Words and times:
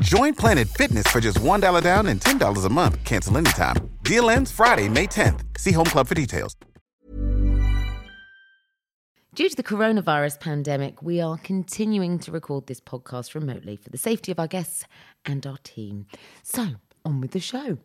Join 0.00 0.34
Planet 0.34 0.68
Fitness 0.68 1.06
for 1.06 1.20
just 1.20 1.38
$1 1.38 1.82
down 1.82 2.06
and 2.06 2.20
$10 2.20 2.64
a 2.64 2.68
month. 2.68 3.02
Cancel 3.04 3.38
anytime. 3.38 3.76
Deal 4.02 4.28
ends 4.30 4.50
Friday, 4.50 4.88
May 4.88 5.06
10th. 5.06 5.40
See 5.58 5.72
Home 5.72 5.86
Club 5.86 6.06
for 6.06 6.14
details. 6.14 6.54
Due 9.34 9.50
to 9.50 9.56
the 9.56 9.62
coronavirus 9.62 10.40
pandemic, 10.40 11.02
we 11.02 11.20
are 11.20 11.36
continuing 11.38 12.18
to 12.20 12.30
record 12.30 12.66
this 12.66 12.80
podcast 12.80 13.34
remotely 13.34 13.76
for 13.76 13.90
the 13.90 13.98
safety 13.98 14.32
of 14.32 14.38
our 14.38 14.46
guests 14.46 14.84
and 15.26 15.46
our 15.46 15.58
team. 15.58 16.06
So, 16.42 16.66
on 17.04 17.20
with 17.20 17.32
the 17.32 17.40
show. 17.40 17.78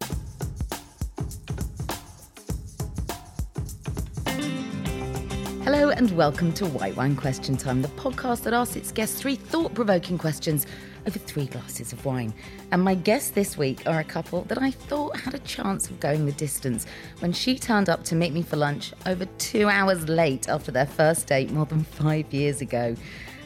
Hello 5.63 5.89
and 5.89 6.11
welcome 6.17 6.51
to 6.53 6.65
White 6.65 6.95
Wine 6.95 7.15
Question 7.15 7.55
Time, 7.55 7.81
the 7.81 7.87
podcast 7.89 8.43
that 8.43 8.53
asks 8.53 8.75
its 8.75 8.91
guests 8.91 9.19
three 9.19 9.35
thought 9.35 9.73
provoking 9.73 10.17
questions 10.17 10.65
over 11.07 11.19
three 11.19 11.45
glasses 11.45 11.93
of 11.93 12.05
wine. 12.05 12.33
And 12.71 12.83
my 12.83 12.95
guests 12.95 13.31
this 13.31 13.57
week 13.57 13.83
are 13.85 13.99
a 13.99 14.03
couple 14.03 14.43
that 14.43 14.61
I 14.61 14.71
thought 14.71 15.19
had 15.19 15.33
a 15.33 15.39
chance 15.39 15.89
of 15.89 15.99
going 15.99 16.25
the 16.25 16.31
distance 16.33 16.85
when 17.19 17.33
she 17.33 17.57
turned 17.57 17.89
up 17.89 18.03
to 18.05 18.15
meet 18.15 18.33
me 18.33 18.41
for 18.41 18.57
lunch 18.57 18.93
over 19.05 19.25
two 19.37 19.67
hours 19.67 20.07
late 20.07 20.49
after 20.49 20.71
their 20.71 20.85
first 20.85 21.27
date 21.27 21.51
more 21.51 21.65
than 21.65 21.83
five 21.83 22.33
years 22.33 22.61
ago. 22.61 22.95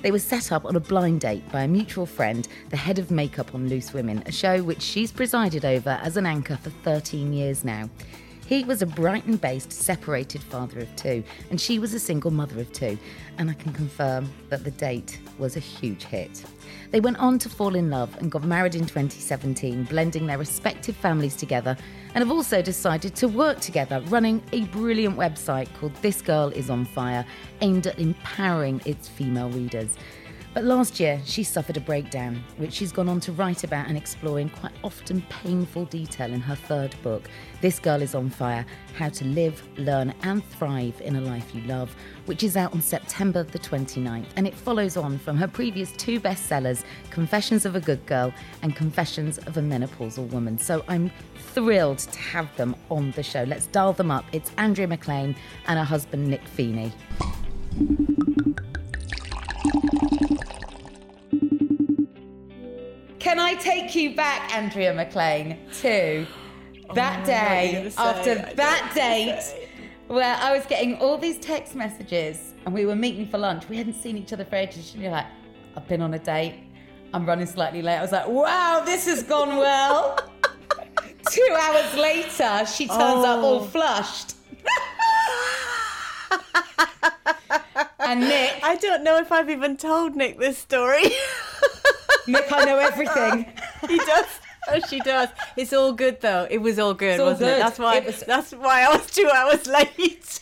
They 0.02 0.12
were 0.12 0.20
set 0.20 0.52
up 0.52 0.66
on 0.66 0.76
a 0.76 0.80
blind 0.80 1.22
date 1.22 1.52
by 1.52 1.64
a 1.64 1.68
mutual 1.68 2.06
friend, 2.06 2.48
the 2.70 2.78
head 2.78 3.00
of 3.00 3.10
makeup 3.10 3.56
on 3.56 3.70
Loose 3.70 3.92
Women, 3.92 4.22
a 4.28 4.32
show 4.32 4.62
which 4.62 4.82
she's 4.82 5.12
presided 5.12 5.66
over 5.66 6.00
as 6.04 6.16
an 6.16 6.28
anchor 6.28 6.58
for 6.58 6.70
13 6.70 7.34
years 7.34 7.66
now. 7.66 7.90
He 8.48 8.64
was 8.64 8.84
a 8.84 8.86
Brighton 8.86 9.38
based 9.38 9.72
separated 9.72 10.44
father 10.44 10.80
of 10.80 10.96
two, 10.96 11.24
and 11.50 11.60
she 11.60 11.80
was 11.80 11.96
a 11.96 12.00
single 12.00 12.30
mother 12.30 12.62
of 12.62 12.72
two, 12.72 12.96
and 13.40 13.50
I 13.50 13.54
can 13.54 13.74
confirm 13.74 14.32
that 14.50 14.64
the 14.64 14.70
date 14.70 15.20
was 15.40 15.58
a 15.58 15.60
huge 15.60 16.04
hit. 16.04 16.46
They 16.92 17.00
went 17.00 17.18
on 17.18 17.40
to 17.40 17.50
fall 17.50 17.74
in 17.74 17.90
love 17.90 18.16
and 18.18 18.32
got 18.32 18.44
married 18.44 18.76
in 18.76 18.82
2017, 18.82 19.86
blending 19.86 20.28
their 20.28 20.38
respective 20.38 20.96
families 20.96 21.36
together, 21.36 21.76
and 22.14 22.24
have 22.24 22.32
also 22.32 22.62
decided 22.62 23.16
to 23.16 23.28
work 23.28 23.62
together, 23.62 24.00
running 24.10 24.44
a 24.52 24.66
brilliant 24.66 25.18
website 25.18 25.68
called 25.80 25.96
This 26.04 26.22
Girl 26.22 26.50
Is 26.50 26.70
On 26.70 26.86
Fire, 26.86 27.26
aimed 27.62 27.88
at 27.88 27.98
empowering 27.98 28.80
its 28.86 29.08
female 29.08 29.50
readers. 29.50 29.98
But 30.56 30.64
last 30.64 31.02
year, 31.02 31.22
she 31.26 31.44
suffered 31.44 31.76
a 31.76 31.82
breakdown, 31.82 32.42
which 32.56 32.72
she's 32.72 32.94
gone 32.94 33.10
on 33.10 33.20
to 33.20 33.34
write 33.34 33.66
about 33.66 33.90
and 33.90 33.98
explore 33.98 34.40
in 34.40 34.48
quite 34.48 34.72
often 34.86 35.22
painful 35.24 35.84
detail 35.84 36.32
in 36.32 36.40
her 36.40 36.56
third 36.56 36.96
book, 37.04 37.30
This 37.60 37.78
Girl 37.78 38.02
is 38.02 38.16
on 38.16 38.30
Fire 38.30 38.66
How 38.98 39.10
to 39.10 39.26
Live, 39.26 39.62
Learn, 39.78 40.14
and 40.24 40.46
Thrive 40.52 41.02
in 41.02 41.18
a 41.18 41.22
Life 41.22 41.54
You 41.54 41.62
Love, 41.64 41.94
which 42.26 42.42
is 42.42 42.56
out 42.56 42.72
on 42.72 42.82
September 42.82 43.44
the 43.44 43.60
29th. 43.60 44.28
And 44.38 44.48
it 44.48 44.56
follows 44.56 44.96
on 44.96 45.20
from 45.20 45.36
her 45.36 45.48
previous 45.50 45.92
two 45.92 46.22
bestsellers, 46.22 46.86
Confessions 47.10 47.66
of 47.66 47.76
a 47.76 47.82
Good 47.82 48.06
Girl 48.06 48.34
and 48.62 48.78
Confessions 48.78 49.40
of 49.40 49.58
a 49.58 49.62
Menopausal 49.62 50.30
Woman. 50.30 50.58
So 50.58 50.86
I'm 50.88 51.12
thrilled 51.54 52.00
to 52.00 52.20
have 52.20 52.56
them 52.56 52.78
on 52.90 53.12
the 53.12 53.24
show. 53.24 53.44
Let's 53.44 53.68
dial 53.68 53.92
them 53.92 54.10
up. 54.10 54.24
It's 54.32 54.54
Andrea 54.58 54.88
McLean 54.88 55.36
and 55.68 55.78
her 55.78 55.84
husband, 55.84 56.30
Nick 56.30 56.48
Feeney. 56.48 56.94
Can 63.26 63.40
I 63.40 63.56
take 63.56 63.96
you 63.96 64.14
back, 64.16 64.56
Andrea 64.56 64.94
McLean, 64.94 65.58
to 65.82 66.28
oh, 66.88 66.94
that 66.94 67.22
Oh, 67.24 67.26
day 67.26 67.92
after 67.98 68.36
that 68.36 68.92
date 68.94 69.68
where 70.06 70.36
I 70.36 70.56
was 70.56 70.64
getting 70.68 70.98
all 70.98 71.18
these 71.18 71.40
text 71.40 71.74
messages 71.74 72.54
and 72.66 72.72
we 72.72 72.86
were 72.86 72.96
meeting 72.96 73.28
for 73.28 73.40
lunch. 73.40 73.68
We 73.68 73.78
hadn't 73.78 73.96
seen 73.96 74.16
each 74.16 74.32
other 74.32 74.46
for 74.46 74.58
ages. 74.58 74.94
And 74.94 75.02
you're 75.02 75.12
like, 75.12 75.26
I've 75.76 75.88
been 75.88 76.04
on 76.04 76.14
a 76.14 76.20
date. 76.20 76.54
I'm 77.16 77.26
running 77.26 77.48
slightly 77.48 77.82
late. 77.82 77.98
I 77.98 78.04
was 78.04 78.12
like, 78.12 78.28
wow, 78.28 78.84
this 78.86 79.08
has 79.08 79.24
gone 79.24 79.58
well. 79.58 80.20
Two 81.32 81.58
hours 81.60 81.96
later, 81.96 82.64
she 82.68 82.86
turns 82.86 83.26
up 83.26 83.44
all 83.44 83.62
oh. 83.62 83.64
flushed. 83.64 84.36
and 88.02 88.20
Nick, 88.20 88.60
I 88.62 88.76
don't 88.76 89.04
know 89.04 89.18
if 89.18 89.32
I've 89.32 89.50
even 89.50 89.78
told 89.78 90.16
Nick 90.16 90.38
this 90.38 90.60
story. 90.60 91.06
Nick, 92.28 92.52
I 92.52 92.66
know 92.66 92.78
everything. 92.78 93.46
he 93.88 93.98
does. 93.98 94.26
Oh, 94.68 94.80
she 94.90 95.00
does. 95.00 95.30
It's 95.56 95.74
all 95.74 95.94
good 95.94 96.22
though. 96.22 96.48
It 96.50 96.58
was 96.60 96.80
all 96.80 96.94
good, 96.94 97.20
all 97.20 97.28
wasn't 97.28 97.50
good. 97.52 97.58
it? 97.58 97.60
That's 97.60 97.78
why. 97.80 97.98
It 97.98 98.06
was- 98.06 98.24
That's 98.24 98.52
why 98.52 98.84
I 98.84 98.90
was 98.96 99.06
two 99.12 99.30
hours 99.30 99.68
late. 99.68 99.90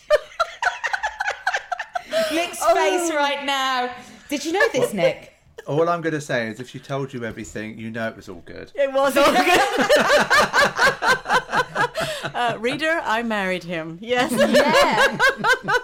Nick's 2.32 2.60
Oh. 2.62 2.76
face 2.76 3.12
right 3.14 3.44
now. 3.46 3.94
Did 4.30 4.46
you 4.46 4.52
know 4.54 4.68
this, 4.72 4.94
Nick? 4.94 5.32
All 5.68 5.88
I'm 5.90 6.02
going 6.02 6.14
to 6.14 6.22
say 6.22 6.48
is 6.50 6.60
if 6.60 6.70
she 6.70 6.80
told 6.80 7.14
you 7.14 7.24
everything, 7.24 7.78
you 7.80 7.90
know 7.90 8.08
it 8.10 8.16
was 8.16 8.28
all 8.30 8.42
good. 8.46 8.72
It 8.76 8.92
was 8.92 9.16
all 9.18 9.32
good. 9.32 9.60
uh, 12.36 12.58
reader, 12.60 13.00
I 13.04 13.24
married 13.24 13.64
him. 13.64 13.98
Yes. 14.02 14.32
Yeah. 14.32 15.18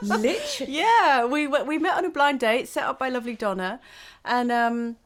Literally. 0.02 0.74
Yeah, 0.74 1.26
we 1.26 1.48
we 1.48 1.78
met 1.78 1.96
on 1.98 2.06
a 2.06 2.10
blind 2.10 2.40
date 2.42 2.68
set 2.68 2.84
up 2.84 3.00
by 3.00 3.10
lovely 3.10 3.36
Donna, 3.36 3.80
and 4.26 4.52
um, 4.52 4.98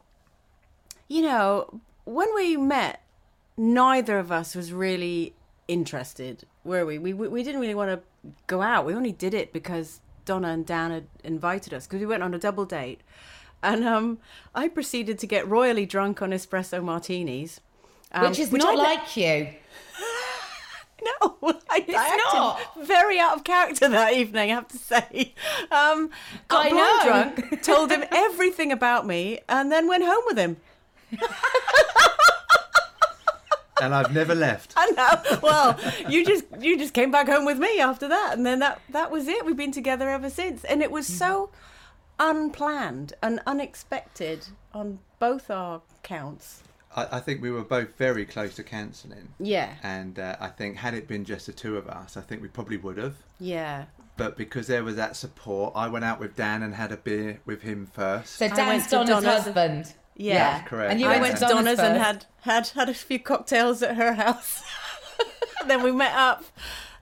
you 1.13 1.21
know, 1.21 1.79
when 2.05 2.27
we 2.33 2.57
met, 2.57 3.03
neither 3.55 4.17
of 4.17 4.31
us 4.31 4.55
was 4.55 4.73
really 4.73 5.35
interested, 5.67 6.43
were 6.63 6.87
we? 6.87 6.97
We 6.97 7.13
we, 7.13 7.27
we 7.27 7.43
didn't 7.43 7.61
really 7.61 7.75
want 7.75 7.91
to 7.91 8.31
go 8.47 8.63
out. 8.63 8.83
We 8.83 8.95
only 8.95 9.11
did 9.11 9.35
it 9.35 9.53
because 9.53 10.01
Donna 10.25 10.47
and 10.47 10.65
Dan 10.65 10.89
had 10.89 11.05
invited 11.23 11.71
us 11.71 11.85
because 11.85 11.99
we 11.99 12.07
went 12.07 12.23
on 12.23 12.33
a 12.33 12.39
double 12.39 12.65
date, 12.65 13.01
and 13.61 13.83
um, 13.85 14.17
I 14.55 14.67
proceeded 14.67 15.19
to 15.19 15.27
get 15.27 15.47
royally 15.47 15.85
drunk 15.85 16.23
on 16.23 16.31
espresso 16.31 16.83
martinis. 16.83 17.61
um, 18.11 18.29
Which 18.29 18.39
is 18.39 18.49
which 18.51 18.63
not 18.63 18.73
I 18.73 18.95
like 18.95 19.15
you. 19.15 19.49
no, 21.21 21.37
I, 21.69 21.85
I 21.89 22.57
acted 22.65 22.87
very 22.87 23.19
out 23.19 23.35
of 23.37 23.43
character 23.43 23.87
that 23.87 24.13
evening. 24.13 24.51
I 24.51 24.55
have 24.55 24.67
to 24.69 24.77
say. 24.79 25.35
Um, 25.69 26.09
got 26.47 26.65
I 26.65 26.69
know. 26.69 26.99
drunk, 27.05 27.61
told 27.61 27.91
him 27.91 28.03
everything 28.11 28.71
about 28.71 29.05
me, 29.05 29.41
and 29.47 29.71
then 29.71 29.87
went 29.87 30.03
home 30.03 30.23
with 30.25 30.39
him. 30.39 30.57
And 33.81 33.93
I've 33.93 34.13
never 34.13 34.33
left. 34.33 34.73
I 34.77 34.91
know. 34.91 35.39
Well, 35.41 35.77
you 36.07 36.23
just 36.25 36.45
you 36.61 36.77
just 36.77 36.93
came 36.93 37.11
back 37.11 37.27
home 37.27 37.43
with 37.43 37.57
me 37.57 37.79
after 37.81 38.07
that, 38.07 38.33
and 38.37 38.45
then 38.45 38.59
that 38.59 38.79
that 38.89 39.11
was 39.11 39.27
it. 39.27 39.45
We've 39.45 39.57
been 39.57 39.73
together 39.73 40.09
ever 40.09 40.29
since, 40.29 40.63
and 40.63 40.81
it 40.81 40.89
was 40.91 41.05
so 41.05 41.49
unplanned 42.19 43.13
and 43.21 43.41
unexpected 43.45 44.47
on 44.73 44.99
both 45.19 45.49
our 45.49 45.81
counts. 46.03 46.61
I, 46.95 47.17
I 47.17 47.19
think 47.19 47.41
we 47.41 47.51
were 47.51 47.63
both 47.63 47.95
very 47.97 48.25
close 48.25 48.55
to 48.55 48.63
cancelling. 48.63 49.29
Yeah. 49.39 49.73
And 49.83 50.17
uh, 50.19 50.37
I 50.39 50.47
think 50.49 50.77
had 50.77 50.93
it 50.93 51.07
been 51.07 51.25
just 51.25 51.47
the 51.47 51.53
two 51.53 51.75
of 51.75 51.87
us, 51.87 52.15
I 52.15 52.21
think 52.21 52.41
we 52.41 52.47
probably 52.47 52.77
would 52.77 52.97
have. 52.97 53.15
Yeah. 53.39 53.85
But 54.15 54.37
because 54.37 54.67
there 54.67 54.83
was 54.83 54.95
that 54.95 55.15
support, 55.17 55.73
I 55.75 55.87
went 55.87 56.05
out 56.05 56.19
with 56.19 56.35
Dan 56.35 56.61
and 56.63 56.75
had 56.75 56.91
a 56.91 56.97
beer 56.97 57.39
with 57.45 57.63
him 57.63 57.87
first. 57.91 58.35
So 58.35 58.47
Dan's 58.47 58.87
Donna's, 58.89 59.09
Donna's- 59.09 59.43
husband. 59.43 59.93
Yeah. 60.15 60.57
That's 60.57 60.69
correct. 60.69 60.91
And 60.91 61.01
you 61.01 61.07
I 61.07 61.11
went, 61.11 61.21
went 61.21 61.37
to 61.37 61.45
to 61.45 61.53
Donna's 61.53 61.79
and 61.79 61.97
had 61.97 62.25
had 62.41 62.67
had 62.69 62.89
a 62.89 62.93
few 62.93 63.19
cocktails 63.19 63.81
at 63.81 63.95
her 63.95 64.13
house. 64.13 64.63
then 65.67 65.83
we 65.83 65.91
met 65.91 66.13
up. 66.13 66.43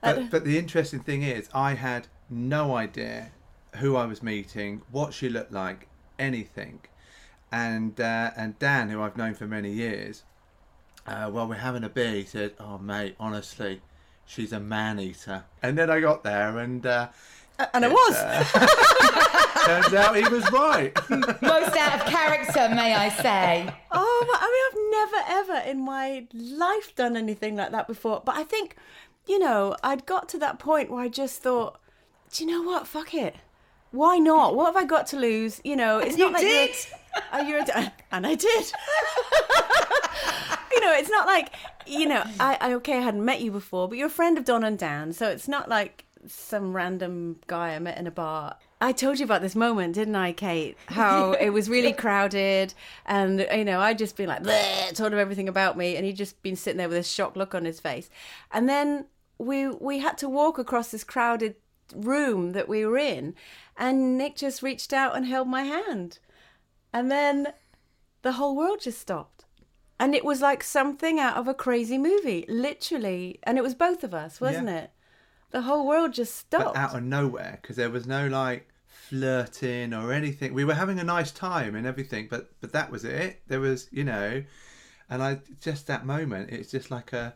But, 0.00 0.30
but 0.30 0.44
the 0.44 0.58
interesting 0.58 1.00
thing 1.00 1.22
is, 1.22 1.48
I 1.54 1.74
had 1.74 2.08
no 2.28 2.74
idea 2.74 3.30
who 3.76 3.96
I 3.96 4.04
was 4.06 4.22
meeting, 4.22 4.82
what 4.90 5.14
she 5.14 5.28
looked 5.28 5.52
like, 5.52 5.88
anything. 6.18 6.80
And 7.50 8.00
uh, 8.00 8.30
and 8.36 8.58
Dan, 8.58 8.88
who 8.88 9.02
I've 9.02 9.16
known 9.16 9.34
for 9.34 9.46
many 9.46 9.70
years, 9.70 10.24
uh, 11.06 11.26
while 11.30 11.46
we're 11.46 11.56
having 11.56 11.84
a 11.84 11.88
beer, 11.88 12.14
he 12.14 12.24
said, 12.24 12.54
"Oh 12.58 12.78
mate, 12.78 13.14
honestly, 13.20 13.82
she's 14.24 14.52
a 14.52 14.60
man 14.60 14.98
eater. 14.98 15.44
And 15.62 15.76
then 15.76 15.90
I 15.90 16.00
got 16.00 16.24
there, 16.24 16.58
and 16.58 16.84
uh, 16.86 17.08
And 17.74 17.84
I 17.84 17.88
was. 17.88 19.28
turns 19.64 19.94
out 19.94 20.16
he 20.16 20.28
was 20.28 20.50
right. 20.52 20.92
Most 21.10 21.76
out 21.76 22.00
of 22.00 22.06
character, 22.06 22.68
may 22.74 22.94
I 22.94 23.08
say. 23.08 23.72
Oh, 23.90 24.38
I 24.40 24.46
mean, 24.52 24.64
I've 24.68 25.10
never 25.10 25.60
ever 25.62 25.70
in 25.70 25.84
my 25.84 26.26
life 26.32 26.94
done 26.94 27.16
anything 27.16 27.56
like 27.56 27.72
that 27.72 27.86
before. 27.86 28.22
But 28.24 28.36
I 28.36 28.44
think, 28.44 28.76
you 29.26 29.38
know, 29.38 29.76
I'd 29.82 30.06
got 30.06 30.28
to 30.30 30.38
that 30.38 30.58
point 30.58 30.90
where 30.90 31.02
I 31.02 31.08
just 31.08 31.42
thought, 31.42 31.80
do 32.32 32.44
you 32.44 32.50
know 32.50 32.62
what? 32.62 32.86
Fuck 32.86 33.14
it. 33.14 33.36
Why 33.90 34.18
not? 34.18 34.56
What 34.56 34.66
have 34.66 34.76
I 34.76 34.86
got 34.86 35.06
to 35.08 35.18
lose? 35.18 35.60
You 35.64 35.76
know, 35.76 35.98
it's 35.98 36.16
you 36.16 36.24
not 36.24 36.32
like 36.32 36.42
did. 36.42 36.70
You're, 36.70 37.22
oh, 37.32 37.40
you're 37.42 37.58
a, 37.58 37.92
and 38.12 38.26
I 38.26 38.34
did. 38.34 38.44
you 40.72 40.80
know, 40.80 40.92
it's 40.94 41.10
not 41.10 41.26
like 41.26 41.52
you 41.86 42.06
know. 42.06 42.24
I, 42.40 42.56
I 42.60 42.74
okay, 42.74 42.96
I 42.96 43.00
hadn't 43.00 43.24
met 43.24 43.42
you 43.42 43.50
before, 43.50 43.88
but 43.88 43.98
you're 43.98 44.06
a 44.06 44.10
friend 44.10 44.38
of 44.38 44.44
Don 44.44 44.64
and 44.64 44.78
Dan, 44.78 45.12
so 45.12 45.28
it's 45.28 45.46
not 45.46 45.68
like 45.68 46.06
some 46.26 46.74
random 46.74 47.36
guy 47.46 47.74
I 47.74 47.78
met 47.78 47.98
in 47.98 48.06
a 48.06 48.10
bar. 48.10 48.56
I 48.82 48.92
told 48.92 49.18
you 49.20 49.24
about 49.24 49.42
this 49.42 49.54
moment, 49.54 49.94
didn't 49.94 50.16
I, 50.16 50.32
Kate? 50.32 50.76
How 50.86 51.32
it 51.32 51.50
was 51.50 51.70
really 51.70 51.92
crowded, 52.04 52.74
and 53.06 53.46
you 53.54 53.64
know, 53.64 53.80
I'd 53.80 53.96
just 53.98 54.16
been 54.16 54.28
like, 54.28 54.42
told 54.94 55.12
him 55.12 55.18
everything 55.18 55.48
about 55.48 55.76
me, 55.78 55.96
and 55.96 56.04
he'd 56.04 56.16
just 56.16 56.42
been 56.42 56.56
sitting 56.56 56.78
there 56.78 56.88
with 56.88 56.98
a 56.98 57.02
shocked 57.04 57.36
look 57.36 57.54
on 57.54 57.64
his 57.64 57.78
face. 57.80 58.10
And 58.50 58.68
then 58.68 59.06
we 59.38 59.68
we 59.68 60.00
had 60.00 60.18
to 60.18 60.28
walk 60.28 60.58
across 60.58 60.90
this 60.90 61.04
crowded 61.04 61.54
room 61.94 62.52
that 62.52 62.68
we 62.68 62.84
were 62.84 62.98
in, 62.98 63.34
and 63.76 64.18
Nick 64.18 64.34
just 64.36 64.62
reached 64.62 64.92
out 64.92 65.14
and 65.16 65.26
held 65.26 65.46
my 65.48 65.62
hand, 65.62 66.18
and 66.92 67.10
then 67.10 67.52
the 68.22 68.32
whole 68.32 68.56
world 68.56 68.80
just 68.80 69.00
stopped. 69.00 69.44
And 70.00 70.14
it 70.16 70.24
was 70.24 70.40
like 70.40 70.64
something 70.64 71.20
out 71.20 71.36
of 71.36 71.46
a 71.46 71.54
crazy 71.54 71.96
movie, 71.98 72.44
literally. 72.48 73.38
And 73.44 73.56
it 73.56 73.62
was 73.62 73.74
both 73.76 74.02
of 74.02 74.12
us, 74.12 74.40
wasn't 74.40 74.66
Yeah. 74.66 74.78
it? 74.80 74.90
The 75.52 75.62
whole 75.62 75.86
world 75.86 76.12
just 76.12 76.34
stopped. 76.34 76.74
but 76.74 76.76
out 76.76 76.96
of 76.96 77.04
nowhere 77.04 77.58
because 77.62 77.76
there 77.76 77.90
was 77.90 78.04
no 78.06 78.26
like 78.26 78.71
flirting 79.12 79.92
or 79.92 80.10
anything. 80.10 80.54
We 80.54 80.64
were 80.64 80.72
having 80.72 80.98
a 80.98 81.04
nice 81.04 81.30
time 81.30 81.74
and 81.74 81.86
everything, 81.86 82.28
but 82.30 82.50
but 82.62 82.72
that 82.72 82.90
was 82.90 83.04
it. 83.04 83.42
There 83.46 83.60
was, 83.60 83.88
you 83.92 84.04
know, 84.04 84.42
and 85.10 85.22
I 85.22 85.40
just 85.60 85.86
that 85.88 86.06
moment. 86.06 86.48
It's 86.48 86.70
just 86.70 86.90
like 86.90 87.12
a 87.12 87.34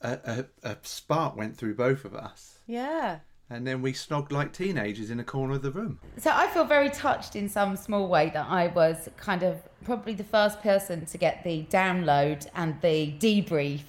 a, 0.00 0.18
a, 0.64 0.70
a 0.70 0.76
spark 0.82 1.36
went 1.36 1.56
through 1.56 1.76
both 1.76 2.04
of 2.04 2.16
us, 2.16 2.58
yeah. 2.66 3.20
and 3.48 3.64
then 3.64 3.82
we 3.82 3.92
snogged 3.92 4.32
like 4.32 4.52
teenagers 4.52 5.10
in 5.10 5.20
a 5.20 5.24
corner 5.24 5.54
of 5.54 5.62
the 5.62 5.70
room. 5.70 6.00
So 6.18 6.32
I 6.34 6.48
feel 6.48 6.64
very 6.64 6.90
touched 6.90 7.36
in 7.36 7.48
some 7.48 7.76
small 7.76 8.08
way 8.08 8.30
that 8.30 8.46
I 8.48 8.66
was 8.66 9.08
kind 9.16 9.44
of 9.44 9.62
probably 9.84 10.14
the 10.14 10.24
first 10.24 10.60
person 10.60 11.06
to 11.06 11.18
get 11.18 11.44
the 11.44 11.66
download 11.70 12.48
and 12.56 12.80
the 12.80 13.14
debrief 13.20 13.82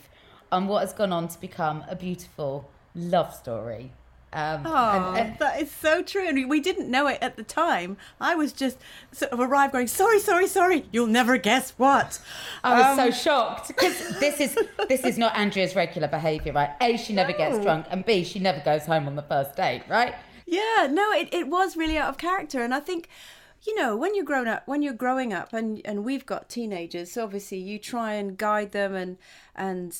on 0.51 0.67
what 0.67 0.81
has 0.81 0.93
gone 0.93 1.11
on 1.11 1.29
to 1.29 1.41
become 1.41 1.83
a 1.89 1.95
beautiful 1.95 2.69
love 2.93 3.33
story. 3.33 3.91
Um, 4.33 4.63
Oh, 4.65 5.13
and- 5.15 5.17
and- 5.17 5.39
that 5.39 5.61
is 5.61 5.71
so 5.71 6.01
true. 6.01 6.27
And 6.27 6.49
we- 6.49 6.59
didn't 6.63 6.89
know 6.89 7.07
it 7.07 7.17
at 7.21 7.35
the 7.35 7.43
time. 7.43 7.97
I 8.21 8.35
was 8.35 8.53
just 8.53 8.77
sort 9.11 9.31
of 9.33 9.39
arrived 9.41 9.73
going, 9.73 9.87
sorry, 9.87 10.19
sorry, 10.19 10.47
sorry. 10.47 10.85
You'll 10.93 11.07
never 11.07 11.37
guess 11.37 11.71
what. 11.77 12.19
I 12.63 12.77
was 12.77 12.85
Um, 12.99 13.11
so 13.11 13.11
shocked 13.11 13.67
because 13.67 14.17
this 14.19 14.39
is 14.39 14.57
this 14.87 15.03
is 15.03 15.17
not 15.17 15.35
Andrea's 15.37 15.75
regular 15.75 16.07
behaviour, 16.07 16.53
right? 16.53 16.71
A, 16.81 16.95
she 16.97 17.11
never 17.13 17.33
gets 17.33 17.59
drunk, 17.59 17.85
and 17.91 18.05
B, 18.05 18.23
she 18.23 18.39
never 18.39 18.61
goes 18.61 18.85
home 18.85 19.07
on 19.07 19.15
the 19.17 19.21
first 19.23 19.55
date, 19.57 19.83
right? 19.89 20.15
Yeah, 20.45 20.87
no, 20.89 21.11
it, 21.11 21.27
it 21.33 21.47
was 21.47 21.75
really 21.75 21.97
out 21.97 22.09
of 22.09 22.17
character. 22.17 22.61
And 22.63 22.73
I 22.73 22.79
think, 22.79 23.09
you 23.63 23.75
know, 23.75 23.95
when 23.95 24.15
you're 24.15 24.25
grown 24.25 24.47
up, 24.47 24.63
when 24.65 24.81
you're 24.81 24.93
growing 24.93 25.33
up 25.33 25.51
and, 25.53 25.81
and 25.85 26.03
we've 26.05 26.25
got 26.25 26.47
teenagers, 26.49 27.11
so 27.11 27.23
obviously 27.23 27.57
you 27.57 27.77
try 27.79 28.13
and 28.13 28.37
guide 28.37 28.71
them 28.71 28.93
and, 28.95 29.17
and 29.55 29.97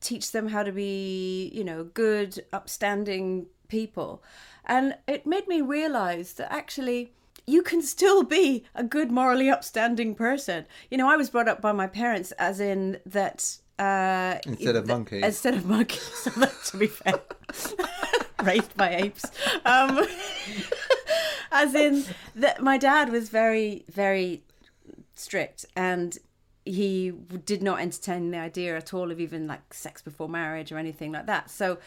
teach 0.00 0.32
them 0.32 0.48
how 0.48 0.62
to 0.62 0.72
be, 0.72 1.50
you 1.54 1.64
know, 1.64 1.84
good, 1.84 2.44
upstanding 2.52 3.46
people. 3.72 4.22
And 4.66 4.94
it 5.08 5.26
made 5.26 5.48
me 5.48 5.60
realize 5.60 6.34
that 6.34 6.52
actually 6.52 7.12
you 7.46 7.62
can 7.62 7.82
still 7.82 8.22
be 8.22 8.64
a 8.74 8.84
good, 8.84 9.10
morally 9.10 9.50
upstanding 9.50 10.14
person. 10.14 10.66
You 10.90 10.98
know, 10.98 11.10
I 11.10 11.16
was 11.16 11.30
brought 11.30 11.48
up 11.48 11.60
by 11.60 11.72
my 11.72 11.88
parents 11.88 12.30
as 12.32 12.60
in 12.60 13.00
that. 13.06 13.58
Uh, 13.78 14.38
Instead 14.46 14.76
of 14.76 14.86
monkeys. 14.86 15.24
Instead 15.24 15.54
of 15.54 15.66
monkeys, 15.66 16.02
so 16.22 16.30
that, 16.30 16.54
to 16.66 16.76
be 16.76 16.86
fair, 16.86 17.18
raised 18.44 18.76
by 18.76 18.94
apes. 18.94 19.24
Um, 19.64 20.06
as 21.50 21.74
in 21.74 22.04
that 22.36 22.62
my 22.62 22.78
dad 22.78 23.10
was 23.10 23.30
very, 23.30 23.84
very 23.90 24.44
strict 25.14 25.64
and 25.74 26.18
he 26.64 27.12
did 27.44 27.62
not 27.62 27.80
entertain 27.80 28.30
the 28.30 28.38
idea 28.38 28.76
at 28.76 28.94
all 28.94 29.10
of 29.10 29.18
even 29.18 29.48
like 29.48 29.74
sex 29.74 30.00
before 30.00 30.28
marriage 30.28 30.70
or 30.70 30.78
anything 30.78 31.10
like 31.10 31.26
that. 31.26 31.50
So 31.50 31.78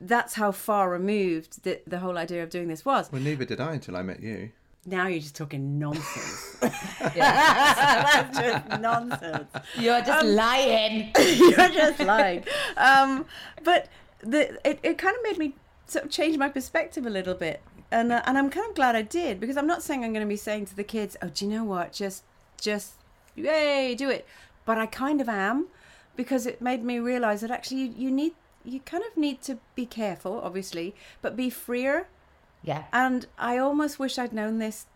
that's 0.00 0.34
how 0.34 0.52
far 0.52 0.90
removed 0.90 1.64
the, 1.64 1.80
the 1.86 1.98
whole 1.98 2.18
idea 2.18 2.42
of 2.42 2.50
doing 2.50 2.68
this 2.68 2.84
was. 2.84 3.10
Well, 3.10 3.22
neither 3.22 3.44
did 3.44 3.60
I 3.60 3.74
until 3.74 3.96
I 3.96 4.02
met 4.02 4.20
you. 4.20 4.50
Now 4.84 5.06
you're 5.06 5.20
just 5.20 5.36
talking 5.36 5.78
nonsense. 5.78 6.56
That's 6.60 8.38
just 8.38 8.80
nonsense. 8.80 9.48
You're 9.78 10.00
just 10.02 10.26
lying. 10.26 11.12
You're 11.18 11.68
just 11.68 12.00
lying. 12.00 12.44
Um, 12.76 13.26
but 13.62 13.88
the 14.20 14.58
it, 14.68 14.80
it 14.82 14.98
kind 14.98 15.16
of 15.16 15.22
made 15.22 15.38
me 15.38 15.54
sort 15.86 16.06
of 16.06 16.10
change 16.10 16.36
my 16.36 16.48
perspective 16.48 17.06
a 17.06 17.10
little 17.10 17.34
bit. 17.34 17.62
And, 17.92 18.10
uh, 18.10 18.22
and 18.24 18.38
I'm 18.38 18.50
kind 18.50 18.68
of 18.68 18.74
glad 18.74 18.96
I 18.96 19.02
did 19.02 19.38
because 19.38 19.56
I'm 19.56 19.66
not 19.66 19.82
saying 19.82 20.02
I'm 20.02 20.12
going 20.12 20.26
to 20.26 20.28
be 20.28 20.36
saying 20.36 20.66
to 20.66 20.76
the 20.76 20.84
kids, 20.84 21.16
oh, 21.22 21.28
do 21.28 21.44
you 21.44 21.50
know 21.50 21.64
what? 21.64 21.92
Just, 21.92 22.24
just, 22.60 22.94
yay, 23.36 23.94
do 23.94 24.08
it. 24.08 24.26
But 24.64 24.78
I 24.78 24.86
kind 24.86 25.20
of 25.20 25.28
am 25.28 25.68
because 26.16 26.46
it 26.46 26.62
made 26.62 26.82
me 26.82 26.98
realize 26.98 27.42
that 27.42 27.50
actually 27.50 27.82
you, 27.82 27.94
you 27.96 28.10
need, 28.10 28.32
you 28.64 28.80
kind 28.80 29.04
of 29.10 29.16
need 29.16 29.42
to 29.42 29.58
be 29.74 29.86
careful, 29.86 30.40
obviously, 30.42 30.94
but 31.20 31.36
be 31.36 31.50
freer. 31.50 32.06
Yeah. 32.62 32.84
And 32.92 33.26
I 33.38 33.58
almost 33.58 33.98
wish 33.98 34.18
I'd 34.18 34.32
known 34.32 34.58
this 34.58 34.86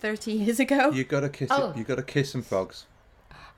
30 0.00 0.32
years 0.44 0.58
ago. 0.60 0.90
You 0.90 1.04
got 1.04 1.20
to 1.20 1.28
kiss. 1.28 1.48
Oh. 1.50 1.72
You 1.76 1.84
got 1.84 1.96
to 1.96 2.02
kiss 2.02 2.32
some 2.32 2.42
frogs. 2.42 2.86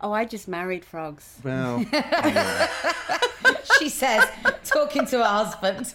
Oh, 0.00 0.12
I 0.12 0.24
just 0.24 0.48
married 0.48 0.84
frogs. 0.84 1.38
Well, 1.42 1.84
She 3.78 3.88
says, 3.88 4.24
talking 4.64 5.06
to 5.06 5.18
her 5.18 5.24
husband. 5.24 5.94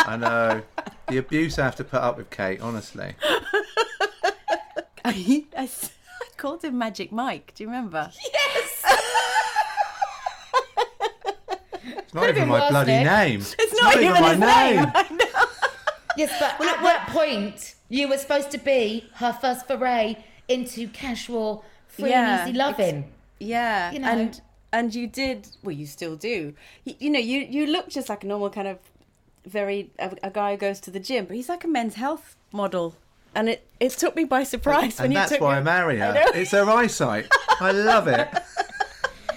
I 0.00 0.16
know 0.16 0.62
the 1.08 1.18
abuse 1.18 1.58
I 1.58 1.64
have 1.64 1.76
to 1.76 1.84
put 1.84 2.00
up 2.00 2.16
with 2.16 2.30
Kate. 2.30 2.60
Honestly, 2.60 3.14
I 5.04 5.68
called 6.36 6.64
him 6.64 6.78
Magic 6.78 7.12
Mike. 7.12 7.52
Do 7.54 7.64
you 7.64 7.68
remember? 7.70 8.10
It's 12.12 12.14
not 12.14 12.28
even 12.30 12.48
my 12.48 12.68
bloody 12.68 12.92
Nick. 12.92 13.06
name. 13.06 13.40
It's 13.40 13.82
not, 13.82 13.96
even, 13.96 14.12
my 14.12 14.30
his 14.30 14.38
name. 14.38 14.92
I. 14.94 15.48
Yes, 16.16 16.30
but 16.38 16.58
well, 16.60 16.68
at 16.68 16.82
that 16.82 17.08
point, 17.08 17.74
you 17.88 18.06
were 18.08 18.18
supposed 18.18 18.50
to 18.50 18.58
be 18.58 19.08
her 19.14 19.32
first 19.32 19.66
foray 19.66 20.16
into 20.48 20.88
casual, 20.88 21.64
free 21.88 22.10
Yeah, 22.10 22.40
and 22.40 22.48
easy 22.50 22.58
loving. 22.58 23.10
Yeah, 23.38 23.92
You 23.92 23.98
know. 24.00 24.08
and 24.08 24.40
and 24.74 24.94
you 24.94 25.06
did. 25.06 25.48
Well, 25.62 25.74
you 25.74 25.86
still 25.86 26.16
do. 26.16 26.54
You, 26.84 26.94
you 26.98 27.10
know, 27.10 27.18
you 27.18 27.40
you 27.40 27.66
look 27.66 27.88
just 27.88 28.08
like 28.10 28.24
a 28.24 28.26
normal 28.26 28.50
kind 28.50 28.68
of 28.68 28.78
very 29.46 29.90
a, 29.98 30.14
a 30.22 30.30
guy 30.30 30.52
who 30.52 30.58
goes 30.58 30.80
to 30.80 30.90
the 30.90 31.00
gym, 31.00 31.24
but 31.24 31.34
he's 31.36 31.48
like 31.48 31.64
a 31.64 31.68
men's 31.68 31.94
health 31.94 32.36
model, 32.52 32.94
and 33.34 33.48
it 33.48 33.66
it 33.80 33.92
took 33.92 34.14
me 34.14 34.24
by 34.24 34.42
surprise 34.44 34.98
when 34.98 35.06
and 35.06 35.12
you 35.14 35.18
that's 35.18 35.32
took 35.32 35.40
why 35.40 35.54
me- 35.54 35.60
I 35.60 35.62
marry 35.62 35.98
her. 35.98 36.12
It's 36.34 36.50
her 36.50 36.68
eyesight. 36.68 37.26
I 37.60 37.72
love 37.72 38.06
it. 38.06 38.28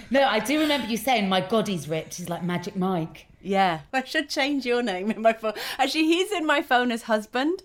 No, 0.10 0.24
I 0.24 0.40
do 0.40 0.60
remember 0.60 0.88
you 0.88 0.98
saying, 0.98 1.30
my 1.30 1.42
God, 1.42 1.68
he's 1.68 1.88
ripped. 1.88 2.16
He's 2.16 2.30
like 2.30 2.44
Magic 2.44 2.76
Mike. 2.76 3.28
Yeah, 3.42 3.82
I 3.94 4.04
should 4.04 4.30
change 4.30 4.66
your 4.66 4.82
name 4.82 5.12
in 5.12 5.22
my 5.22 5.34
phone. 5.34 5.54
Actually, 5.78 6.06
he's 6.06 6.32
in 6.32 6.46
my 6.46 6.62
phone 6.62 6.92
as 6.92 7.04
husband. 7.04 7.62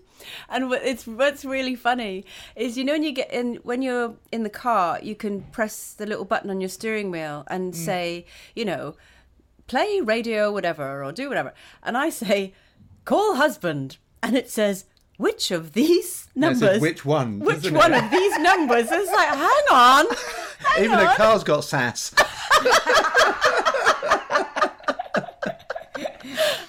And 0.47 0.71
it's 0.71 1.07
what's 1.07 1.43
really 1.43 1.75
funny 1.75 2.25
is 2.55 2.77
you 2.77 2.83
know 2.83 2.93
when 2.93 3.01
you 3.01 3.11
get 3.11 3.33
in 3.33 3.55
when 3.63 3.81
you're 3.81 4.13
in 4.31 4.43
the 4.43 4.51
car, 4.51 4.99
you 5.01 5.15
can 5.15 5.41
press 5.41 5.93
the 5.93 6.05
little 6.05 6.25
button 6.25 6.51
on 6.51 6.61
your 6.61 6.69
steering 6.69 7.09
wheel 7.09 7.43
and 7.47 7.73
mm. 7.73 7.75
say, 7.75 8.25
you 8.53 8.63
know, 8.63 8.95
play 9.65 9.99
radio 10.01 10.51
whatever 10.51 11.03
or 11.03 11.11
do 11.11 11.27
whatever. 11.27 11.53
And 11.81 11.97
I 11.97 12.11
say, 12.11 12.53
call 13.03 13.35
husband, 13.35 13.97
and 14.21 14.37
it 14.37 14.51
says 14.51 14.85
which 15.21 15.51
of 15.51 15.73
these 15.73 16.27
No, 16.35 16.49
it 16.49 16.51
numbers? 16.59 16.81
which 16.81 17.05
one, 17.05 17.39
Which 17.39 17.69
one 17.71 17.93
it? 17.93 18.03
of 18.03 18.11
these 18.11 18.37
numbers? 18.39 18.87
It's 18.91 19.11
like, 19.11 19.29
hang 19.29 19.65
on. 19.71 20.05
hang 20.59 20.83
Even 20.85 20.99
on. 20.99 21.05
a 21.05 21.15
car's 21.15 21.43
got 21.43 21.63
sass. 21.63 22.13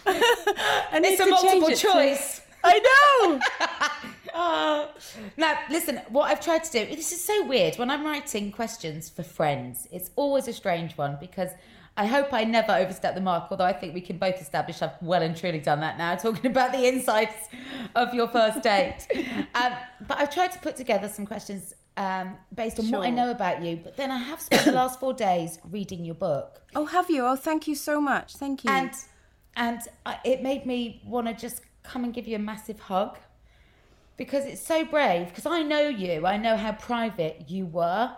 I 0.07 0.99
need 1.01 1.09
It's 1.13 1.21
a 1.21 1.27
multiple 1.27 1.69
it 1.69 1.77
to- 1.77 1.83
choice. 1.83 2.41
I 2.65 2.79
know. 2.79 3.41
Uh, 4.35 4.87
now, 5.37 5.59
listen, 5.69 6.01
what 6.09 6.31
I've 6.31 6.41
tried 6.41 6.65
to 6.65 6.73
do, 6.73 6.87
this 6.97 7.13
is 7.13 7.23
so 7.23 7.45
weird. 7.47 7.77
When 7.77 7.91
I'm 7.91 8.03
writing 8.03 8.51
questions 8.51 9.11
for 9.11 9.23
friends, 9.23 9.87
it's 9.93 10.11
always 10.17 10.49
a 10.49 10.55
strange 10.55 10.97
one 10.97 11.19
because 11.21 11.51
I 11.97 12.07
hope 12.07 12.33
I 12.33 12.45
never 12.45 12.73
overstep 12.73 13.15
the 13.15 13.21
mark, 13.21 13.49
although 13.51 13.65
I 13.65 13.73
think 13.73 13.95
we 13.95 14.01
can 14.01 14.17
both 14.17 14.41
establish 14.41 14.81
I've 14.81 15.01
well 15.03 15.23
and 15.23 15.37
truly 15.37 15.59
done 15.59 15.81
that 15.81 15.99
now, 15.99 16.15
talking 16.27 16.51
about 16.51 16.73
the 16.73 16.87
insights 16.87 17.49
of 17.95 18.15
your 18.15 18.29
first 18.29 18.63
date. 18.73 19.07
um, 19.55 19.73
but 20.09 20.19
I've 20.19 20.33
tried 20.33 20.53
to 20.53 20.59
put 20.59 20.77
together 20.77 21.09
some 21.09 21.27
questions 21.27 21.75
um, 21.97 22.37
based 22.55 22.79
on 22.81 22.91
what 22.91 23.07
I 23.07 23.11
know 23.11 23.31
about 23.31 23.63
you, 23.63 23.77
but 23.77 23.97
then 23.97 24.11
I 24.11 24.17
have 24.17 24.41
spent 24.41 24.65
the 24.65 24.73
last 24.73 24.99
four 24.99 25.13
days 25.13 25.59
reading 25.71 26.05
your 26.05 26.15
book. 26.15 26.59
Oh, 26.75 26.87
have 26.87 27.11
you? 27.11 27.27
Oh, 27.27 27.37
thank 27.37 27.69
you 27.69 27.75
so 27.75 28.01
much. 28.01 28.37
Thank 28.37 28.65
you. 28.65 28.71
And 28.71 28.93
and 29.57 29.81
I, 30.07 30.19
it 30.25 30.43
made 30.43 30.65
me 30.65 31.03
want 31.05 31.27
to 31.27 31.35
just 31.35 31.61
come 31.83 32.03
and 32.03 32.15
give 32.15 32.27
you 32.27 32.37
a 32.37 32.39
massive 32.39 32.81
hug 32.81 33.19
because 34.17 34.47
it's 34.47 34.65
so 34.67 34.83
brave. 34.85 35.29
Because 35.29 35.45
I 35.45 35.63
know 35.63 35.89
you, 35.89 36.25
I 36.25 36.39
know 36.39 36.57
how 36.57 36.73
private 36.73 37.45
you 37.49 37.67
were, 37.67 38.11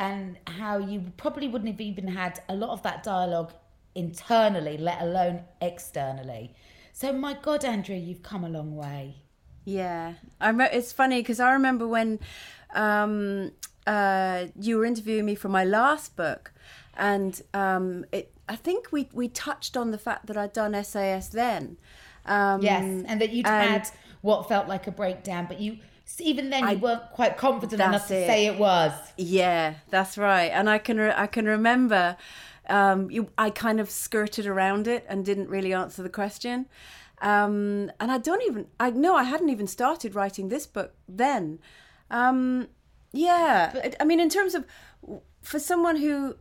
and 0.00 0.38
how 0.46 0.78
you 0.78 1.12
probably 1.18 1.46
wouldn't 1.46 1.70
have 1.70 1.80
even 1.80 2.08
had 2.08 2.40
a 2.48 2.56
lot 2.56 2.70
of 2.70 2.82
that 2.82 3.02
dialogue 3.02 3.52
internally, 3.94 4.78
let 4.78 5.00
alone 5.02 5.42
externally. 5.60 6.54
So, 6.92 7.12
my 7.12 7.34
God, 7.40 7.64
Andrea, 7.64 7.98
you've 7.98 8.22
come 8.22 8.42
a 8.42 8.48
long 8.48 8.74
way. 8.74 9.16
Yeah, 9.64 10.14
I 10.40 10.50
re- 10.50 10.70
it's 10.72 10.90
funny 10.90 11.20
because 11.20 11.38
I 11.38 11.52
remember 11.52 11.86
when 11.86 12.18
um, 12.74 13.52
uh, 13.86 14.46
you 14.58 14.78
were 14.78 14.86
interviewing 14.86 15.26
me 15.26 15.34
for 15.34 15.50
my 15.50 15.64
last 15.64 16.16
book, 16.16 16.52
and 16.96 17.40
um, 17.52 18.06
it, 18.10 18.32
I 18.48 18.56
think 18.56 18.90
we 18.90 19.08
we 19.12 19.28
touched 19.28 19.76
on 19.76 19.90
the 19.90 19.98
fact 19.98 20.26
that 20.26 20.36
I'd 20.36 20.54
done 20.54 20.72
SAS 20.82 21.28
then. 21.28 21.76
Um, 22.24 22.62
Yes, 22.62 23.04
and 23.06 23.20
that 23.20 23.30
you'd 23.30 23.46
and- 23.46 23.70
had 23.70 23.90
what 24.22 24.48
felt 24.48 24.66
like 24.66 24.86
a 24.86 24.90
breakdown, 24.92 25.46
but 25.46 25.60
you 25.60 25.78
even 26.18 26.50
then 26.50 26.62
you 26.64 26.68
I- 26.70 26.74
weren't 26.76 27.10
quite 27.12 27.36
confident 27.36 27.80
enough 27.82 28.08
to 28.08 28.14
it. 28.16 28.26
say 28.26 28.46
it 28.46 28.58
was. 28.58 28.92
Yeah, 29.16 29.74
that's 29.90 30.16
right. 30.16 30.50
And 30.50 30.68
I 30.70 30.78
can 30.78 30.96
re- 30.98 31.14
I 31.14 31.26
can 31.26 31.44
remember 31.44 32.16
um, 32.68 33.10
you 33.10 33.30
I 33.36 33.50
kind 33.50 33.80
of 33.80 33.90
skirted 33.90 34.46
around 34.46 34.86
it 34.88 35.04
and 35.08 35.24
didn't 35.24 35.48
really 35.48 35.72
answer 35.74 36.02
the 36.02 36.08
question. 36.08 36.66
Um, 37.22 37.90
and 38.00 38.10
I 38.10 38.18
don't 38.18 38.42
even 38.42 38.66
I 38.80 38.90
know 38.90 39.14
I 39.14 39.24
hadn't 39.24 39.50
even 39.50 39.66
started 39.66 40.14
writing 40.14 40.48
this 40.48 40.66
book 40.66 40.94
then. 41.08 41.58
Um, 42.10 42.68
yeah, 43.12 43.72
I- 43.74 43.92
I 44.00 44.04
mean 44.04 44.20
in 44.20 44.30
terms 44.30 44.54
of 44.54 44.64
for 45.42 45.58
someone 45.58 45.96
who 45.96 46.36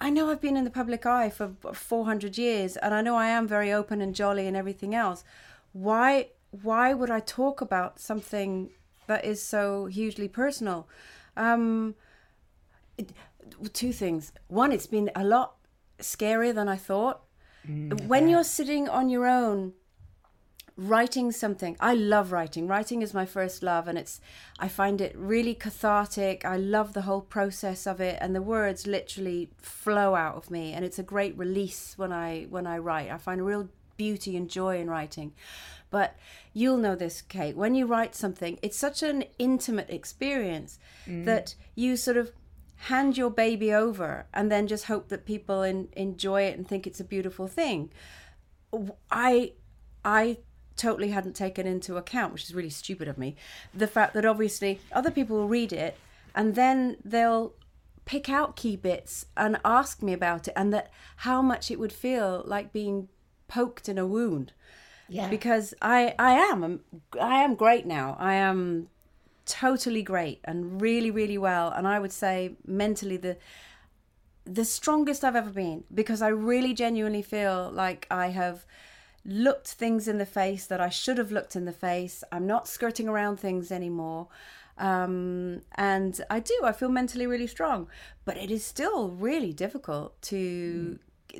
I 0.00 0.10
know 0.10 0.30
I've 0.30 0.40
been 0.40 0.56
in 0.56 0.64
the 0.64 0.70
public 0.70 1.06
eye 1.06 1.30
for 1.30 1.52
400 1.72 2.36
years 2.36 2.76
and 2.76 2.92
I 2.92 3.00
know 3.00 3.16
I 3.16 3.28
am 3.28 3.46
very 3.48 3.72
open 3.72 4.00
and 4.00 4.14
jolly 4.14 4.46
and 4.46 4.56
everything 4.56 4.94
else. 4.94 5.24
Why 5.72 6.28
why 6.62 6.94
would 6.94 7.10
I 7.10 7.20
talk 7.20 7.60
about 7.60 7.98
something 7.98 8.70
that 9.06 9.24
is 9.24 9.42
so 9.42 9.86
hugely 9.86 10.28
personal? 10.28 10.88
Um 11.36 11.94
it, 12.96 13.10
two 13.72 13.92
things. 13.92 14.32
One, 14.48 14.72
it's 14.72 14.86
been 14.86 15.10
a 15.14 15.24
lot 15.24 15.56
scarier 15.98 16.54
than 16.54 16.68
I 16.68 16.76
thought. 16.76 17.22
when 18.06 18.28
you're 18.28 18.44
sitting 18.44 18.88
on 18.88 19.08
your 19.08 19.26
own 19.26 19.72
writing 20.76 21.30
something 21.30 21.76
i 21.78 21.94
love 21.94 22.32
writing 22.32 22.66
writing 22.66 23.00
is 23.00 23.14
my 23.14 23.24
first 23.24 23.62
love 23.62 23.86
and 23.86 23.96
it's 23.96 24.20
i 24.58 24.66
find 24.66 25.00
it 25.00 25.14
really 25.16 25.54
cathartic 25.54 26.44
i 26.44 26.56
love 26.56 26.94
the 26.94 27.02
whole 27.02 27.20
process 27.20 27.86
of 27.86 28.00
it 28.00 28.18
and 28.20 28.34
the 28.34 28.42
words 28.42 28.84
literally 28.86 29.48
flow 29.56 30.16
out 30.16 30.34
of 30.34 30.50
me 30.50 30.72
and 30.72 30.84
it's 30.84 30.98
a 30.98 31.02
great 31.04 31.38
release 31.38 31.94
when 31.96 32.12
i 32.12 32.44
when 32.50 32.66
i 32.66 32.76
write 32.76 33.08
i 33.08 33.16
find 33.16 33.40
a 33.40 33.44
real 33.44 33.68
beauty 33.96 34.36
and 34.36 34.50
joy 34.50 34.80
in 34.80 34.90
writing 34.90 35.32
but 35.94 36.16
you'll 36.52 36.76
know 36.76 36.96
this 36.96 37.22
kate. 37.22 37.56
When 37.56 37.76
you 37.76 37.86
write 37.86 38.16
something 38.16 38.58
it's 38.62 38.76
such 38.76 39.00
an 39.04 39.22
intimate 39.38 39.90
experience 39.90 40.80
mm. 41.06 41.24
that 41.24 41.54
you 41.76 41.96
sort 41.96 42.16
of 42.16 42.32
hand 42.90 43.16
your 43.16 43.30
baby 43.30 43.72
over 43.72 44.26
and 44.34 44.50
then 44.50 44.66
just 44.66 44.86
hope 44.86 45.08
that 45.08 45.24
people 45.24 45.62
in, 45.62 45.88
enjoy 45.92 46.42
it 46.42 46.56
and 46.56 46.66
think 46.66 46.84
it's 46.84 46.98
a 46.98 47.04
beautiful 47.04 47.46
thing. 47.46 47.92
I 49.08 49.52
I 50.04 50.38
totally 50.76 51.10
hadn't 51.10 51.36
taken 51.36 51.64
into 51.64 51.96
account, 51.96 52.32
which 52.32 52.42
is 52.42 52.54
really 52.54 52.70
stupid 52.82 53.06
of 53.06 53.16
me, 53.16 53.36
the 53.72 53.86
fact 53.86 54.14
that 54.14 54.26
obviously 54.26 54.80
other 54.90 55.12
people 55.12 55.36
will 55.36 55.54
read 55.60 55.72
it 55.72 55.96
and 56.34 56.56
then 56.56 56.96
they'll 57.04 57.54
pick 58.04 58.28
out 58.28 58.56
key 58.56 58.74
bits 58.74 59.26
and 59.36 59.60
ask 59.64 60.02
me 60.02 60.12
about 60.12 60.48
it 60.48 60.54
and 60.56 60.74
that 60.74 60.90
how 61.18 61.40
much 61.40 61.70
it 61.70 61.78
would 61.78 61.92
feel 61.92 62.42
like 62.44 62.72
being 62.72 63.08
poked 63.46 63.88
in 63.88 63.96
a 63.96 64.06
wound. 64.06 64.52
Yeah. 65.08 65.28
Because 65.28 65.74
I 65.82 66.14
I 66.18 66.32
am 66.34 66.80
I 67.20 67.42
am 67.42 67.54
great 67.54 67.86
now. 67.86 68.16
I 68.18 68.34
am 68.34 68.88
totally 69.46 70.02
great 70.02 70.40
and 70.44 70.80
really 70.80 71.10
really 71.10 71.36
well 71.36 71.68
and 71.70 71.86
I 71.86 71.98
would 71.98 72.12
say 72.12 72.56
mentally 72.66 73.18
the 73.18 73.36
the 74.46 74.64
strongest 74.64 75.24
I've 75.24 75.36
ever 75.36 75.50
been 75.50 75.84
because 75.92 76.22
I 76.22 76.28
really 76.28 76.74
genuinely 76.74 77.22
feel 77.22 77.70
like 77.72 78.06
I 78.10 78.28
have 78.28 78.64
looked 79.24 79.68
things 79.68 80.06
in 80.06 80.18
the 80.18 80.26
face 80.26 80.66
that 80.66 80.80
I 80.80 80.90
should 80.90 81.18
have 81.18 81.32
looked 81.32 81.56
in 81.56 81.64
the 81.64 81.72
face. 81.72 82.22
I'm 82.30 82.46
not 82.46 82.68
skirting 82.68 83.08
around 83.08 83.38
things 83.38 83.72
anymore. 83.72 84.28
Um, 84.76 85.62
and 85.76 86.20
I 86.28 86.40
do, 86.40 86.60
I 86.64 86.72
feel 86.72 86.88
mentally 86.88 87.26
really 87.26 87.46
strong, 87.46 87.88
but 88.24 88.36
it 88.36 88.50
is 88.50 88.64
still 88.64 89.08
really 89.08 89.52
difficult 89.52 90.20
to. 90.22 90.98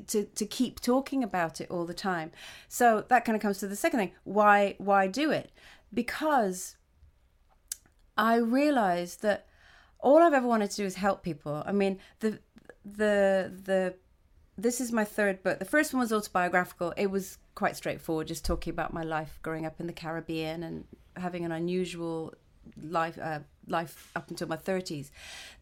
To, 0.08 0.24
to 0.24 0.46
keep 0.46 0.80
talking 0.80 1.22
about 1.22 1.60
it 1.60 1.70
all 1.70 1.84
the 1.84 1.94
time 1.94 2.32
so 2.68 3.04
that 3.08 3.24
kind 3.24 3.36
of 3.36 3.42
comes 3.42 3.58
to 3.58 3.68
the 3.68 3.76
second 3.76 4.00
thing 4.00 4.12
why 4.24 4.74
why 4.78 5.06
do 5.06 5.30
it 5.30 5.52
because 5.92 6.76
I 8.16 8.36
realized 8.36 9.22
that 9.22 9.46
all 9.98 10.18
I've 10.18 10.34
ever 10.34 10.46
wanted 10.46 10.70
to 10.70 10.76
do 10.76 10.84
is 10.84 10.96
help 10.96 11.22
people. 11.22 11.62
I 11.66 11.72
mean, 11.72 11.98
the 12.20 12.38
the 12.84 13.52
the 13.64 13.94
this 14.56 14.80
is 14.80 14.92
my 14.92 15.04
third 15.04 15.42
book. 15.42 15.58
The 15.58 15.64
first 15.64 15.92
one 15.92 16.00
was 16.00 16.12
autobiographical. 16.12 16.92
It 16.96 17.10
was 17.10 17.38
quite 17.54 17.76
straightforward, 17.76 18.28
just 18.28 18.44
talking 18.44 18.70
about 18.70 18.92
my 18.92 19.02
life 19.02 19.38
growing 19.42 19.66
up 19.66 19.80
in 19.80 19.86
the 19.86 19.92
Caribbean 19.92 20.62
and 20.62 20.84
having 21.16 21.44
an 21.44 21.52
unusual 21.52 22.34
life 22.80 23.18
uh, 23.20 23.40
life 23.66 24.12
up 24.14 24.30
until 24.30 24.46
my 24.48 24.56
thirties. 24.56 25.10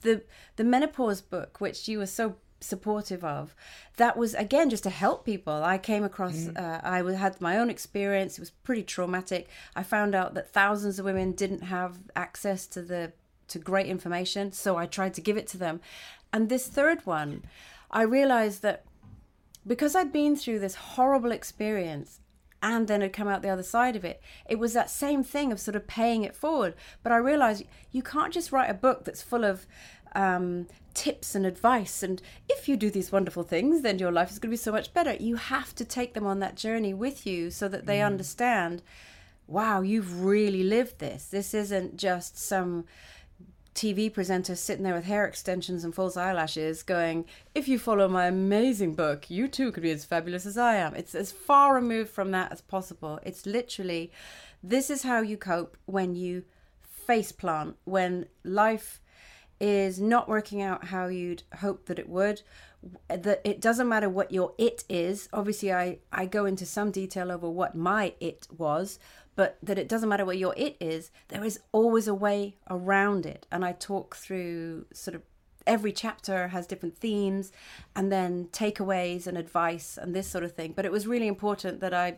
The 0.03 0.23
the 0.57 0.65
menopause 0.65 1.21
book, 1.23 1.61
which 1.61 1.89
you 1.89 1.99
were 1.99 2.07
so 2.07 2.37
supportive 2.63 3.25
of. 3.25 3.55
That 3.97 4.17
was 4.17 4.35
again 4.35 4.71
just 4.71 4.85
to 4.85 4.91
help 4.91 5.25
people. 5.25 5.63
I 5.63 5.79
came 5.79 6.05
across 6.05 6.49
uh, 6.49 6.81
i 6.83 7.03
had 7.13 7.41
my 7.41 7.59
own 7.59 7.71
experience. 7.71 8.39
It 8.39 8.41
was 8.41 8.51
pretty 8.51 8.83
traumatic. 8.83 9.49
I 9.77 9.83
found 9.83 10.15
out 10.15 10.35
that 10.35 10.51
thousands 10.51 10.99
of 10.99 11.05
women 11.05 11.33
didn't 11.33 11.63
have 11.63 11.99
access 12.17 12.67
to 12.69 12.83
the 12.83 13.13
to 13.49 13.59
great 13.59 13.87
information 13.87 14.51
so 14.51 14.77
i 14.77 14.87
tried 14.87 15.13
to 15.15 15.21
give 15.21 15.37
it 15.37 15.47
to 15.49 15.59
them. 15.59 15.81
And 16.33 16.49
this 16.49 16.67
third 16.67 17.05
one 17.05 17.43
i 17.91 18.03
realized 18.03 18.63
that 18.63 18.85
because 19.67 19.95
I'd 19.95 20.13
been 20.13 20.37
through 20.37 20.59
this 20.59 20.75
horrible 20.75 21.33
experience 21.33 22.21
and 22.63 22.87
then 22.87 23.01
had 23.01 23.13
come 23.13 23.29
out 23.29 23.43
the 23.43 23.49
other 23.49 23.63
side 23.63 23.97
of 23.97 24.05
it, 24.05 24.21
it 24.49 24.59
was 24.59 24.73
that 24.73 24.89
same 24.91 25.25
thing 25.25 25.51
of 25.51 25.61
sort 25.61 25.77
of 25.77 25.87
paying 25.87 26.23
it 26.23 26.35
forward. 26.35 26.75
But 27.03 27.13
I 27.13 27.17
realized 27.17 27.65
you 27.91 28.03
can't 28.03 28.33
just 28.33 28.53
write 28.53 28.71
a 28.71 28.75
book 28.75 29.05
that's 29.05 29.23
full 29.23 29.45
of 29.45 29.67
um, 30.15 30.67
tips 30.95 31.35
and 31.35 31.47
advice. 31.47 32.03
And 32.03 32.21
if 32.49 32.69
you 32.69 32.77
do 32.77 32.91
these 32.91 33.13
wonderful 33.13 33.43
things, 33.43 33.83
then 33.83 33.99
your 33.99 34.13
life 34.13 34.31
is 34.31 34.39
going 34.39 34.51
to 34.51 34.53
be 34.53 34.57
so 34.57 34.73
much 34.73 34.93
better. 34.93 35.15
You 35.15 35.37
have 35.37 35.75
to 35.77 35.85
take 35.85 36.15
them 36.15 36.27
on 36.27 36.41
that 36.41 36.57
journey 36.57 36.95
with 36.95 37.27
you 37.27 37.51
so 37.51 37.69
that 37.69 37.87
they 37.87 38.03
understand 38.03 38.83
wow, 39.53 39.83
you've 39.83 40.23
really 40.25 40.63
lived 40.63 40.99
this. 40.99 41.27
This 41.27 41.53
isn't 41.53 41.97
just 41.97 42.39
some 42.39 42.85
TV 43.75 44.13
presenter 44.13 44.55
sitting 44.55 44.85
there 44.85 44.95
with 44.95 45.05
hair 45.05 45.27
extensions 45.27 45.85
and 45.85 45.95
false 45.95 46.17
eyelashes 46.17 46.83
going, 46.83 47.25
if 47.55 47.69
you 47.69 47.79
follow 47.79 48.09
my 48.09 48.27
amazing 48.27 48.95
book, 48.95 49.31
you 49.31 49.49
too 49.49 49.71
could 49.73 49.83
be 49.83 49.91
as 49.91 50.05
fabulous 50.05 50.47
as 50.47 50.57
I 50.57 50.77
am. 50.77 50.95
It's 50.95 51.15
as 51.15 51.33
far 51.33 51.75
removed 51.75 52.11
from 52.11 52.31
that 52.31 52.53
as 52.53 52.61
possible. 52.61 53.19
It's 53.25 53.45
literally, 53.45 54.11
this 54.63 54.91
is 54.91 55.03
how 55.03 55.21
you 55.21 55.37
cope 55.37 55.77
when 55.87 56.15
you 56.15 56.45
face 56.81 57.33
plant, 57.33 57.77
when 57.85 58.27
life 58.45 59.02
is 59.63 60.01
not 60.01 60.29
working 60.29 60.61
out 60.61 60.87
how 60.87 61.07
you'd 61.07 61.45
hope 61.61 61.87
that 61.87 61.99
it 61.99 62.09
would 62.09 62.43
that 63.09 63.41
it 63.45 63.61
doesn't 63.61 63.89
matter 63.89 64.09
what 64.09 64.33
your 64.33 64.53
it 64.59 64.83
is 64.89 65.29
obviously 65.33 65.73
i 65.73 65.99
i 66.13 66.27
go 66.27 66.45
into 66.47 66.67
some 66.67 66.91
detail 66.91 67.31
over 67.31 67.49
what 67.49 67.75
my 67.77 68.13
it 68.19 68.49
was 68.59 68.99
but 69.37 69.57
that 69.63 69.79
it 69.79 69.89
doesn't 69.89 70.09
matter 70.09 70.25
what 70.25 70.37
your 70.37 70.53
it 70.57 70.77
is 70.81 71.13
there 71.29 71.45
is 71.45 71.61
always 71.71 72.09
a 72.09 72.15
way 72.15 72.57
around 72.69 73.25
it 73.25 73.47
and 73.53 73.65
i 73.65 73.71
talk 73.71 74.17
through 74.17 74.85
sort 74.93 75.15
of 75.15 75.23
every 75.65 75.93
chapter 75.93 76.49
has 76.49 76.67
different 76.67 76.99
themes 76.99 77.53
and 77.95 78.11
then 78.11 78.49
takeaways 78.53 79.29
and 79.29 79.39
advice 79.39 79.97
and 79.97 80.13
this 80.13 80.27
sort 80.27 80.43
of 80.43 80.51
thing 80.53 80.73
but 80.75 80.85
it 80.85 80.91
was 80.91 81.07
really 81.07 81.29
important 81.29 81.79
that 81.79 81.95
i 81.95 82.17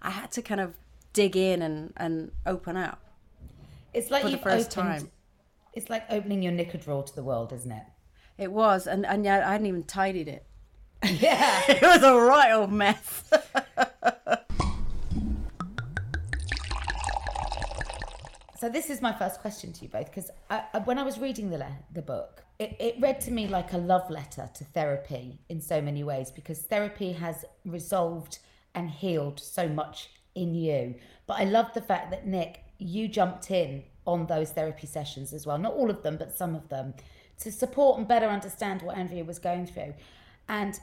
i 0.00 0.08
had 0.08 0.30
to 0.32 0.40
kind 0.40 0.60
of 0.60 0.74
dig 1.12 1.36
in 1.36 1.60
and 1.60 1.92
and 1.98 2.32
open 2.46 2.78
up 2.78 3.00
It's 3.92 4.10
like 4.10 4.22
For 4.22 4.30
the 4.30 4.38
first 4.38 4.78
opened. 4.78 5.00
time. 5.00 5.10
It's 5.72 5.88
like 5.90 6.04
opening 6.10 6.42
your 6.42 6.52
knicker 6.52 6.78
drawer 6.78 7.02
to 7.02 7.14
the 7.14 7.22
world, 7.22 7.52
isn't 7.52 7.72
it? 7.72 7.84
it 8.38 8.50
was 8.50 8.86
and 8.86 9.04
and 9.04 9.26
yeah 9.26 9.46
i 9.46 9.52
hadn't 9.52 9.66
even 9.66 9.82
tidied 9.82 10.26
it 10.26 10.46
Yeah. 11.04 11.60
it 11.68 11.82
was 11.82 12.02
a 12.02 12.14
right 12.14 12.50
old 12.52 12.72
mess 12.72 13.24
So 18.58 18.68
this 18.68 18.90
is 18.90 19.02
my 19.02 19.12
first 19.12 19.40
question 19.40 19.72
to 19.72 19.82
you 19.82 19.88
both 19.88 20.06
because 20.06 20.30
I, 20.48 20.62
I, 20.72 20.78
when 20.78 20.96
I 20.96 21.02
was 21.02 21.18
reading 21.18 21.50
the 21.50 21.58
le- 21.58 21.78
the 21.92 22.00
book, 22.02 22.44
it, 22.60 22.76
it 22.78 22.94
read 23.00 23.20
to 23.22 23.32
me 23.32 23.48
like 23.48 23.72
a 23.72 23.76
love 23.76 24.08
letter 24.08 24.48
to 24.54 24.64
therapy 24.64 25.40
in 25.48 25.60
so 25.60 25.80
many 25.82 26.04
ways 26.04 26.30
because 26.30 26.60
therapy 26.60 27.10
has 27.12 27.44
resolved 27.64 28.38
and 28.72 28.88
healed 28.88 29.40
so 29.40 29.68
much 29.68 30.10
in 30.36 30.54
you. 30.54 30.94
But 31.26 31.40
I 31.40 31.44
love 31.44 31.74
the 31.74 31.80
fact 31.80 32.12
that 32.12 32.24
Nick, 32.24 32.62
you 32.78 33.08
jumped 33.08 33.50
in 33.50 33.82
on 34.06 34.26
those 34.26 34.50
therapy 34.50 34.86
sessions 34.86 35.32
as 35.32 35.46
well, 35.46 35.58
not 35.58 35.72
all 35.72 35.90
of 35.90 36.02
them, 36.02 36.16
but 36.16 36.36
some 36.36 36.54
of 36.54 36.68
them, 36.68 36.94
to 37.38 37.52
support 37.52 37.98
and 37.98 38.06
better 38.06 38.26
understand 38.26 38.82
what 38.82 38.96
Andrea 38.96 39.24
was 39.24 39.38
going 39.38 39.66
through. 39.66 39.94
And 40.48 40.78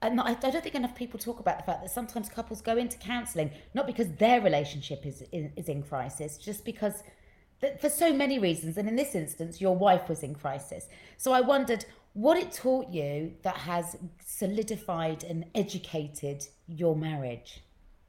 and 0.00 0.20
I 0.20 0.34
don't 0.34 0.62
think 0.62 0.76
enough 0.76 0.94
people 0.94 1.18
talk 1.18 1.40
about 1.40 1.58
the 1.58 1.64
fact 1.64 1.82
that 1.82 1.90
sometimes 1.90 2.28
couples 2.28 2.62
go 2.62 2.76
into 2.76 2.96
counselling 2.98 3.50
not 3.74 3.84
because 3.84 4.08
their 4.12 4.40
relationship 4.40 5.04
is, 5.04 5.24
is 5.32 5.50
is 5.56 5.68
in 5.68 5.82
crisis, 5.82 6.38
just 6.38 6.64
because 6.64 7.02
for 7.80 7.90
so 7.90 8.12
many 8.12 8.38
reasons. 8.38 8.76
And 8.76 8.88
in 8.88 8.94
this 8.94 9.16
instance, 9.16 9.60
your 9.60 9.76
wife 9.76 10.08
was 10.08 10.22
in 10.22 10.34
crisis. 10.34 10.86
So 11.16 11.32
I 11.32 11.40
wondered 11.40 11.84
what 12.12 12.36
it 12.38 12.52
taught 12.52 12.88
you 12.90 13.34
that 13.42 13.56
has 13.56 13.96
solidified 14.24 15.24
and 15.24 15.44
educated 15.54 16.46
your 16.66 16.94
marriage. 16.96 17.60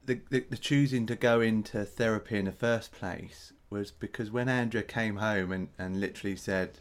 the, 0.04 0.20
the, 0.30 0.44
the 0.50 0.56
choosing 0.56 1.06
to 1.06 1.16
go 1.16 1.40
into 1.40 1.84
therapy 1.84 2.38
in 2.38 2.46
the 2.46 2.52
first 2.52 2.92
place 2.92 3.52
was 3.70 3.90
because 3.90 4.30
when 4.30 4.48
Andrea 4.48 4.82
came 4.82 5.16
home 5.16 5.52
and, 5.52 5.68
and 5.78 6.00
literally 6.00 6.36
said, 6.36 6.80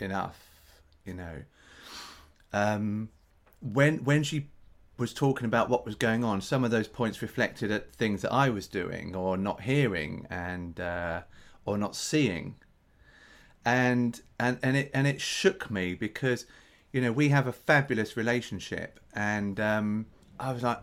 enough, 0.00 0.48
you 1.04 1.14
know, 1.14 1.42
um, 2.52 3.08
when 3.60 4.04
when 4.04 4.22
she 4.22 4.48
was 4.96 5.12
talking 5.12 5.46
about 5.46 5.68
what 5.68 5.84
was 5.84 5.94
going 5.94 6.24
on, 6.24 6.40
some 6.40 6.64
of 6.64 6.70
those 6.70 6.88
points 6.88 7.22
reflected 7.22 7.70
at 7.70 7.92
things 7.92 8.22
that 8.22 8.32
I 8.32 8.50
was 8.50 8.66
doing 8.66 9.14
or 9.14 9.36
not 9.36 9.62
hearing 9.62 10.26
and 10.30 10.78
uh, 10.78 11.22
or 11.64 11.78
not 11.78 11.96
seeing, 11.96 12.56
and 13.64 14.20
and 14.38 14.58
and 14.62 14.76
it 14.76 14.90
and 14.94 15.06
it 15.06 15.20
shook 15.20 15.70
me 15.70 15.94
because 15.94 16.46
you 16.92 17.00
know 17.00 17.12
we 17.12 17.28
have 17.28 17.46
a 17.46 17.52
fabulous 17.52 18.16
relationship, 18.16 19.00
and 19.14 19.58
um, 19.58 20.06
I 20.38 20.52
was 20.52 20.62
like, 20.62 20.80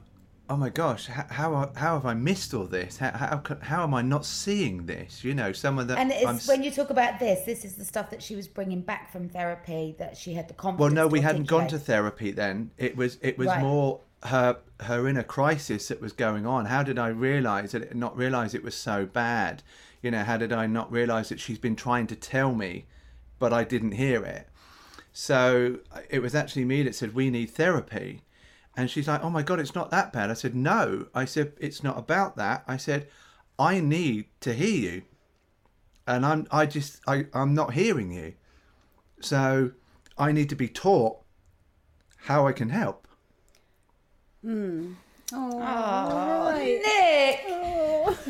oh 0.49 0.57
my 0.57 0.69
gosh, 0.69 1.07
how 1.07 1.25
how, 1.29 1.71
how 1.75 1.93
have 1.95 2.05
I 2.05 2.13
missed 2.13 2.53
all 2.53 2.65
this? 2.65 2.97
How, 2.97 3.11
how 3.11 3.43
how 3.61 3.83
am 3.83 3.93
I 3.93 4.01
not 4.01 4.25
seeing 4.25 4.85
this? 4.85 5.23
You 5.23 5.33
know, 5.33 5.51
some 5.51 5.79
of 5.79 5.87
the 5.87 5.97
And 5.97 6.11
I'm 6.11 6.35
it's 6.35 6.47
when 6.47 6.63
you 6.63 6.71
talk 6.71 6.89
about 6.89 7.19
this, 7.19 7.45
this 7.45 7.65
is 7.65 7.75
the 7.75 7.85
stuff 7.85 8.09
that 8.09 8.21
she 8.21 8.35
was 8.35 8.47
bringing 8.47 8.81
back 8.81 9.11
from 9.11 9.29
therapy 9.29 9.95
that 9.99 10.17
she 10.17 10.33
had 10.33 10.47
the 10.47 10.53
confidence. 10.53 10.95
Well, 10.95 11.05
no, 11.05 11.07
we 11.07 11.21
hadn't 11.21 11.47
gone 11.47 11.67
to 11.67 11.79
therapy 11.79 12.31
then. 12.31 12.71
It 12.77 12.95
was 12.95 13.17
it 13.21 13.37
was 13.37 13.47
Right. 13.47 13.61
more 13.61 14.01
her 14.23 14.57
her 14.81 15.07
inner 15.07 15.23
crisis 15.23 15.87
that 15.89 16.01
was 16.01 16.13
going 16.13 16.45
on. 16.45 16.65
How 16.65 16.83
did 16.83 16.97
I 16.97 17.07
realize 17.07 17.73
it? 17.73 17.95
Not 17.95 18.17
realize 18.17 18.53
it 18.53 18.63
was 18.63 18.75
so 18.75 19.05
bad. 19.05 19.63
You 20.01 20.11
know, 20.11 20.23
how 20.23 20.37
did 20.37 20.53
I 20.53 20.67
not 20.67 20.91
realize 20.91 21.29
that 21.29 21.39
she's 21.39 21.57
been 21.57 21.75
trying 21.75 22.07
to 22.07 22.15
tell 22.15 22.53
me, 22.53 22.85
but 23.39 23.51
I 23.51 23.63
didn't 23.63 23.93
hear 23.93 24.23
it. 24.23 24.47
So 25.11 25.79
uh, 25.91 26.01
it 26.09 26.19
was 26.19 26.35
actually 26.35 26.65
me 26.65 26.83
that 26.83 26.93
said 26.93 27.15
we 27.15 27.31
need 27.31 27.47
therapy, 27.47 28.21
and 28.77 28.89
she's 28.89 29.07
like, 29.07 29.23
"Oh 29.23 29.29
my 29.29 29.41
god, 29.41 29.59
it's 29.59 29.75
not 29.75 29.89
that 29.91 30.13
bad." 30.13 30.29
I 30.29 30.33
said, 30.33 30.55
"No." 30.55 31.07
I 31.13 31.25
said, 31.25 31.53
"It's 31.59 31.83
not 31.83 31.97
about 31.97 32.37
that." 32.37 32.63
I 32.67 32.77
said, 32.77 33.07
"I 33.59 33.79
need 33.79 34.27
to 34.41 34.53
hear 34.53 34.93
you, 34.93 35.01
and 36.05 36.25
I'm 36.25 36.47
I 36.51 36.67
just 36.67 37.01
I 37.07 37.25
I'm 37.33 37.53
not 37.53 37.73
hearing 37.73 38.11
you." 38.11 38.35
So 39.19 39.71
I 40.17 40.31
need 40.31 40.49
to 40.49 40.55
be 40.55 40.69
taught 40.69 41.17
how 42.17 42.47
I 42.47 42.51
can 42.51 42.69
help. 42.69 43.07
Oh, 45.33 45.59
right. 45.59 46.79
Nick. 46.85 47.41
Oh. 47.49 48.17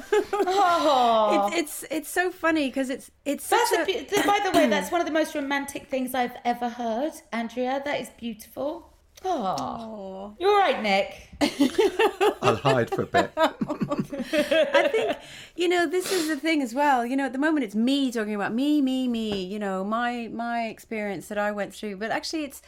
It's, 1.29 1.83
it's 1.83 1.85
it's 1.91 2.09
so 2.09 2.31
funny 2.31 2.67
because 2.67 2.89
it's 2.89 3.11
it's 3.25 3.47
That's 3.47 3.69
such 3.69 3.89
a, 3.89 3.99
a, 3.99 4.03
beau- 4.05 4.23
by 4.25 4.39
the 4.43 4.57
way, 4.57 4.67
that's 4.75 4.91
one 4.91 5.01
of 5.01 5.07
the 5.07 5.13
most 5.13 5.35
romantic 5.35 5.87
things 5.87 6.15
I've 6.15 6.35
ever 6.45 6.69
heard, 6.69 7.11
Andrea. 7.31 7.81
That 7.83 7.99
is 8.01 8.09
beautiful. 8.11 8.93
Oh, 9.25 10.35
you're 10.39 10.49
all 10.49 10.57
right, 10.57 10.81
Nick. 10.81 11.29
I'll 12.41 12.55
hide 12.55 12.89
for 12.89 13.03
a 13.03 13.05
bit. 13.05 13.31
I 13.37 14.89
think 14.91 15.17
you 15.55 15.67
know 15.67 15.87
this 15.87 16.11
is 16.11 16.27
the 16.27 16.37
thing 16.37 16.61
as 16.61 16.73
well. 16.73 17.05
You 17.05 17.15
know, 17.15 17.25
at 17.25 17.33
the 17.33 17.39
moment 17.39 17.65
it's 17.65 17.75
me 17.75 18.11
talking 18.11 18.35
about 18.35 18.53
me, 18.53 18.81
me, 18.81 19.07
me. 19.07 19.43
You 19.43 19.59
know, 19.59 19.83
my 19.83 20.29
my 20.31 20.67
experience 20.67 21.27
that 21.27 21.37
I 21.37 21.51
went 21.51 21.73
through. 21.73 21.97
But 21.97 22.11
actually, 22.11 22.43
it's 22.43 22.61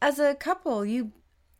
as 0.00 0.18
a 0.18 0.34
couple, 0.34 0.84
you 0.84 1.12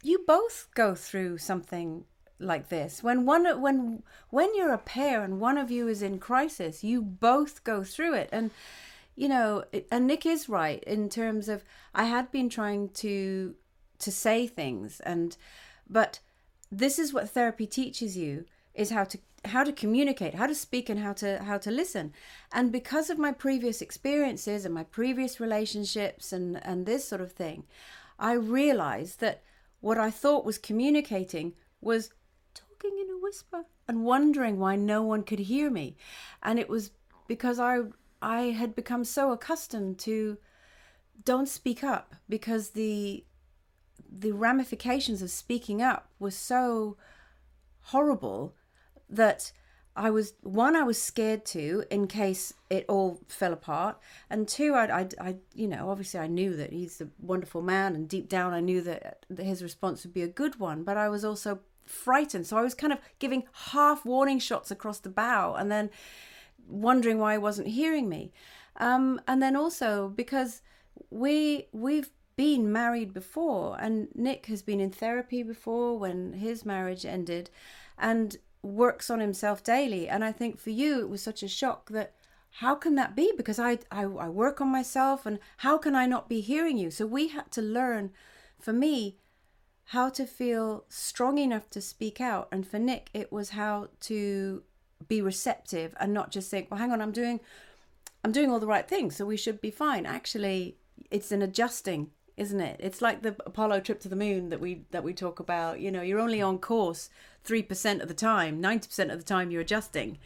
you 0.03 0.25
both 0.27 0.69
go 0.75 0.95
through 0.95 1.39
something 1.39 2.05
like 2.39 2.69
this. 2.69 3.03
When 3.03 3.27
one 3.27 3.61
when 3.61 4.03
when 4.31 4.55
you're 4.55 4.73
a 4.73 4.79
pair 4.79 5.23
and 5.23 5.41
one 5.41 5.59
of 5.59 5.71
you 5.71 5.89
is 5.89 6.03
in 6.03 6.19
crisis, 6.19 6.85
you 6.85 7.03
both 7.03 7.65
go 7.65 7.83
through 7.83 8.15
it. 8.15 8.29
And 8.33 8.51
you 9.17 9.29
know, 9.29 9.65
and 9.91 10.07
Nick 10.07 10.25
is 10.25 10.49
right 10.49 10.83
in 10.85 11.09
terms 11.09 11.49
of 11.49 11.65
I 11.95 12.05
had 12.05 12.31
been 12.31 12.49
trying 12.49 12.91
to 12.91 13.55
to 13.99 14.13
say 14.13 14.47
things. 14.47 15.01
And 15.01 15.37
but 15.89 16.21
this 16.71 16.99
is 16.99 17.13
what 17.13 17.31
therapy 17.31 17.67
teaches 17.67 18.17
you 18.17 18.45
is 18.75 18.91
how 18.91 19.05
to 19.05 19.19
how 19.45 19.63
to 19.63 19.73
communicate 19.73 20.35
how 20.35 20.47
to 20.47 20.55
speak 20.55 20.89
and 20.89 21.01
how 21.01 21.13
to 21.15 21.43
how 21.43 21.59
to 21.59 21.71
listen. 21.71 22.13
And 22.53 22.73
because 22.73 23.11
of 23.11 23.19
my 23.19 23.33
previous 23.33 23.81
experiences 23.81 24.65
and 24.65 24.75
my 24.75 24.85
previous 24.85 25.41
relationships 25.41 26.33
and 26.33 26.65
and 26.65 26.87
this 26.87 27.07
sort 27.07 27.21
of 27.21 27.33
thing 27.33 27.65
i 28.19 28.33
realized 28.33 29.21
that 29.21 29.43
what 29.81 29.97
i 29.97 30.11
thought 30.11 30.45
was 30.45 30.59
communicating 30.59 31.55
was 31.81 32.11
talking 32.55 32.99
in 32.99 33.11
a 33.11 33.19
whisper 33.19 33.65
and 33.87 34.05
wondering 34.05 34.59
why 34.59 34.77
no 34.77 35.03
one 35.03 35.23
could 35.23 35.39
hear 35.39 35.71
me. 35.71 35.97
And 36.43 36.59
it 36.59 36.69
was 36.69 36.91
because 37.27 37.59
i 37.59 37.81
i 38.21 38.43
had 38.61 38.75
become 38.75 39.05
so 39.05 39.33
accustomed 39.33 39.99
to 39.99 40.39
don't 41.25 41.49
speak 41.49 41.85
up 41.85 42.15
because 42.29 42.71
the 42.71 43.25
the 44.11 44.33
ramifications 44.33 45.23
of 45.23 45.31
speaking 45.31 45.83
up 45.83 46.09
were 46.19 46.31
so 46.31 46.97
horrible 47.81 48.55
that 49.09 49.53
I 49.99 50.11
was 50.11 50.35
one 50.43 50.77
I 50.77 50.85
was 50.85 51.01
scared 51.01 51.45
to 51.47 51.85
in 51.91 52.07
case 52.07 52.55
it 52.71 52.85
all 52.89 53.21
fell 53.27 53.53
apart 53.53 53.99
and 54.31 54.47
two 54.47 54.75
I 54.75 55.01
I 55.01 55.09
I 55.21 55.37
you 55.55 55.67
know 55.67 55.91
obviously 55.91 56.21
I 56.21 56.29
knew 56.29 56.55
that 56.57 56.73
he's 56.73 57.01
a 57.01 57.09
wonderful 57.19 57.63
man 57.63 57.97
and 57.97 58.09
deep 58.09 58.29
down 58.29 58.53
I 58.53 58.61
knew 58.61 58.81
that, 58.83 59.27
his 59.37 59.63
response 59.63 60.05
would 60.05 60.15
be 60.15 60.23
a 60.23 60.29
good 60.29 60.61
one 60.61 60.85
but 60.85 60.97
I 60.97 61.09
was 61.09 61.25
also 61.25 61.61
frightened 61.85 62.47
so 62.47 62.57
I 62.57 62.63
was 62.63 62.75
kind 62.75 62.93
of 62.93 63.01
giving 63.19 63.45
half 63.73 64.05
warning 64.05 64.39
shots 64.39 64.71
across 64.71 65.01
the 65.01 65.09
bow 65.09 65.55
and 65.55 65.71
then 65.71 65.91
wondering 66.69 67.19
why 67.19 67.33
he 67.33 67.39
wasn't 67.39 67.69
hearing 67.69 68.09
me. 68.09 68.33
Um 68.77 69.21
and 69.27 69.43
then 69.43 69.57
also 69.57 70.09
because 70.09 70.63
we 71.11 71.67
we've 71.73 72.11
been 72.39 72.71
married 72.71 73.13
before 73.13 73.77
and 73.81 74.07
Nick 74.15 74.47
has 74.47 74.63
been 74.63 74.79
in 74.79 74.93
therapy 74.93 75.43
before 75.43 75.99
when 75.99 76.35
his 76.35 76.65
marriage 76.65 77.05
ended 77.05 77.51
and 77.99 78.37
works 78.63 79.11
on 79.11 79.19
himself 79.19 79.65
daily. 79.65 80.09
And 80.09 80.25
I 80.25 80.31
think 80.31 80.61
for 80.61 80.71
you 80.71 81.01
it 81.01 81.09
was 81.09 81.21
such 81.21 81.43
a 81.43 81.49
shock 81.49 81.91
that 81.91 82.15
how 82.63 82.77
can 82.77 82.95
that 82.95 83.17
be? 83.17 83.33
Because 83.37 83.59
I, 83.59 83.81
I 83.91 84.03
I 84.05 84.29
work 84.29 84.61
on 84.61 84.69
myself 84.69 85.27
and 85.27 85.41
how 85.59 85.79
can 85.79 85.97
I 85.97 86.07
not 86.07 86.29
be 86.29 86.41
hearing 86.41 86.79
you? 86.79 86.93
So 86.93 87.07
we 87.07 87.27
had 87.27 87.51
to 87.53 87.61
learn 87.61 88.13
for 88.61 88.73
me 88.73 89.17
how 89.87 90.09
to 90.11 90.25
feel 90.25 90.85
strong 90.89 91.39
enough 91.39 91.69
to 91.71 91.81
speak 91.81 92.21
out. 92.21 92.47
And 92.53 92.65
for 92.65 92.79
Nick 92.79 93.11
it 93.13 93.33
was 93.33 93.51
how 93.51 93.89
to 94.03 94.63
be 95.09 95.21
receptive 95.21 95.93
and 95.99 96.15
not 96.15 96.31
just 96.31 96.53
think 96.53 96.71
well 96.71 96.79
hang 96.79 96.93
on 96.93 97.03
I'm 97.03 97.13
doing 97.13 97.41
I'm 98.25 98.33
doing 98.33 98.51
all 98.51 98.61
the 98.61 98.75
right 98.75 98.87
things, 98.87 99.17
so 99.17 99.27
we 99.27 99.37
should 99.37 99.61
be 99.61 99.73
fine. 99.73 100.07
Actually, 100.07 100.77
it's 101.11 101.33
an 101.33 101.43
adjusting, 101.43 102.11
isn't 102.39 102.61
it? 102.61 102.77
It's 102.79 103.03
like 103.03 103.23
the 103.23 103.35
Apollo 103.45 103.81
trip 103.81 104.01
to 104.01 104.09
the 104.09 104.17
moon 104.17 104.49
that 104.51 104.61
we 104.61 104.85
that 104.93 105.03
we 105.03 105.13
talk 105.13 105.41
about. 105.41 105.81
You 105.81 105.91
know, 105.91 106.03
you're 106.03 106.21
only 106.21 106.41
on 106.41 106.59
course 106.59 107.11
three 107.43 107.63
percent 107.63 108.01
of 108.01 108.09
the 108.09 108.15
time. 108.15 108.61
Ninety 108.61 108.87
percent 108.87 109.11
of 109.11 109.19
the 109.19 109.25
time, 109.25 109.51
you're 109.51 109.61
adjusting. 109.61 110.19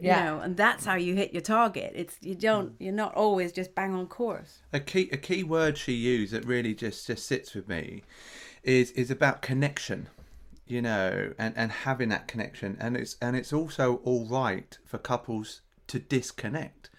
Yeah. 0.00 0.18
You 0.18 0.24
know, 0.24 0.40
and 0.40 0.56
that's 0.56 0.84
how 0.84 0.96
you 0.96 1.14
hit 1.14 1.32
your 1.32 1.42
target. 1.42 1.92
It's 1.94 2.16
you 2.20 2.34
don't 2.34 2.72
mm. 2.72 2.76
you're 2.84 2.92
not 2.92 3.14
always 3.14 3.52
just 3.52 3.74
bang 3.74 3.94
on 3.94 4.08
course. 4.08 4.58
A 4.72 4.80
key 4.80 5.08
a 5.12 5.16
key 5.16 5.44
word 5.44 5.78
she 5.78 5.92
used 5.92 6.32
that 6.32 6.44
really 6.44 6.74
just 6.74 7.06
just 7.06 7.24
sits 7.26 7.54
with 7.54 7.68
me 7.68 8.02
is 8.64 8.90
is 8.92 9.10
about 9.10 9.40
connection. 9.40 10.08
You 10.66 10.82
know, 10.82 11.32
and 11.38 11.54
and 11.56 11.70
having 11.70 12.10
that 12.10 12.28
connection, 12.28 12.76
and 12.80 12.96
it's 12.96 13.16
and 13.22 13.36
it's 13.36 13.52
also 13.52 13.96
all 14.04 14.24
right 14.24 14.76
for 14.84 14.98
couples 14.98 15.62
to 15.88 15.98
disconnect. 15.98 16.89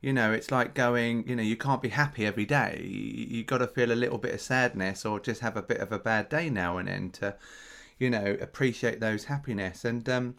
You 0.00 0.12
know, 0.12 0.32
it's 0.32 0.50
like 0.50 0.74
going. 0.74 1.28
You 1.28 1.36
know, 1.36 1.42
you 1.42 1.56
can't 1.56 1.82
be 1.82 1.88
happy 1.88 2.24
every 2.24 2.46
day. 2.46 2.80
You, 2.82 3.38
you 3.38 3.44
got 3.44 3.58
to 3.58 3.66
feel 3.66 3.92
a 3.92 3.94
little 3.94 4.18
bit 4.18 4.34
of 4.34 4.40
sadness, 4.40 5.04
or 5.04 5.20
just 5.20 5.40
have 5.40 5.56
a 5.56 5.62
bit 5.62 5.78
of 5.78 5.92
a 5.92 5.98
bad 5.98 6.28
day 6.28 6.50
now 6.50 6.78
and 6.78 6.88
then 6.88 7.10
to, 7.12 7.36
you 7.98 8.10
know, 8.10 8.36
appreciate 8.40 9.00
those 9.00 9.24
happiness. 9.24 9.84
And 9.84 10.08
um, 10.08 10.36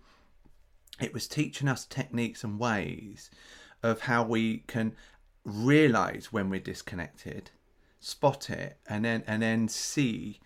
it 1.02 1.14
was 1.14 1.28
teaching 1.28 1.68
us 1.68 1.86
techniques 1.86 2.44
and 2.44 2.60
ways 2.60 3.30
of 3.84 4.02
how 4.02 4.24
we 4.24 4.60
can 4.68 4.96
realize 5.46 6.32
when 6.32 6.50
we're 6.50 6.60
disconnected 6.60 7.52
spot 8.00 8.50
it 8.50 8.78
and 8.88 9.04
then 9.04 9.24
and 9.28 9.42
then 9.42 9.68
see 9.68 10.40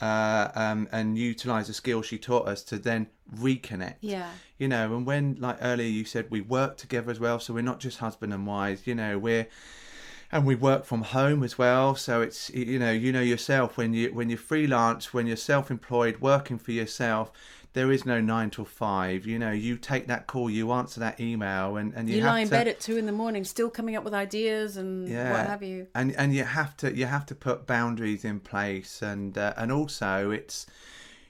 uh, 0.00 0.48
um, 0.54 0.88
and 0.92 1.16
utilize 1.16 1.66
the 1.68 1.72
skills 1.74 2.06
she 2.06 2.18
taught 2.18 2.46
us 2.46 2.62
to 2.62 2.78
then 2.78 3.06
reconnect 3.34 3.96
Yeah. 4.00 4.30
you 4.58 4.68
know 4.68 4.94
and 4.94 5.06
when 5.06 5.36
like 5.40 5.58
earlier 5.60 5.88
you 5.88 6.04
said 6.04 6.26
we 6.30 6.40
work 6.40 6.76
together 6.76 7.10
as 7.10 7.18
well 7.18 7.40
so 7.40 7.54
we're 7.54 7.62
not 7.62 7.80
just 7.80 7.98
husband 7.98 8.32
and 8.32 8.46
wife. 8.46 8.86
you 8.86 8.94
know 8.94 9.18
we're 9.18 9.46
and 10.30 10.44
we 10.44 10.54
work 10.54 10.84
from 10.84 11.02
home 11.02 11.42
as 11.42 11.56
well 11.56 11.94
so 11.94 12.20
it's 12.20 12.50
you 12.50 12.78
know 12.78 12.90
you 12.92 13.10
know 13.12 13.20
yourself 13.20 13.76
when 13.76 13.94
you 13.94 14.12
when 14.12 14.28
you're 14.28 14.38
freelance 14.38 15.14
when 15.14 15.26
you're 15.26 15.36
self-employed 15.36 16.20
working 16.20 16.58
for 16.58 16.72
yourself 16.72 17.30
there 17.76 17.92
is 17.92 18.06
no 18.06 18.22
nine 18.22 18.48
till 18.48 18.64
five. 18.64 19.26
You 19.26 19.38
know, 19.38 19.50
you 19.50 19.76
take 19.76 20.06
that 20.06 20.26
call, 20.26 20.48
you 20.48 20.72
answer 20.72 20.98
that 21.00 21.20
email, 21.20 21.76
and 21.76 21.92
and 21.94 22.08
you, 22.08 22.16
You 22.16 22.24
lie 22.24 22.40
in 22.40 22.46
to, 22.46 22.50
bed 22.50 22.68
at 22.68 22.80
two 22.80 22.96
in 22.96 23.04
the 23.04 23.12
morning, 23.12 23.44
still 23.44 23.68
coming 23.68 23.96
up 23.96 24.02
with 24.02 24.14
ideas 24.14 24.78
and 24.78 25.06
yeah, 25.06 25.30
what 25.30 25.46
have 25.46 25.62
you. 25.62 25.86
And 25.94 26.16
and 26.16 26.34
you 26.34 26.44
have 26.44 26.74
to 26.78 26.96
you 26.96 27.04
have 27.04 27.26
to 27.26 27.34
put 27.34 27.66
boundaries 27.66 28.24
in 28.24 28.40
place, 28.40 29.02
and 29.02 29.36
uh, 29.36 29.52
and 29.58 29.70
also 29.70 30.30
it's 30.30 30.64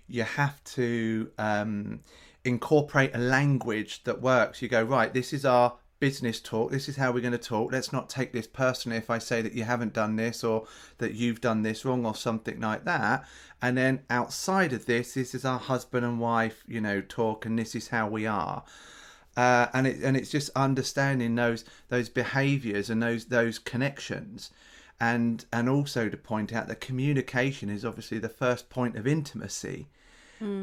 you 0.06 0.22
have 0.22 0.62
to 0.76 1.32
um, 1.36 1.98
incorporate 2.44 3.10
a 3.12 3.18
language 3.18 4.04
that 4.04 4.22
works. 4.22 4.62
You 4.62 4.68
go 4.68 4.84
right. 4.84 5.12
This 5.12 5.32
is 5.32 5.44
our 5.44 5.74
business 5.98 6.40
talk. 6.40 6.70
This 6.70 6.88
is 6.88 6.96
how 6.96 7.12
we're 7.12 7.20
going 7.20 7.32
to 7.32 7.38
talk. 7.38 7.72
Let's 7.72 7.92
not 7.92 8.08
take 8.08 8.32
this 8.32 8.46
personally 8.46 8.98
if 8.98 9.10
I 9.10 9.18
say 9.18 9.42
that 9.42 9.54
you 9.54 9.64
haven't 9.64 9.92
done 9.92 10.16
this 10.16 10.44
or 10.44 10.66
that 10.98 11.14
you've 11.14 11.40
done 11.40 11.62
this 11.62 11.84
wrong 11.84 12.04
or 12.04 12.14
something 12.14 12.60
like 12.60 12.84
that. 12.84 13.26
And 13.62 13.76
then 13.76 14.00
outside 14.10 14.72
of 14.72 14.86
this, 14.86 15.14
this 15.14 15.34
is 15.34 15.44
our 15.44 15.58
husband 15.58 16.04
and 16.04 16.20
wife, 16.20 16.62
you 16.66 16.80
know, 16.80 17.00
talk, 17.00 17.46
and 17.46 17.58
this 17.58 17.74
is 17.74 17.88
how 17.88 18.08
we 18.08 18.26
are. 18.26 18.64
Uh, 19.36 19.66
and 19.74 19.86
it 19.86 20.02
and 20.02 20.16
it's 20.16 20.30
just 20.30 20.50
understanding 20.56 21.34
those 21.34 21.64
those 21.88 22.08
behaviours 22.08 22.88
and 22.88 23.02
those 23.02 23.26
those 23.26 23.58
connections, 23.58 24.50
and 24.98 25.44
and 25.52 25.68
also 25.68 26.08
to 26.08 26.16
point 26.16 26.54
out 26.54 26.68
that 26.68 26.80
communication 26.80 27.68
is 27.68 27.84
obviously 27.84 28.18
the 28.18 28.30
first 28.30 28.70
point 28.70 28.96
of 28.96 29.06
intimacy, 29.06 29.88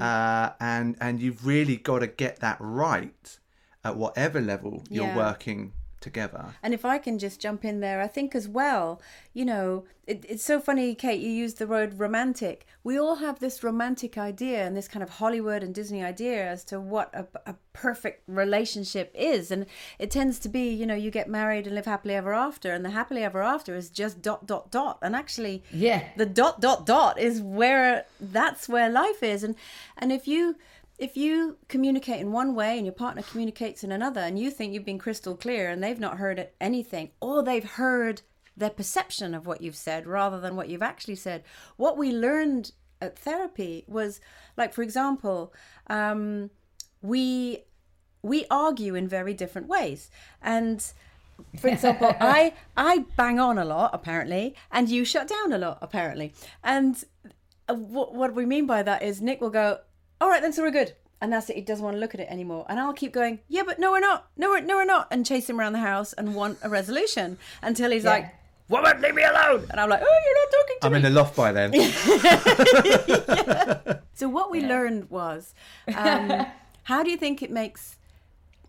uh, 0.02 0.52
and 0.60 0.96
and 1.00 1.22
you've 1.22 1.46
really 1.46 1.78
got 1.78 2.00
to 2.00 2.08
get 2.08 2.40
that 2.40 2.58
right 2.60 3.38
at 3.84 3.96
whatever 3.98 4.40
level 4.42 4.84
you're 4.90 5.06
Yeah. 5.08 5.16
working 5.16 5.74
together. 6.00 6.54
And 6.62 6.74
if 6.74 6.84
I 6.84 6.98
can 6.98 7.18
just 7.18 7.40
jump 7.40 7.64
in 7.64 7.80
there, 7.80 8.02
I 8.02 8.08
think 8.08 8.36
as 8.36 8.46
well, 8.46 9.02
you 9.34 9.46
know, 9.46 9.86
it, 10.06 10.26
it's 10.28 10.44
so 10.44 10.60
funny, 10.60 10.96
Kate, 10.96 11.22
you 11.22 11.30
used 11.30 11.60
the 11.60 11.66
word 11.66 11.98
romantic. 11.98 12.68
We 12.84 12.98
all 13.00 13.16
have 13.16 13.40
this 13.40 13.64
romantic 13.64 14.18
idea 14.18 14.68
and 14.68 14.76
this 14.76 14.90
kind 14.90 15.02
of 15.02 15.12
Hollywood 15.12 15.64
and 15.64 15.74
Disney 15.74 16.04
idea 16.04 16.46
as 16.46 16.66
to 16.66 16.78
what 16.82 17.10
a, 17.16 17.26
a 17.50 17.56
perfect 17.72 18.24
relationship 18.28 19.14
is. 19.16 19.50
And 19.50 19.66
it 19.98 20.12
tends 20.12 20.40
to 20.40 20.50
be, 20.50 20.68
you 20.74 20.86
know, 20.86 20.94
you 20.94 21.10
get 21.10 21.30
married 21.30 21.68
and 21.68 21.74
live 21.76 21.86
happily 21.86 22.16
ever 22.16 22.34
after, 22.34 22.74
and 22.74 22.84
the 22.84 22.90
happily 22.90 23.24
ever 23.24 23.42
after 23.42 23.74
is 23.74 23.90
just 23.90 24.22
dot, 24.22 24.46
dot, 24.46 24.72
dot. 24.72 25.00
And 25.02 25.16
actually, 25.16 25.64
Yeah. 25.72 26.04
the 26.18 26.26
dot, 26.26 26.60
dot, 26.60 26.86
dot 26.86 27.18
is 27.18 27.42
where 27.42 28.04
that's 28.20 28.68
where 28.68 28.90
life 28.90 29.24
is. 29.24 29.42
And, 29.42 29.56
and 29.98 30.12
if 30.12 30.28
you, 30.28 30.58
if 31.04 31.18
you 31.18 31.58
communicate 31.68 32.22
in 32.22 32.32
one 32.32 32.56
way 32.56 32.78
and 32.78 32.86
your 32.86 32.94
partner 32.94 33.22
communicates 33.22 33.84
in 33.84 33.92
another 33.92 34.22
and 34.22 34.40
you 34.40 34.50
think 34.50 34.74
you've 34.74 34.86
been 34.86 34.98
crystal 34.98 35.36
clear 35.36 35.70
and 35.70 35.84
they've 35.84 36.00
not 36.00 36.18
heard 36.18 36.48
anything 36.62 37.12
or 37.20 37.44
they've 37.44 37.72
heard 37.72 38.22
their 38.56 38.70
perception 38.70 39.36
of 39.36 39.46
what 39.46 39.60
you've 39.60 39.76
said 39.76 40.08
rather 40.08 40.40
than 40.40 40.56
what 40.56 40.70
you've 40.70 40.82
actually 40.82 41.16
said 41.16 41.44
what 41.76 41.98
we 41.98 42.12
learned 42.12 42.72
at 43.02 43.20
therapy 43.20 43.84
was 43.86 44.22
like 44.56 44.74
for 44.74 44.82
example 44.82 45.54
um, 45.88 46.50
we 47.02 47.66
we 48.22 48.46
argue 48.50 48.96
in 48.96 49.08
very 49.08 49.34
different 49.34 49.68
ways. 49.68 50.10
And 50.42 50.84
for 51.60 51.68
example 51.76 52.16
i 52.20 52.54
i 52.78 53.04
bang 53.18 53.40
on 53.40 53.58
a 53.58 53.66
lot 53.66 53.90
apparently 53.92 54.56
and 54.72 54.88
you 54.88 55.04
shut 55.04 55.28
down 55.28 55.52
a 55.52 55.58
lot 55.58 55.80
apparently. 55.82 56.34
And 56.64 57.04
uh, 57.68 57.74
what, 57.74 58.14
what 58.14 58.34
we 58.34 58.46
mean 58.46 58.66
by 58.66 58.84
that 58.84 59.04
is 59.04 59.22
nick 59.22 59.42
will 59.42 59.50
go 59.50 59.80
all 60.22 60.30
right 60.30 60.42
then 60.42 60.54
so 60.54 60.64
we're 60.64 60.72
good. 60.72 60.94
And 61.22 61.32
that's 61.32 61.50
it. 61.50 61.56
He 61.56 61.62
doesn't 61.62 61.86
want 61.86 61.96
to 61.96 62.00
look 62.02 62.14
at 62.14 62.20
it 62.20 62.28
anymore. 62.30 62.66
And 62.68 62.80
i'll 62.80 62.94
keep 62.94 63.14
going 63.14 63.40
yeah 63.48 63.64
but 63.66 63.80
no 63.80 63.92
we're 63.92 64.00
not. 64.00 64.28
No 64.36 64.50
we're, 64.50 64.60
no 64.62 64.76
we're 64.76 64.86
not 64.86 65.08
and 65.12 65.26
chase 65.26 65.50
him 65.50 65.60
around 65.60 65.74
the 65.74 65.80
house 65.80 66.14
and 66.14 66.36
want 66.36 66.58
a 66.64 66.70
resolution 66.70 67.38
until 67.62 67.92
he's 67.92 68.04
like 68.04 68.34
woman 68.70 69.02
leave 69.02 69.14
me 69.16 69.24
alone! 69.24 69.66
And 69.70 69.80
i'm 69.80 69.90
like 69.90 70.02
oh 70.02 70.20
you're 70.26 70.42
not 70.42 70.52
talking 70.52 70.78
to 70.80 70.86
I'm 70.88 70.92
me. 70.94 70.98
in 70.98 71.04
the 71.04 71.10
loft 71.12 71.36
by 71.36 71.52
then. 71.52 71.74
so 74.14 74.30
what 74.30 74.50
we 74.52 74.62
learned 74.62 75.10
was, 75.10 75.54
um, 75.96 76.46
how 76.84 77.04
do 77.04 77.10
you 77.12 77.18
think 77.18 77.42
it 77.42 77.52
makes 77.52 77.98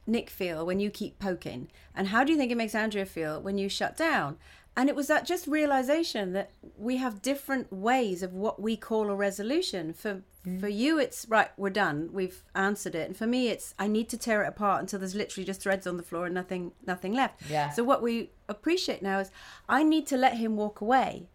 Nick 0.06 0.30
feel 0.30 0.64
when 0.66 0.80
you 0.80 0.90
keep 0.90 1.18
poking, 1.18 1.68
and 1.94 2.08
how 2.08 2.24
do 2.24 2.32
you 2.32 2.38
think 2.38 2.50
it 2.52 2.56
makes 2.56 2.74
Andrea 2.74 3.06
feel 3.06 3.40
when 3.40 3.58
you 3.58 3.68
shut 3.68 3.96
down? 3.96 4.36
And 4.76 4.88
it 4.88 4.96
was 4.96 5.06
that 5.06 5.24
just 5.24 5.46
realization 5.46 6.32
that 6.32 6.50
we 6.76 6.96
have 6.96 7.22
different 7.22 7.72
ways 7.72 8.22
of 8.22 8.32
what 8.32 8.60
we 8.60 8.76
call 8.76 9.08
a 9.08 9.14
resolution. 9.14 9.92
For 9.92 10.22
mm. 10.44 10.58
for 10.58 10.68
you, 10.68 10.98
it's 10.98 11.26
right, 11.28 11.50
we're 11.56 11.70
done, 11.70 12.10
we've 12.12 12.42
answered 12.56 12.96
it, 12.96 13.06
and 13.06 13.16
for 13.16 13.26
me, 13.26 13.48
it's 13.48 13.74
I 13.78 13.86
need 13.86 14.08
to 14.08 14.18
tear 14.18 14.42
it 14.42 14.48
apart 14.48 14.80
until 14.80 14.98
there's 14.98 15.14
literally 15.14 15.44
just 15.44 15.60
threads 15.60 15.86
on 15.86 15.96
the 15.96 16.02
floor 16.02 16.26
and 16.26 16.34
nothing 16.34 16.72
nothing 16.84 17.12
left. 17.12 17.42
Yeah. 17.48 17.70
So 17.70 17.84
what 17.84 18.02
we 18.02 18.30
appreciate 18.48 19.00
now 19.00 19.20
is 19.20 19.30
I 19.68 19.84
need 19.84 20.08
to 20.08 20.16
let 20.16 20.38
him 20.38 20.56
walk 20.56 20.80
away, 20.80 21.28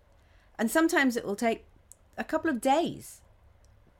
and 0.57 0.69
sometimes 0.69 1.15
it 1.15 1.25
will 1.25 1.37
take 1.37 1.65
a 2.17 2.25
couple 2.25 2.49
of 2.49 2.59
days 2.59 3.21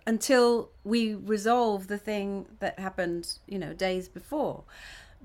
until 0.05 0.71
we 0.83 1.13
resolve 1.13 1.87
the 1.87 1.97
thing 1.97 2.47
that 2.59 2.79
happened, 2.79 3.37
you 3.47 3.59
know, 3.59 3.73
days 3.73 4.09
before. 4.09 4.63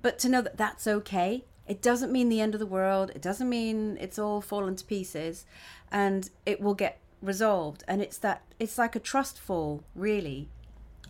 But 0.01 0.19
to 0.21 0.29
know 0.29 0.43
that 0.43 0.57
that's 0.57 0.87
okay, 0.87 1.45
it 1.67 1.81
doesn't 1.81 2.13
mean 2.13 2.29
the 2.29 2.41
end 2.41 2.55
of 2.55 2.61
the 2.61 2.67
world. 2.67 3.11
It 3.15 3.23
doesn't 3.23 3.49
mean 3.49 3.97
it's 4.01 4.19
all 4.19 4.41
fallen 4.41 4.77
to 4.77 4.85
pieces, 4.85 5.47
and 5.91 6.29
it 6.45 6.61
will 6.61 6.75
get 6.75 6.99
resolved. 7.23 7.85
And 7.89 8.03
it's 8.03 8.19
that 8.19 8.43
it's 8.59 8.77
like 8.79 8.95
a 8.95 9.01
trust 9.01 9.39
fall, 9.39 9.83
really. 9.95 10.49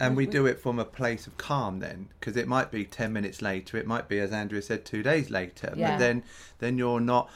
And 0.00 0.16
we 0.16 0.26
do 0.26 0.44
it 0.46 0.58
from 0.58 0.80
a 0.80 0.84
place 0.84 1.28
of 1.28 1.36
calm 1.36 1.78
then, 1.78 2.08
because 2.18 2.36
it 2.36 2.48
might 2.48 2.70
be 2.70 2.84
ten 2.84 3.12
minutes 3.12 3.40
later, 3.42 3.76
it 3.76 3.86
might 3.86 4.08
be, 4.08 4.18
as 4.18 4.32
Andrea 4.32 4.62
said, 4.62 4.84
two 4.84 5.02
days 5.02 5.30
later. 5.30 5.72
Yeah. 5.76 5.92
But 5.92 5.98
then, 5.98 6.24
then 6.58 6.78
you're 6.78 7.00
not, 7.00 7.30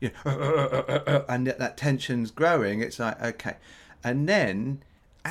you 0.00 0.10
know, 0.24 1.24
and 1.28 1.46
that, 1.46 1.58
that 1.58 1.76
tension's 1.76 2.30
growing. 2.30 2.80
It's 2.80 2.98
like 2.98 3.20
okay, 3.22 3.56
and 4.04 4.28
then 4.28 4.82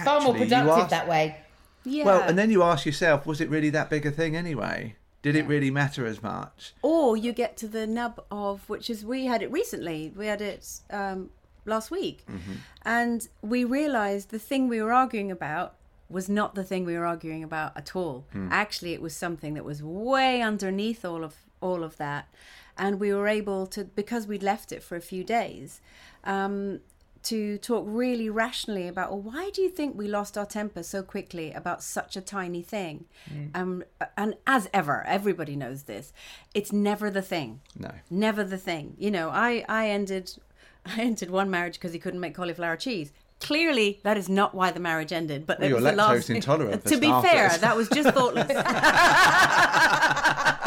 Far 0.03 0.21
more 0.21 0.33
productive 0.33 0.69
ask- 0.69 0.89
that 0.89 1.07
way. 1.07 1.37
Yeah. 1.83 2.05
Well, 2.05 2.21
and 2.21 2.37
then 2.37 2.51
you 2.51 2.61
ask 2.61 2.85
yourself, 2.85 3.25
was 3.25 3.41
it 3.41 3.49
really 3.49 3.71
that 3.71 3.89
big 3.89 4.05
a 4.05 4.11
thing 4.11 4.35
anyway? 4.35 4.95
Did 5.21 5.35
it 5.35 5.45
really 5.47 5.71
matter 5.71 6.05
as 6.05 6.21
much? 6.23 6.73
or 6.81 7.15
you 7.15 7.31
get 7.33 7.57
to 7.57 7.67
the 7.67 7.85
nub 7.85 8.23
of 8.31 8.67
which 8.69 8.89
is 8.89 9.05
we 9.05 9.25
had 9.25 9.41
it 9.43 9.51
recently. 9.51 10.11
We 10.15 10.25
had 10.27 10.41
it 10.41 10.67
um, 10.89 11.29
last 11.65 11.91
week. 11.91 12.25
And 12.83 13.27
we 13.41 13.63
realized 13.63 14.29
the 14.29 14.39
thing 14.39 14.67
we 14.67 14.81
were 14.81 14.93
arguing 14.93 15.29
about 15.31 15.75
was 16.09 16.27
not 16.27 16.55
the 16.55 16.63
thing 16.63 16.83
we 16.85 16.97
were 16.97 17.05
arguing 17.05 17.43
about 17.43 17.71
at 17.77 17.95
all. 17.95 18.25
Actually 18.51 18.93
it 18.93 19.01
was 19.01 19.15
something 19.15 19.53
that 19.53 19.63
was 19.63 19.81
way 19.83 20.41
underneath 20.41 21.05
all 21.05 21.23
of 21.23 21.35
all 21.61 21.83
of 21.83 21.97
that. 21.97 22.27
And 22.77 22.99
we 22.99 23.13
were 23.13 23.27
able 23.27 23.67
to 23.67 23.83
because 23.83 24.25
we'd 24.27 24.43
left 24.43 24.71
it 24.71 24.81
for 24.81 24.95
a 24.95 25.01
few 25.01 25.23
days 25.23 25.81
um, 26.23 26.79
to 27.23 27.57
talk 27.59 27.83
really 27.87 28.29
rationally 28.29 28.87
about 28.87 29.11
well 29.11 29.21
why 29.21 29.49
do 29.53 29.61
you 29.61 29.69
think 29.69 29.97
we 29.97 30.07
lost 30.07 30.37
our 30.37 30.45
temper 30.45 30.83
so 30.83 31.03
quickly 31.03 31.51
about 31.51 31.83
such 31.83 32.15
a 32.15 32.21
tiny 32.21 32.61
thing? 32.61 33.05
Um, 33.53 33.83
and 34.17 34.35
as 34.47 34.69
ever 34.73 35.03
everybody 35.07 35.55
knows 35.55 35.83
this 35.83 36.11
it's 36.53 36.71
never 36.73 37.09
the 37.09 37.21
thing. 37.21 37.61
No. 37.77 37.91
never 38.09 38.43
the 38.43 38.57
thing. 38.57 38.95
You 38.97 39.11
know 39.11 39.29
i 39.29 39.65
i 39.69 39.89
ended 39.89 40.33
i 40.85 41.01
ended 41.01 41.29
one 41.29 41.49
marriage 41.49 41.75
because 41.75 41.93
he 41.93 41.99
couldn't 41.99 42.19
make 42.19 42.35
cauliflower 42.35 42.75
cheese. 42.75 43.11
Clearly 43.39 43.99
that 44.03 44.17
is 44.17 44.29
not 44.29 44.53
why 44.53 44.71
the 44.71 44.79
marriage 44.79 45.11
ended 45.11 45.47
but 45.47 45.59
Well, 45.59 45.69
you're 45.69 45.81
lactose 45.81 46.29
intolerant 46.33 46.85
to 46.91 46.97
be 46.97 47.11
fair 47.21 47.49
that 47.57 47.75
was 47.75 47.89
just 47.89 48.09
thoughtless 48.09 48.47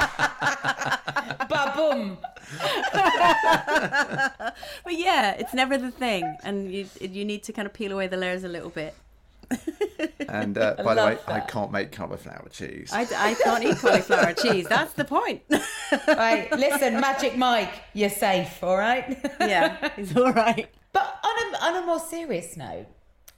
but 4.85 4.95
yeah 4.95 5.33
it's 5.33 5.55
never 5.55 5.77
the 5.77 5.91
thing 5.91 6.37
and 6.45 6.73
you 6.73 6.87
you 7.01 7.25
need 7.25 7.43
to 7.43 7.53
kind 7.53 7.67
of 7.67 7.73
peel 7.73 7.93
away 7.93 8.07
the 8.07 8.17
layers 8.17 8.45
a 8.45 8.49
little 8.49 8.71
bit 8.71 8.95
And 10.29 10.57
uh, 10.59 10.75
by 10.83 10.95
the 10.95 11.05
way, 11.05 11.15
love 11.15 11.23
I 11.29 11.41
can't 11.41 11.71
make 11.71 11.93
cauliflower 11.93 12.49
cheese. 12.51 12.91
I, 12.93 13.03
I 13.03 13.35
can't 13.35 13.63
eat 13.63 13.77
cauliflower 13.77 14.33
cheese. 14.43 14.67
That's 14.67 14.95
the 14.95 15.05
point. 15.05 15.43
Right, 16.09 16.51
listen, 16.51 16.99
Magic 17.01 17.37
Mike, 17.37 17.73
you're 17.93 18.11
safe, 18.11 18.63
all 18.65 18.77
right? 18.77 19.19
yeah, 19.41 19.91
it's 19.97 20.17
all 20.17 20.33
right. 20.33 20.69
But 20.93 21.21
on 21.23 21.55
a, 21.55 21.59
on 21.67 21.83
a 21.83 21.87
more 21.87 22.01
serious 22.01 22.57
note, 22.57 22.87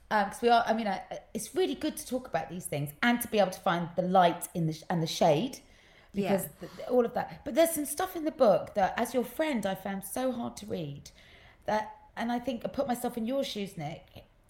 because 0.09 0.41
we 0.41 0.49
are, 0.49 0.63
I 0.65 0.73
mean, 0.73 0.87
I, 0.87 1.01
it's 1.33 1.53
really 1.55 1.75
good 1.75 1.97
to 1.97 2.07
talk 2.07 2.27
about 2.27 2.49
these 2.49 2.65
things 2.65 2.91
and 3.03 3.21
to 3.21 3.27
be 3.27 3.39
able 3.39 3.51
to 3.51 3.59
find 3.59 3.89
the 3.95 4.03
light 4.03 4.47
in 4.55 4.67
the 4.67 4.73
sh- 4.73 4.83
and 4.89 5.03
the 5.03 5.07
shade, 5.07 5.59
because 6.17 6.43
Yeah. 6.45 6.67
th- 6.75 6.89
all 6.89 7.05
of 7.05 7.13
that. 7.13 7.41
But 7.45 7.53
there's 7.53 7.71
some 7.71 7.85
stuff 7.85 8.15
in 8.15 8.25
the 8.25 8.31
book 8.31 8.73
that, 8.73 8.93
as 8.97 9.13
your 9.13 9.23
friend, 9.23 9.65
I 9.65 9.75
found 9.75 10.03
so 10.03 10.31
hard 10.31 10.57
to 10.57 10.65
read. 10.65 11.11
That, 11.65 11.95
and 12.15 12.31
I 12.31 12.39
think 12.39 12.65
I 12.65 12.69
put 12.69 12.87
myself 12.87 13.17
in 13.17 13.25
your 13.25 13.43
shoes, 13.43 13.77
Nick, 13.77 14.03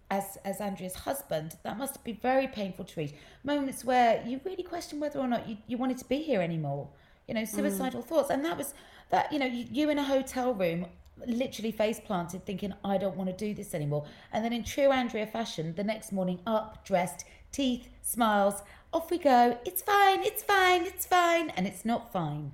as 0.10 0.38
as 0.46 0.62
Andrea's 0.62 0.96
husband. 0.96 1.58
That 1.64 1.78
must 1.78 2.04
be 2.06 2.14
very 2.14 2.48
painful 2.48 2.86
to 2.86 3.00
read. 3.02 3.14
Moments 3.44 3.84
where 3.84 4.24
you 4.26 4.40
really 4.46 4.64
question 4.64 5.02
whether 5.02 5.20
or 5.20 5.28
not 5.28 5.48
you, 5.50 5.58
you 5.68 5.78
wanted 5.78 5.98
to 5.98 6.06
be 6.06 6.20
here 6.22 6.42
anymore. 6.42 6.88
You 7.28 7.34
know, 7.34 7.42
mm. 7.42 7.48
suicidal 7.48 8.02
thoughts, 8.02 8.30
and 8.30 8.46
that 8.46 8.58
was 8.58 8.74
that. 9.10 9.34
You 9.34 9.40
know, 9.40 9.46
you, 9.46 9.66
you 9.70 9.90
in 9.90 9.98
a 9.98 10.04
hotel 10.04 10.54
room 10.54 10.86
literally 11.26 11.72
face 11.72 12.00
planted 12.00 12.46
thinking 12.46 12.72
i 12.84 12.96
don't 12.96 13.18
want 13.18 13.28
to 13.28 13.36
do 13.36 13.52
this 13.52 13.74
anymore 13.74 14.06
and 14.32 14.46
then 14.46 14.54
in 14.54 14.64
true 14.64 14.92
andrea 14.92 15.26
fashion 15.26 15.74
the 15.76 15.84
next 15.84 16.12
morning 16.12 16.40
up 16.46 16.86
dressed 16.86 17.26
teeth 17.52 17.90
smiles 18.04 18.62
off 18.94 19.12
we 19.12 19.18
go. 19.18 19.58
It's 19.66 19.82
fine 19.82 20.24
it's 20.24 20.44
fine 20.44 20.86
it's 20.86 21.06
fine. 21.06 21.50
And 21.52 21.68
it's 21.68 21.86
not 21.86 22.12
fine. 22.12 22.54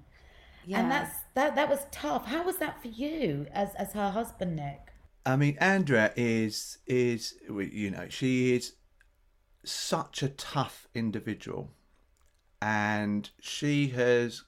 Yeah. 0.65 0.79
and 0.79 0.91
that's 0.91 1.15
that 1.33 1.55
that 1.55 1.69
was 1.69 1.85
tough. 1.91 2.27
How 2.27 2.43
was 2.43 2.57
that 2.57 2.81
for 2.81 2.87
you 2.87 3.47
as 3.51 3.75
as 3.75 3.93
her 3.93 4.11
husband 4.11 4.55
nick? 4.55 4.93
I 5.25 5.35
mean, 5.35 5.57
Andrea 5.59 6.11
is 6.15 6.79
is 6.85 7.35
you 7.47 7.91
know 7.91 8.07
she 8.09 8.55
is 8.55 8.73
such 9.63 10.21
a 10.21 10.29
tough 10.29 10.87
individual, 10.93 11.71
and 12.61 13.29
she 13.39 13.89
has 13.89 14.43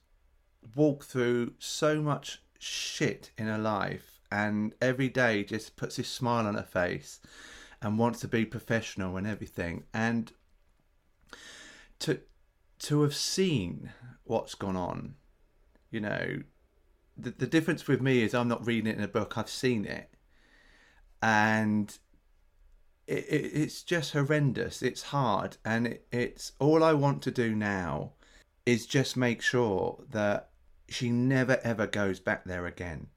walked 0.76 1.06
through 1.06 1.54
so 1.60 2.02
much 2.02 2.42
shit 2.60 3.32
in 3.38 3.48
her 3.48 3.58
life, 3.58 4.20
and 4.32 4.74
every 4.82 5.10
day 5.10 5.44
just 5.44 5.76
puts 5.76 5.96
this 5.96 6.10
smile 6.10 6.46
on 6.46 6.56
her 6.56 6.64
face 6.64 7.20
and 7.82 8.00
wants 8.00 8.20
to 8.22 8.28
be 8.28 8.46
professional 8.46 9.16
and 9.18 9.28
everything. 9.28 9.84
And 9.94 10.32
to 12.00 12.20
to 12.80 13.02
have 13.02 13.16
seen 13.16 13.92
what's 14.24 14.56
gone 14.56 14.76
on, 14.76 15.16
you 15.92 16.00
know, 16.00 16.44
the 17.18 17.32
the 17.32 17.48
difference 17.48 17.88
with 17.88 18.02
me 18.02 18.22
is 18.22 18.34
I'm 18.34 18.48
not 18.48 18.66
reading 18.66 18.92
it 18.92 18.98
in 18.98 19.04
a 19.04 19.08
book. 19.08 19.38
I've 19.38 19.50
seen 19.50 19.86
it, 19.86 20.10
and 21.22 21.98
it, 23.08 23.26
it, 23.30 23.52
it's 23.54 23.84
just 23.84 24.14
horrendous. 24.14 24.82
It's 24.82 25.04
hard, 25.04 25.58
and 25.64 25.88
it, 25.88 26.08
it's 26.12 26.54
all 26.60 26.84
I 26.84 26.94
want 26.94 27.22
to 27.24 27.32
do 27.32 27.56
now 27.56 28.14
is 28.66 28.86
just 28.88 29.16
make 29.16 29.42
sure 29.42 30.04
that 30.10 30.50
she 30.90 31.10
never 31.10 31.60
ever 31.64 31.88
goes 31.88 32.20
back 32.20 32.46
there 32.46 32.66
again. 32.66 33.08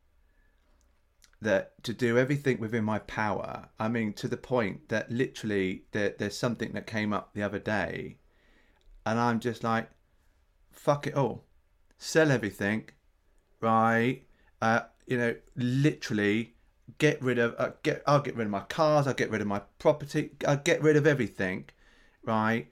That 1.41 1.83
to 1.85 1.93
do 1.93 2.19
everything 2.19 2.59
within 2.59 2.85
my 2.85 2.99
power. 3.01 3.69
I 3.79 3.89
mean, 3.89 4.13
to 4.15 4.29
the 4.29 4.37
point 4.37 4.89
that 4.89 5.11
literally 5.11 5.85
there, 5.93 6.15
there's 6.19 6.37
something 6.37 6.73
that 6.73 6.87
came 6.87 7.13
up 7.13 7.35
the 7.35 7.43
other 7.43 7.61
day, 7.61 8.19
and 9.09 9.19
I'm 9.19 9.41
just 9.41 9.65
like, 9.65 9.89
fuck 10.71 11.07
it 11.07 11.15
all, 11.15 11.45
sell 11.97 12.31
everything, 12.31 12.91
right? 13.61 14.23
Uh, 14.61 14.81
you 15.07 15.17
know, 15.17 15.35
literally 15.57 16.55
get 16.99 17.21
rid 17.23 17.39
of 17.39 17.55
uh, 17.59 17.71
get 17.83 18.03
I'll 18.07 18.21
get 18.21 18.37
rid 18.37 18.47
of 18.47 18.51
my 18.51 18.61
cars, 18.61 19.07
I'll 19.07 19.15
get 19.15 19.31
rid 19.31 19.41
of 19.41 19.47
my 19.47 19.63
property, 19.79 20.33
I'll 20.47 20.59
get 20.59 20.83
rid 20.83 20.97
of 20.97 21.07
everything, 21.07 21.71
right? 22.23 22.69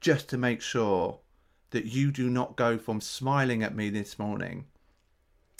Just 0.00 0.28
to 0.28 0.36
make 0.36 0.60
sure 0.60 1.20
that 1.70 1.86
you 1.86 2.12
do 2.12 2.28
not 2.28 2.56
go 2.56 2.76
from 2.76 3.00
smiling 3.00 3.62
at 3.62 3.74
me 3.74 3.88
this 3.88 4.18
morning 4.18 4.66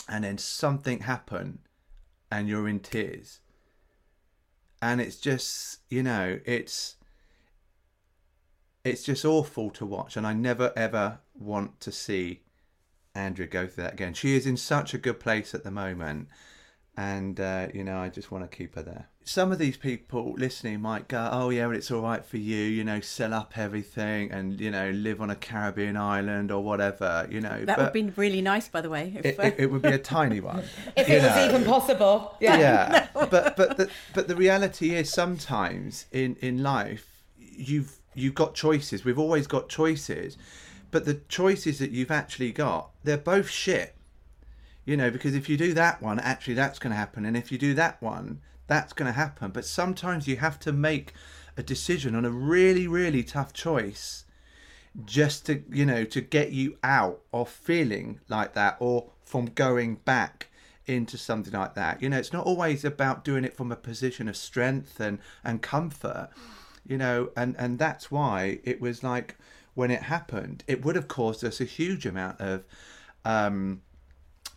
and 0.09 0.25
then 0.25 0.37
something 0.37 1.01
happen 1.01 1.61
and 2.31 2.49
you're 2.49 2.69
in 2.69 2.81
tears. 2.81 3.41
And 4.83 5.01
it's 5.01 5.17
just, 5.17 5.81
you 5.89 6.03
know, 6.03 6.39
it's 6.45 6.97
it's 8.87 9.03
just 9.03 9.25
awful 9.25 9.71
to 9.71 9.85
watch 9.87 10.17
and 10.17 10.27
I 10.27 10.33
never 10.33 10.73
ever 10.77 11.19
want 11.35 11.81
to 11.81 11.93
see 11.93 12.43
Andrea 13.15 13.49
go 13.49 13.67
through 13.67 13.85
that 13.85 13.95
again. 13.95 14.15
She 14.15 14.37
is 14.37 14.47
in 14.47 14.57
such 14.57 14.93
a 14.95 14.99
good 14.99 15.19
place 15.21 15.55
at 15.55 15.65
the 15.65 15.71
moment 15.71 16.29
and 16.97 17.39
uh, 17.41 17.69
you 17.75 17.85
know 17.85 17.99
I 17.99 18.09
just 18.09 18.31
want 18.31 18.51
to 18.51 18.57
keep 18.57 18.75
her 18.75 18.83
there. 18.83 19.09
Some 19.25 19.51
of 19.51 19.59
these 19.59 19.77
people 19.77 20.35
listening 20.39 20.81
might 20.81 21.09
go, 21.09 21.29
"Oh 21.33 21.51
yeah, 21.51 21.67
well, 21.67 21.77
it's 21.77 21.91
all 21.91 22.01
right 22.01 22.25
for 22.25 22.37
you, 22.37 22.57
you 22.57 22.85
know, 22.85 23.01
sell 23.01 23.35
up 23.35 23.59
everything 23.59 24.31
and 24.31 24.59
you 24.61 24.71
know 24.71 24.91
live 24.91 25.21
on 25.21 25.31
a 25.31 25.35
Caribbean 25.35 25.97
island 25.97 26.51
or 26.53 26.63
whatever, 26.63 27.27
you 27.31 27.41
know." 27.41 27.65
That 27.65 27.77
but 27.77 27.79
would 27.79 27.93
be 27.93 28.11
really 28.17 28.41
nice, 28.41 28.69
by 28.69 28.81
the 28.81 28.89
way. 28.89 29.13
if- 29.17 29.27
it, 29.27 29.39
it, 29.39 29.55
it 29.59 29.67
would 29.71 29.83
be 29.83 29.89
a 29.89 29.99
tiny 29.99 30.41
one. 30.41 30.63
If 30.97 31.09
it 31.09 31.23
was 31.23 31.37
even 31.49 31.65
possible. 31.65 32.37
Yeah. 32.41 32.57
yeah 32.57 33.09
but 33.15 33.57
but 33.57 33.77
the, 33.77 33.91
but 34.15 34.29
the 34.29 34.37
reality 34.37 34.95
is 34.95 35.11
sometimes 35.13 36.07
in 36.13 36.37
in 36.41 36.63
life 36.63 37.25
you've 37.39 37.99
you've 38.17 38.35
got 38.35 38.55
choices. 38.55 39.05
We've 39.05 39.19
always 39.19 39.47
got 39.47 39.69
choices. 39.69 40.37
But 40.91 41.05
the 41.05 41.21
choices 41.29 41.79
that 41.79 41.91
you've 41.91 42.11
actually 42.11 42.53
got 42.53 42.91
they're 43.05 43.19
both 43.19 43.51
shit. 43.51 43.95
You 44.85 44.97
know 44.97 45.11
because 45.11 45.35
if 45.35 45.49
you 45.49 45.57
do 45.57 45.75
that 45.75 46.01
one 46.01 46.19
actually 46.21 46.55
that's 46.55 46.79
going 46.79 46.93
to 46.93 46.97
happen. 46.97 47.25
And 47.25 47.37
if 47.37 47.53
you 47.53 47.59
do 47.59 47.75
that 47.75 48.01
one 48.01 48.41
that's 48.67 48.93
going 48.93 49.07
to 49.07 49.13
happen. 49.13 49.51
But 49.51 49.65
sometimes 49.65 50.27
you 50.27 50.37
have 50.37 50.59
to 50.61 50.73
make 50.73 51.13
a 51.57 51.63
decision 51.63 52.15
on 52.15 52.25
a 52.25 52.31
really 52.31 52.87
really 52.87 53.23
tough 53.23 53.53
choice 53.53 54.25
just 55.05 55.47
to 55.47 55.63
you 55.71 55.85
know 55.85 56.05
to 56.05 56.21
get 56.21 56.53
you 56.53 56.79
out 56.83 57.21
of 57.33 57.49
feeling 57.49 58.21
like 58.29 58.55
that 58.55 58.77
or 58.81 59.11
from 59.25 59.47
going 59.47 59.97
back 59.97 60.49
into 60.87 61.19
something 61.19 61.53
like 61.53 61.75
that. 61.75 62.01
You 62.01 62.09
know 62.09 62.19
it's 62.19 62.33
not 62.33 62.47
always 62.47 62.85
about 62.85 63.25
doing 63.25 63.45
it 63.45 63.57
from 63.57 63.73
a 63.73 63.77
position 63.77 64.29
of 64.29 64.37
strength 64.37 65.01
and 65.01 65.19
and 65.45 65.61
comfort 65.61 66.31
you 66.89 66.97
know 66.97 67.31
and 67.37 67.55
and 67.59 67.79
that's 67.79 68.11
why 68.11 68.59
it 68.65 68.81
was 68.81 69.03
like 69.03 69.37
when 69.75 69.91
it 69.91 70.03
happened 70.03 70.65
it 70.67 70.85
would 70.85 70.97
have 70.97 71.09
caused 71.09 71.45
us 71.45 71.61
a 71.61 71.65
huge 71.65 72.07
amount 72.07 72.41
of 72.41 72.65
um 73.25 73.81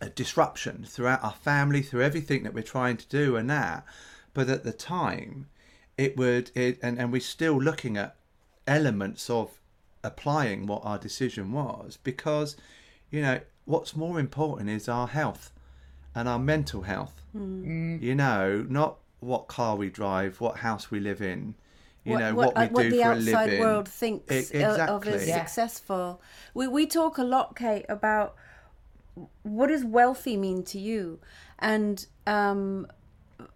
a 0.00 0.08
disruption 0.08 0.84
throughout 0.88 1.22
our 1.22 1.32
family 1.32 1.82
through 1.82 2.02
everything 2.02 2.42
that 2.42 2.54
we're 2.54 2.62
trying 2.62 2.96
to 2.96 3.06
do 3.08 3.36
and 3.36 3.50
that. 3.50 3.84
But 4.32 4.48
at 4.48 4.64
the 4.64 4.72
time 4.72 5.48
it 5.98 6.16
would 6.16 6.50
it 6.54 6.78
and, 6.82 6.98
and 6.98 7.12
we're 7.12 7.20
still 7.20 7.60
looking 7.60 7.96
at 7.96 8.16
elements 8.66 9.28
of 9.28 9.60
applying 10.02 10.66
what 10.66 10.82
our 10.84 10.98
decision 10.98 11.52
was 11.52 11.98
because 12.02 12.56
you 13.10 13.20
know 13.20 13.40
what's 13.66 13.94
more 13.94 14.18
important 14.18 14.70
is 14.70 14.88
our 14.88 15.08
health 15.08 15.52
and 16.14 16.28
our 16.28 16.38
mental 16.38 16.82
health. 16.82 17.20
Hmm. 17.32 17.64
Mm. 17.64 18.02
You 18.02 18.14
know 18.14 18.66
not 18.68 18.96
what 19.18 19.48
car 19.48 19.76
we 19.76 19.90
drive 19.90 20.40
what 20.40 20.58
house 20.58 20.90
we 20.90 20.98
live 21.00 21.20
in 21.20 21.54
you 22.04 22.16
know 22.18 22.34
what, 22.34 22.56
uh, 22.56 22.60
we 22.60 22.66
do 22.84 22.90
the 22.90 23.02
for 23.02 23.04
a 23.12 23.14
outside 23.14 23.44
living 23.46 23.60
world 23.60 23.88
thinks 23.88 24.54
uh, 24.54 24.86
of 24.88 25.06
as. 25.06 25.26
Yeah. 25.28 25.38
successful. 25.44 26.20
We 26.54 26.66
we 26.68 26.86
talk 26.86 27.18
a 27.18 27.24
lot, 27.24 27.56
Kate, 27.56 27.86
about 27.88 28.34
what 29.42 29.68
does 29.68 29.84
wealthy 29.84 30.36
mean 30.36 30.62
to 30.64 30.78
you, 30.78 31.18
and 31.58 32.06
um, 32.26 32.86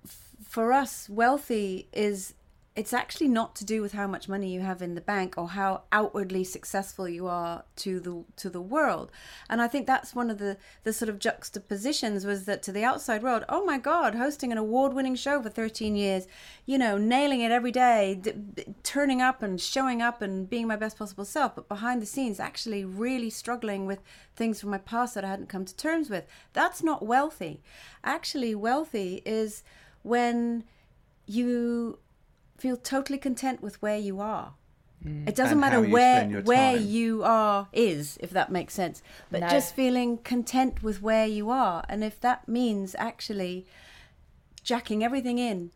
f- 0.04 0.18
for 0.42 0.72
us, 0.72 1.08
wealthy 1.08 1.88
is 1.92 2.34
it's 2.76 2.92
actually 2.92 3.28
not 3.28 3.54
to 3.54 3.64
do 3.64 3.80
with 3.80 3.92
how 3.92 4.06
much 4.08 4.28
money 4.28 4.52
you 4.52 4.60
have 4.60 4.82
in 4.82 4.96
the 4.96 5.00
bank 5.00 5.34
or 5.36 5.50
how 5.50 5.82
outwardly 5.92 6.42
successful 6.42 7.08
you 7.08 7.28
are 7.28 7.64
to 7.76 8.00
the 8.00 8.24
to 8.36 8.50
the 8.50 8.60
world. 8.60 9.12
And 9.48 9.62
i 9.62 9.68
think 9.68 9.86
that's 9.86 10.14
one 10.14 10.28
of 10.30 10.38
the 10.38 10.56
the 10.82 10.92
sort 10.92 11.08
of 11.08 11.20
juxtapositions 11.20 12.26
was 12.26 12.46
that 12.46 12.62
to 12.64 12.72
the 12.72 12.84
outside 12.84 13.22
world 13.22 13.44
oh 13.48 13.64
my 13.64 13.78
god 13.78 14.14
hosting 14.16 14.50
an 14.50 14.58
award-winning 14.58 15.14
show 15.14 15.40
for 15.40 15.50
13 15.50 15.94
years 15.94 16.26
you 16.66 16.76
know 16.76 16.98
nailing 16.98 17.40
it 17.40 17.52
every 17.52 17.70
day 17.70 18.18
d- 18.20 18.64
turning 18.82 19.22
up 19.22 19.42
and 19.42 19.60
showing 19.60 20.02
up 20.02 20.20
and 20.20 20.50
being 20.50 20.66
my 20.66 20.76
best 20.76 20.98
possible 20.98 21.24
self. 21.24 21.54
But 21.54 21.68
behind 21.68 22.02
the 22.02 22.06
scenes 22.06 22.40
actually 22.40 22.84
really 22.84 23.30
struggling 23.30 23.86
with 23.86 24.00
things 24.34 24.60
from 24.60 24.70
my 24.70 24.78
past 24.78 25.14
that 25.14 25.24
i 25.24 25.28
hadn't 25.28 25.48
come 25.48 25.64
to 25.64 25.76
terms 25.76 26.10
with. 26.10 26.24
That's 26.52 26.82
not 26.82 27.06
wealthy. 27.06 27.62
Actually 28.02 28.54
wealthy 28.54 29.22
is 29.24 29.62
when 30.02 30.64
you 31.26 31.98
feel 32.56 32.76
totally 32.76 33.18
content 33.18 33.62
with 33.62 33.80
where 33.82 33.98
you 33.98 34.20
are. 34.20 34.54
Mm. 35.04 35.28
It 35.28 35.34
doesn't 35.34 35.52
And 35.52 35.60
matter 35.60 35.84
you 35.84 35.92
where 35.92 36.42
where 36.42 36.76
time. 36.76 36.86
you 36.86 37.22
are 37.24 37.68
is, 37.72 38.16
if 38.20 38.30
that 38.30 38.50
makes 38.50 38.74
sense. 38.74 39.02
But 39.30 39.40
No. 39.40 39.48
just 39.48 39.74
feeling 39.74 40.18
content 40.18 40.82
with 40.82 41.02
where 41.02 41.26
you 41.26 41.50
are, 41.50 41.84
and 41.88 42.02
if 42.02 42.20
that 42.20 42.48
means 42.48 42.94
actually 42.98 43.66
jacking 44.62 45.04
everything 45.04 45.38
in 45.38 45.70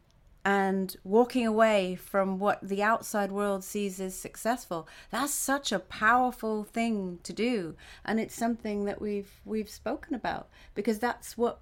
and 0.45 0.97
walking 1.05 1.47
away 1.47 1.95
from 1.95 2.39
what 2.39 2.59
the 2.67 2.83
outside 2.83 3.31
world 3.31 3.63
sees 3.63 4.01
as 4.01 4.15
successful, 4.15 4.89
that's 5.11 5.35
such 5.35 5.73
a 5.73 5.79
powerful 5.79 6.65
thing 6.65 7.19
to 7.23 7.33
do, 7.35 7.77
and 8.05 8.19
it's 8.19 8.35
something 8.35 8.85
that 8.87 9.01
we've 9.01 9.41
we've 9.45 9.69
spoken 9.69 10.15
about 10.15 10.49
because 10.75 10.99
that's 11.01 11.37
what 11.37 11.61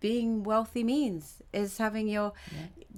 being 0.00 0.42
wealthy 0.42 0.84
means 0.84 1.42
is 1.52 1.78
having 1.78 2.08
your 2.08 2.32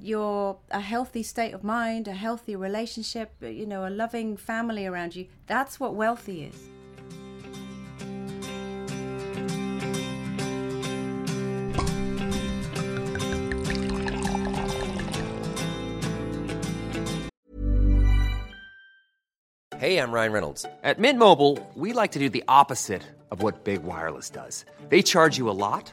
your 0.00 0.58
a 0.70 0.80
healthy 0.80 1.22
state 1.22 1.52
of 1.52 1.64
mind 1.64 2.06
a 2.06 2.12
healthy 2.12 2.54
relationship 2.54 3.32
you 3.40 3.66
know 3.66 3.86
a 3.86 3.90
loving 3.90 4.36
family 4.36 4.86
around 4.86 5.16
you 5.16 5.26
that's 5.46 5.80
what 5.80 5.94
wealthy 5.94 6.44
is 6.44 6.68
Hey, 19.78 19.98
I'm 19.98 20.10
Ryan 20.10 20.32
Reynolds. 20.32 20.66
At 20.82 20.98
Mint 20.98 21.20
Mobile, 21.20 21.56
we 21.76 21.92
like 21.92 22.10
to 22.10 22.18
do 22.18 22.28
the 22.28 22.42
opposite 22.48 23.04
of 23.30 23.42
what 23.42 23.62
Big 23.62 23.84
Wireless 23.84 24.28
does. 24.28 24.64
They 24.88 25.02
charge 25.02 25.38
you 25.38 25.48
a 25.48 25.54
lot, 25.54 25.92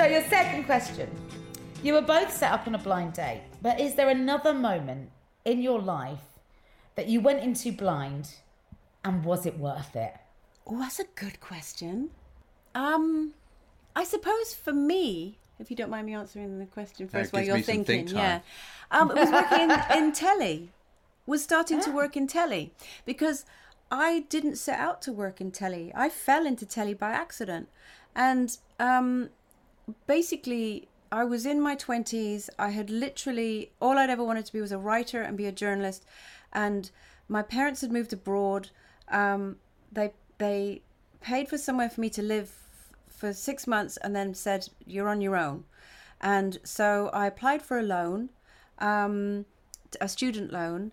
So, 0.00 0.06
your 0.06 0.22
second 0.30 0.64
question. 0.64 1.10
You 1.82 1.92
were 1.92 2.00
both 2.00 2.34
set 2.34 2.52
up 2.52 2.66
on 2.66 2.74
a 2.74 2.78
blind 2.78 3.12
date, 3.12 3.42
but 3.60 3.78
is 3.78 3.96
there 3.96 4.08
another 4.08 4.54
moment 4.54 5.10
in 5.44 5.60
your 5.60 5.78
life 5.78 6.24
that 6.94 7.06
you 7.08 7.20
went 7.20 7.40
into 7.40 7.70
blind 7.70 8.30
and 9.04 9.22
was 9.22 9.44
it 9.44 9.58
worth 9.58 9.94
it? 9.94 10.14
Oh, 10.66 10.78
that's 10.78 11.00
a 11.00 11.04
good 11.16 11.38
question. 11.40 12.08
Um, 12.74 13.34
I 13.94 14.04
suppose 14.04 14.54
for 14.54 14.72
me, 14.72 15.36
if 15.58 15.70
you 15.70 15.76
don't 15.76 15.90
mind 15.90 16.06
me 16.06 16.14
answering 16.14 16.58
the 16.58 16.64
question 16.64 17.06
That 17.08 17.18
first, 17.18 17.34
while 17.34 17.42
you're 17.42 17.60
thinking, 17.60 18.06
think 18.06 18.12
yeah, 18.12 18.40
time. 18.90 19.02
um, 19.02 19.10
it 19.10 19.16
was 19.20 19.30
working 19.30 19.70
in, 19.70 20.04
in 20.04 20.12
telly. 20.14 20.70
Was 21.26 21.44
starting 21.44 21.78
to 21.82 21.90
work 21.90 22.16
in 22.16 22.26
telly 22.26 22.72
because 23.04 23.44
I 23.90 24.20
didn't 24.30 24.56
set 24.56 24.78
out 24.78 25.02
to 25.02 25.12
work 25.12 25.42
in 25.42 25.50
telly. 25.50 25.92
I 25.94 26.08
fell 26.08 26.46
into 26.46 26.64
telly 26.64 26.94
by 26.94 27.10
accident, 27.10 27.68
and 28.16 28.56
um, 28.78 29.28
basically 30.06 30.88
I 31.12 31.24
was 31.24 31.44
in 31.44 31.60
my 31.60 31.74
20s. 31.74 32.48
I 32.58 32.70
had 32.70 32.88
literally 32.90 33.72
all 33.80 33.98
I'd 33.98 34.10
ever 34.10 34.24
wanted 34.24 34.46
to 34.46 34.52
be 34.52 34.60
was 34.60 34.72
a 34.72 34.78
writer 34.78 35.22
and 35.22 35.36
be 35.36 35.46
a 35.46 35.52
journalist. 35.52 36.04
And 36.52 36.90
my 37.28 37.42
parents 37.42 37.80
had 37.80 37.90
moved 37.92 38.12
abroad. 38.12 38.70
Um, 39.08 39.56
they 39.90 40.12
they 40.38 40.82
paid 41.20 41.48
for 41.48 41.58
somewhere 41.58 41.90
for 41.90 42.00
me 42.00 42.10
to 42.10 42.22
live 42.22 42.52
for 43.08 43.32
six 43.32 43.66
months 43.66 43.96
and 43.98 44.14
then 44.16 44.34
said 44.34 44.68
you're 44.86 45.08
on 45.08 45.20
your 45.20 45.36
own. 45.36 45.64
And 46.20 46.58
so 46.64 47.10
I 47.12 47.26
applied 47.26 47.62
for 47.62 47.78
a 47.78 47.82
loan, 47.82 48.30
um, 48.78 49.46
a 50.00 50.08
student 50.08 50.52
loan. 50.52 50.92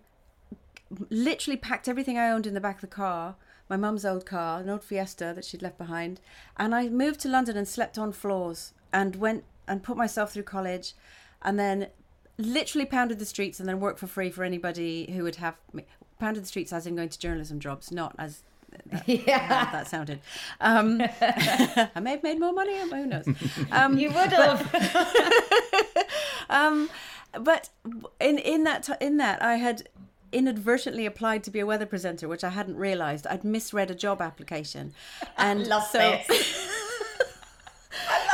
Literally 1.10 1.56
packed 1.56 1.88
everything 1.88 2.18
I 2.18 2.30
owned 2.30 2.46
in 2.46 2.54
the 2.54 2.60
back 2.60 2.76
of 2.76 2.80
the 2.80 2.86
car, 2.86 3.36
my 3.68 3.76
mum's 3.76 4.06
old 4.06 4.24
car, 4.24 4.60
an 4.60 4.70
old 4.70 4.82
Fiesta 4.82 5.32
that 5.34 5.44
she'd 5.44 5.62
left 5.62 5.76
behind, 5.76 6.20
and 6.56 6.74
I 6.74 6.88
moved 6.88 7.20
to 7.20 7.28
London 7.28 7.58
and 7.58 7.68
slept 7.68 7.98
on 7.98 8.12
floors 8.12 8.72
and 8.92 9.16
went 9.16 9.44
and 9.66 9.82
put 9.82 9.96
myself 9.96 10.32
through 10.32 10.42
college 10.44 10.94
and 11.42 11.58
then 11.58 11.88
literally 12.38 12.86
pounded 12.86 13.18
the 13.18 13.24
streets 13.26 13.60
and 13.60 13.68
then 13.68 13.80
worked 13.80 13.98
for 13.98 14.06
free 14.06 14.30
for 14.30 14.44
anybody 14.44 15.10
who 15.12 15.22
would 15.24 15.36
have 15.36 15.56
me. 15.72 15.84
Pounded 16.18 16.42
the 16.42 16.48
streets 16.48 16.72
as 16.72 16.86
in 16.86 16.96
going 16.96 17.08
to 17.10 17.18
journalism 17.18 17.60
jobs, 17.60 17.92
not 17.92 18.14
as 18.18 18.42
that, 18.90 19.06
how 19.06 19.70
that 19.72 19.86
sounded. 19.86 20.20
Um, 20.60 21.00
I 21.20 22.00
may 22.00 22.10
have 22.12 22.22
made 22.22 22.40
more 22.40 22.52
money, 22.52 22.76
who 22.78 23.06
knows? 23.06 23.26
Um, 23.70 23.96
You 23.98 24.08
would 24.10 24.32
have. 24.32 24.74
um, 26.50 26.90
but 27.40 27.68
in 28.20 28.38
in 28.38 28.64
that 28.64 28.88
in 29.00 29.16
that 29.18 29.42
I 29.42 29.56
had 29.56 29.88
inadvertently 30.32 31.06
applied 31.06 31.42
to 31.44 31.50
be 31.50 31.60
a 31.60 31.66
weather 31.66 31.86
presenter, 31.86 32.28
which 32.28 32.44
I 32.44 32.50
hadn't 32.50 32.76
realised. 32.76 33.26
I'd 33.26 33.44
misread 33.44 33.90
a 33.90 33.94
job 33.94 34.20
application, 34.20 34.92
and 35.36 35.66
love 35.66 35.84
so. 35.84 36.18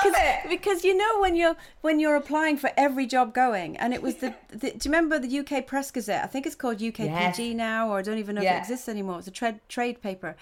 This. 0.04 0.42
Cause, 0.42 0.50
because 0.50 0.84
you 0.84 0.96
know 0.96 1.20
when 1.20 1.36
you're 1.36 1.56
when 1.80 2.00
you're 2.00 2.16
applying 2.16 2.56
for 2.56 2.70
every 2.76 3.06
job 3.06 3.34
going, 3.34 3.76
and 3.76 3.92
it 3.94 4.02
was 4.02 4.16
the, 4.16 4.34
the 4.50 4.70
do 4.70 4.88
you 4.88 4.90
remember 4.92 5.18
the 5.18 5.38
UK 5.40 5.66
Press 5.66 5.90
Gazette? 5.90 6.24
I 6.24 6.26
think 6.26 6.46
it's 6.46 6.54
called 6.54 6.78
UKPG 6.78 7.38
Yes. 7.38 7.38
now, 7.56 7.90
or 7.90 7.98
I 7.98 8.02
don't 8.02 8.18
even 8.18 8.34
know 8.36 8.42
if 8.42 8.50
it 8.50 8.58
exists 8.58 8.88
anymore. 8.88 9.18
It's 9.18 9.28
a 9.28 9.32
trade 9.32 9.60
trade 9.68 10.02
paper, 10.02 10.36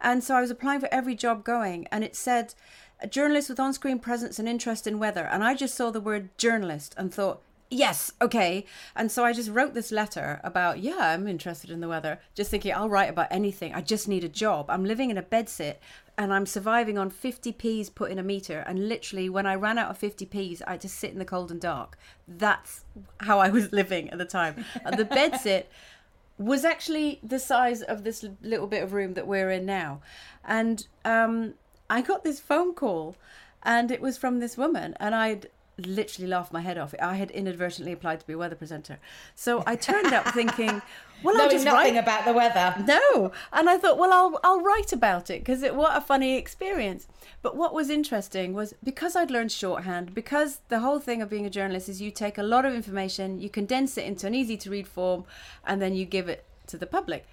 and 0.00 0.22
so 0.22 0.34
I 0.34 0.40
was 0.40 0.50
applying 0.50 0.80
for 0.80 0.88
every 0.92 1.14
job 1.14 1.44
going, 1.44 1.86
and 1.88 2.04
it 2.04 2.16
said 2.16 2.54
a 3.00 3.06
journalist 3.06 3.48
with 3.48 3.60
on-screen 3.60 4.00
presence 4.00 4.38
and 4.38 4.48
interest 4.48 4.86
in 4.86 4.98
weather, 4.98 5.24
and 5.24 5.44
I 5.44 5.54
just 5.54 5.74
saw 5.74 5.90
the 5.90 6.00
word 6.00 6.36
journalist 6.38 6.94
and 6.98 7.12
thought. 7.14 7.40
Yes, 7.70 8.10
okay. 8.22 8.64
And 8.96 9.12
so 9.12 9.26
I 9.26 9.34
just 9.34 9.50
wrote 9.50 9.74
this 9.74 9.92
letter 9.92 10.40
about, 10.42 10.78
yeah, 10.80 11.12
I'm 11.12 11.28
interested 11.28 11.68
in 11.70 11.80
the 11.80 11.88
weather, 11.88 12.18
just 12.34 12.50
thinking 12.50 12.72
I'll 12.72 12.88
write 12.88 13.10
about 13.10 13.28
anything. 13.30 13.74
I 13.74 13.82
just 13.82 14.08
need 14.08 14.24
a 14.24 14.28
job. 14.28 14.70
I'm 14.70 14.86
living 14.86 15.10
in 15.10 15.18
a 15.18 15.22
bedsit 15.22 15.76
and 16.18 16.34
I'm 16.34 16.46
surviving 16.46 16.98
on 16.98 17.12
50p's 17.12 17.88
put 17.90 18.10
in 18.10 18.18
a 18.18 18.24
meter. 18.24 18.64
And 18.66 18.88
literally, 18.88 19.28
when 19.30 19.46
I 19.46 19.54
ran 19.54 19.78
out 19.78 19.88
of 19.88 20.00
50p's, 20.00 20.60
I 20.66 20.72
had 20.72 20.80
to 20.80 20.88
sit 20.88 21.12
in 21.12 21.20
the 21.20 21.24
cold 21.24 21.52
and 21.52 21.60
dark. 21.60 21.96
That's 22.26 22.84
how 23.20 23.38
I 23.38 23.50
was 23.50 23.72
living 23.72 24.10
at 24.10 24.18
the 24.18 24.24
time. 24.24 24.64
And 24.84 24.98
the 24.98 25.04
bedsit 25.04 25.66
was 26.38 26.64
actually 26.64 27.20
the 27.22 27.38
size 27.38 27.82
of 27.82 28.02
this 28.02 28.24
little 28.42 28.66
bit 28.66 28.82
of 28.82 28.92
room 28.92 29.14
that 29.14 29.28
we're 29.28 29.50
in 29.50 29.64
now. 29.64 30.00
And 30.44 30.88
um, 31.04 31.54
I 31.88 32.02
got 32.02 32.24
this 32.24 32.40
phone 32.40 32.74
call, 32.74 33.14
and 33.62 33.92
it 33.92 34.00
was 34.00 34.18
from 34.18 34.40
this 34.40 34.56
woman, 34.56 34.96
and 34.98 35.14
I'd 35.14 35.48
literally 35.86 36.28
laughed 36.28 36.52
my 36.52 36.60
head 36.60 36.78
off. 36.78 36.94
I 37.00 37.16
had 37.16 37.30
inadvertently 37.30 37.92
applied 37.92 38.20
to 38.20 38.26
be 38.26 38.32
a 38.32 38.38
weather 38.38 38.56
presenter. 38.56 38.98
So 39.34 39.62
I 39.66 39.76
turned 39.76 40.12
up 40.12 40.26
thinking, 40.34 40.82
well, 41.22 41.34
I'll 41.34 41.42
Knowing 41.46 41.50
just 41.50 41.64
nothing 41.64 41.94
write 41.94 42.02
about 42.02 42.24
the 42.24 42.32
weather. 42.32 42.74
no 42.86 43.32
and 43.52 43.68
i 43.68 43.76
thought 43.76 43.98
well 43.98 44.12
i'll 44.12 44.38
i'll 44.44 44.60
write 44.60 44.92
about 44.92 45.30
it 45.30 45.40
because 45.40 45.62
it 45.62 45.74
what 45.74 45.96
a 45.96 46.00
funny 46.00 46.36
experience 46.36 47.08
but 47.42 47.56
what 47.56 47.74
was 47.74 47.90
interesting 47.90 48.52
was 48.52 48.72
because 48.84 49.16
i'd 49.16 49.30
learned 49.30 49.50
shorthand 49.50 50.14
because 50.14 50.60
the 50.68 50.78
whole 50.78 51.00
thing 51.00 51.20
of 51.20 51.28
being 51.28 51.44
a 51.44 51.50
journalist 51.50 51.88
is 51.88 52.00
you 52.00 52.10
take 52.12 52.38
a 52.38 52.42
lot 52.42 52.64
of 52.64 52.72
information 52.72 53.40
you 53.40 53.50
condense 53.50 53.98
it 53.98 54.04
into 54.04 54.26
an 54.28 54.34
easy 54.34 54.56
to 54.56 54.70
read 54.70 54.86
form 54.86 55.24
and 55.66 55.82
then 55.82 55.94
you 55.94 56.04
give 56.04 56.28
it 56.28 56.44
to 56.68 56.76
the 56.76 56.86
public 56.86 57.26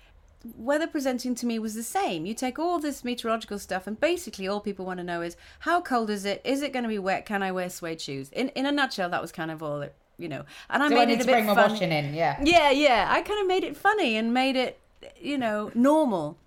weather 0.56 0.88
presenting 0.88 1.36
to 1.36 1.46
me 1.46 1.60
was 1.60 1.74
the 1.76 1.84
same. 1.84 2.26
You 2.26 2.34
take 2.34 2.60
all 2.60 2.80
this 2.80 3.04
meteorological 3.04 3.60
stuff, 3.60 3.88
and 3.88 4.00
basically 4.00 4.48
all 4.48 4.60
people 4.60 4.86
want 4.86 5.00
to 5.00 5.04
know 5.04 5.22
is 5.22 5.36
how 5.60 5.82
cold 5.82 6.10
is 6.10 6.26
it? 6.26 6.42
Is 6.44 6.62
it 6.62 6.74
going 6.74 6.84
to 6.84 6.90
be 6.90 7.00
wet? 7.00 7.26
Can 7.26 7.42
I 7.44 7.52
wear 7.52 7.70
suede 7.70 8.02
shoes? 8.02 8.30
In 8.32 8.50
in 8.50 8.66
a 8.66 8.72
nutshell, 8.72 9.10
that 9.10 9.22
was 9.22 9.32
kind 9.32 9.52
of 9.52 9.64
all 9.64 9.82
it, 9.82 9.96
you 10.18 10.28
know. 10.30 10.44
And 10.70 10.84
I 10.84 10.90
Do 10.90 10.96
made 10.96 11.02
I 11.02 11.06
need 11.06 11.14
it 11.14 11.16
a 11.16 11.20
to 11.20 11.26
bit 11.26 11.32
bring 11.34 11.46
funny. 11.56 11.72
washing 11.74 11.92
in? 11.92 12.14
Yeah. 12.14 12.40
Yeah, 12.44 12.70
yeah. 12.72 13.08
I 13.10 13.22
kind 13.22 13.40
of 13.42 13.48
made 13.48 13.64
it 13.64 13.76
funny 13.76 14.16
and 14.18 14.34
made 14.34 14.56
it, 14.56 14.80
you 15.20 15.38
know, 15.38 15.72
normal. 15.74 16.38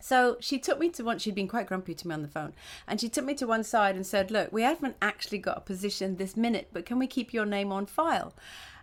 So 0.00 0.36
she 0.40 0.58
took 0.58 0.78
me 0.78 0.88
to 0.90 1.02
one, 1.02 1.18
she'd 1.18 1.34
been 1.34 1.48
quite 1.48 1.66
grumpy 1.66 1.92
to 1.94 2.06
me 2.06 2.14
on 2.14 2.22
the 2.22 2.28
phone, 2.28 2.52
and 2.86 3.00
she 3.00 3.08
took 3.08 3.24
me 3.24 3.34
to 3.34 3.46
one 3.46 3.64
side 3.64 3.96
and 3.96 4.06
said, 4.06 4.30
Look, 4.30 4.52
we 4.52 4.62
haven't 4.62 4.96
actually 5.02 5.38
got 5.38 5.56
a 5.58 5.60
position 5.60 6.16
this 6.16 6.36
minute, 6.36 6.68
but 6.72 6.86
can 6.86 6.98
we 6.98 7.06
keep 7.08 7.34
your 7.34 7.44
name 7.44 7.72
on 7.72 7.86
file? 7.86 8.32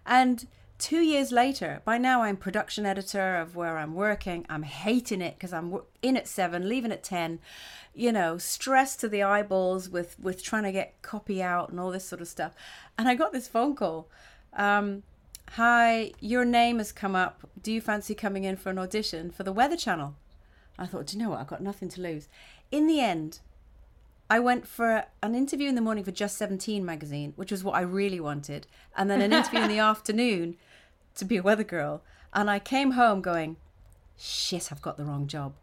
And 0.05 0.45
two 0.83 0.99
years 0.99 1.31
later, 1.31 1.81
by 1.85 1.97
now 1.97 2.23
I'm 2.23 2.35
production 2.35 2.85
editor 2.85 3.37
of 3.37 3.55
where 3.55 3.77
I'm 3.77 3.95
working. 3.95 4.45
I'm 4.49 4.63
hating 4.63 5.21
it 5.21 5.35
because 5.35 5.53
I'm 5.53 5.79
in 6.01 6.17
at 6.17 6.27
seven, 6.27 6.67
leaving 6.67 6.91
at 6.91 7.03
10, 7.03 7.39
you 7.95 8.11
know, 8.11 8.37
stressed 8.37 8.99
to 8.99 9.07
the 9.07 9.23
eyeballs 9.23 9.87
with, 9.87 10.19
with 10.19 10.43
trying 10.43 10.63
to 10.63 10.73
get 10.73 11.01
copy 11.01 11.41
out 11.41 11.69
and 11.69 11.79
all 11.79 11.89
this 11.89 12.05
sort 12.05 12.21
of 12.21 12.27
stuff. 12.27 12.53
And 12.97 13.07
I 13.07 13.15
got 13.15 13.31
this 13.31 13.47
phone 13.47 13.75
call. 13.77 14.09
Um, 14.51 15.03
Hi, 15.51 16.11
your 16.19 16.43
name 16.43 16.79
has 16.79 16.91
come 16.91 17.15
up. 17.15 17.49
Do 17.61 17.71
you 17.71 17.79
fancy 17.79 18.13
coming 18.13 18.43
in 18.43 18.57
for 18.57 18.69
an 18.69 18.77
audition 18.77 19.31
for 19.31 19.43
the 19.43 19.53
Weather 19.53 19.77
Channel? 19.77 20.15
I 20.77 20.85
thought, 20.85 21.05
do 21.05 21.15
you 21.15 21.23
know 21.23 21.29
what? 21.29 21.39
I've 21.39 21.47
got 21.47 21.61
nothing 21.61 21.87
to 21.89 22.01
lose. 22.01 22.27
In 22.71 22.87
the 22.87 22.99
end, 22.99 23.39
I 24.29 24.39
went 24.39 24.67
for 24.67 25.05
an 25.21 25.35
interview 25.35 25.69
in 25.69 25.75
the 25.75 25.81
morning 25.81 26.03
for 26.03 26.11
Just 26.11 26.37
17 26.37 26.83
magazine, 26.83 27.31
which 27.37 27.51
was 27.51 27.63
what 27.63 27.75
I 27.75 27.81
really 27.81 28.19
wanted, 28.19 28.67
and 28.97 29.09
then 29.09 29.21
an 29.21 29.31
interview 29.31 29.61
in 29.61 29.69
the 29.69 29.79
afternoon 29.93 30.57
to 31.15 31.26
be 31.26 31.38
a 31.38 31.43
weather 31.43 31.63
girl. 31.63 32.01
And 32.34 32.49
I 32.49 32.59
came 32.59 32.91
home 32.91 33.22
going, 33.22 33.57
shit, 34.18 34.72
I've 34.72 34.82
got 34.82 34.97
the 34.97 35.05
wrong 35.05 35.28
job. 35.28 35.53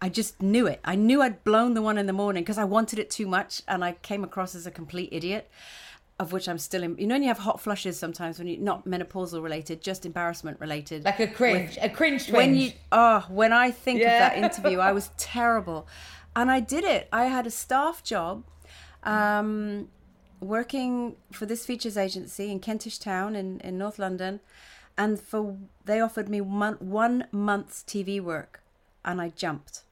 I 0.00 0.08
just 0.08 0.42
knew 0.42 0.66
it. 0.66 0.80
I 0.84 0.94
knew 0.96 1.22
I'd 1.22 1.44
blown 1.44 1.74
the 1.74 1.82
one 1.82 1.96
in 1.98 2.06
the 2.06 2.12
morning 2.12 2.42
because 2.42 2.58
I 2.58 2.64
wanted 2.64 2.98
it 2.98 3.08
too 3.10 3.26
much 3.26 3.62
and 3.68 3.84
I 3.84 3.92
came 3.92 4.24
across 4.24 4.54
as 4.54 4.66
a 4.66 4.70
complete 4.70 5.10
idiot, 5.12 5.48
of 6.18 6.32
which 6.32 6.48
I'm 6.48 6.58
still 6.58 6.82
in. 6.82 6.96
You 6.98 7.06
know, 7.06 7.14
when 7.14 7.22
you 7.22 7.28
have 7.28 7.38
hot 7.38 7.60
flushes 7.60 7.98
sometimes 7.98 8.38
when 8.38 8.48
you're 8.48 8.60
not 8.60 8.84
menopausal 8.84 9.42
related, 9.42 9.80
just 9.80 10.04
embarrassment 10.04 10.58
related. 10.58 11.04
Like 11.04 11.20
a 11.20 11.28
cringe, 11.28 11.78
a 11.80 11.88
cringe 11.88 12.26
twinge. 12.28 12.36
When 12.36 12.56
you 12.56 12.72
oh, 12.90 13.24
when 13.28 13.52
I 13.52 13.70
think 13.70 14.00
Yeah. 14.00 14.12
of 14.14 14.18
that 14.32 14.38
interview, 14.38 14.78
I 14.80 14.90
was 14.92 15.10
terrible. 15.18 15.86
and 16.34 16.50
I 16.50 16.58
did 16.60 16.82
it. 16.82 17.06
I 17.12 17.26
had 17.26 17.46
a 17.46 17.50
staff 17.50 18.02
job, 18.02 18.42
um, 19.04 19.88
working 20.42 21.16
for 21.30 21.46
this 21.46 21.64
features 21.64 21.96
agency 21.96 22.50
in 22.50 22.58
Kentish 22.58 22.98
Town 22.98 23.36
in, 23.36 23.60
in 23.60 23.78
North 23.78 23.98
London, 23.98 24.40
and 24.98 25.18
for 25.18 25.56
they 25.84 26.00
offered 26.00 26.28
me 26.28 26.40
one, 26.40 26.74
one 26.74 27.26
month's 27.30 27.82
TV 27.82 28.20
work, 28.20 28.60
and 29.04 29.20
I 29.20 29.30
jumped. 29.30 29.84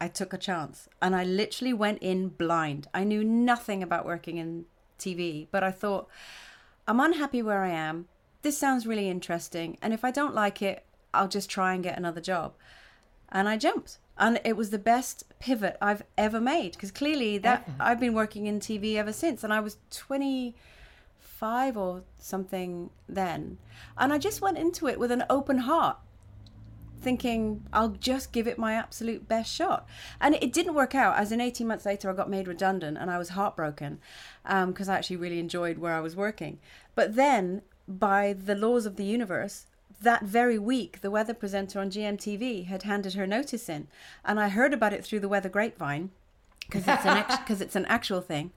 I 0.00 0.08
took 0.08 0.32
a 0.32 0.38
chance, 0.38 0.88
and 1.00 1.14
I 1.14 1.24
literally 1.24 1.72
went 1.72 1.98
in 2.02 2.28
blind. 2.28 2.88
I 2.92 3.04
knew 3.04 3.22
nothing 3.22 3.82
about 3.82 4.04
working 4.04 4.38
in 4.38 4.64
TV, 4.98 5.46
but 5.50 5.62
I 5.62 5.70
thought, 5.70 6.08
I'm 6.88 7.00
unhappy 7.00 7.42
where 7.42 7.62
I 7.62 7.70
am. 7.70 8.08
This 8.42 8.58
sounds 8.58 8.86
really 8.86 9.08
interesting, 9.08 9.78
and 9.80 9.94
if 9.94 10.04
I 10.04 10.10
don't 10.10 10.34
like 10.34 10.60
it, 10.60 10.84
I'll 11.14 11.28
just 11.28 11.50
try 11.50 11.74
and 11.74 11.84
get 11.84 11.96
another 11.96 12.20
job. 12.20 12.54
And 13.30 13.48
I 13.48 13.56
jumped 13.56 13.98
and 14.20 14.38
it 14.44 14.56
was 14.56 14.68
the 14.68 14.78
best 14.78 15.24
pivot 15.40 15.78
I've 15.80 16.02
ever 16.18 16.40
made 16.40 16.72
because 16.72 16.90
clearly 16.92 17.38
that 17.38 17.64
Ever. 17.66 17.76
I've 17.80 17.98
been 17.98 18.12
working 18.12 18.46
in 18.46 18.60
TV 18.60 18.96
ever 18.96 19.12
since, 19.12 19.42
and 19.42 19.52
I 19.52 19.60
was 19.60 19.78
twenty 19.90 20.54
five 21.18 21.76
or 21.76 22.02
something 22.18 22.90
then, 23.08 23.56
and 23.96 24.12
I 24.12 24.18
just 24.18 24.42
went 24.42 24.58
into 24.58 24.86
it 24.86 25.00
with 25.00 25.10
an 25.10 25.24
open 25.30 25.58
heart, 25.58 25.96
thinking 27.00 27.66
I'll 27.72 27.88
just 27.88 28.30
give 28.30 28.46
it 28.46 28.58
my 28.58 28.74
absolute 28.74 29.26
best 29.26 29.52
shot, 29.52 29.88
and 30.20 30.34
it 30.34 30.52
didn't 30.52 30.74
work 30.74 30.94
out. 30.94 31.16
As 31.16 31.32
in 31.32 31.40
eighteen 31.40 31.66
months 31.66 31.86
later, 31.86 32.10
I 32.10 32.12
got 32.12 32.28
made 32.28 32.46
redundant, 32.46 32.98
and 32.98 33.10
I 33.10 33.16
was 33.16 33.30
heartbroken 33.30 34.00
um, 34.44 34.72
because 34.72 34.90
I 34.90 34.96
actually 34.96 35.16
really 35.16 35.40
enjoyed 35.40 35.78
where 35.78 35.94
I 35.94 36.00
was 36.00 36.14
working, 36.14 36.60
but 36.94 37.16
then 37.16 37.62
by 37.88 38.34
the 38.34 38.54
laws 38.54 38.86
of 38.86 38.96
the 38.96 39.04
universe 39.04 39.66
that 40.00 40.24
very 40.24 40.58
week, 40.58 41.00
the 41.00 41.10
weather 41.10 41.34
presenter 41.34 41.80
on 41.80 41.90
GMTV 41.90 42.66
had 42.66 42.84
handed 42.84 43.14
her 43.14 43.26
notice 43.26 43.68
in, 43.68 43.88
and 44.24 44.40
I 44.40 44.48
heard 44.48 44.72
about 44.72 44.92
it 44.92 45.04
through 45.04 45.20
the 45.20 45.28
weather 45.28 45.48
grapevine 45.48 46.10
because 46.60 46.86
it's 46.86 47.04
an 47.04 47.24
because 47.28 47.60
it's 47.66 47.76
an 47.76 47.86
actual 47.86 48.20
thing, 48.20 48.52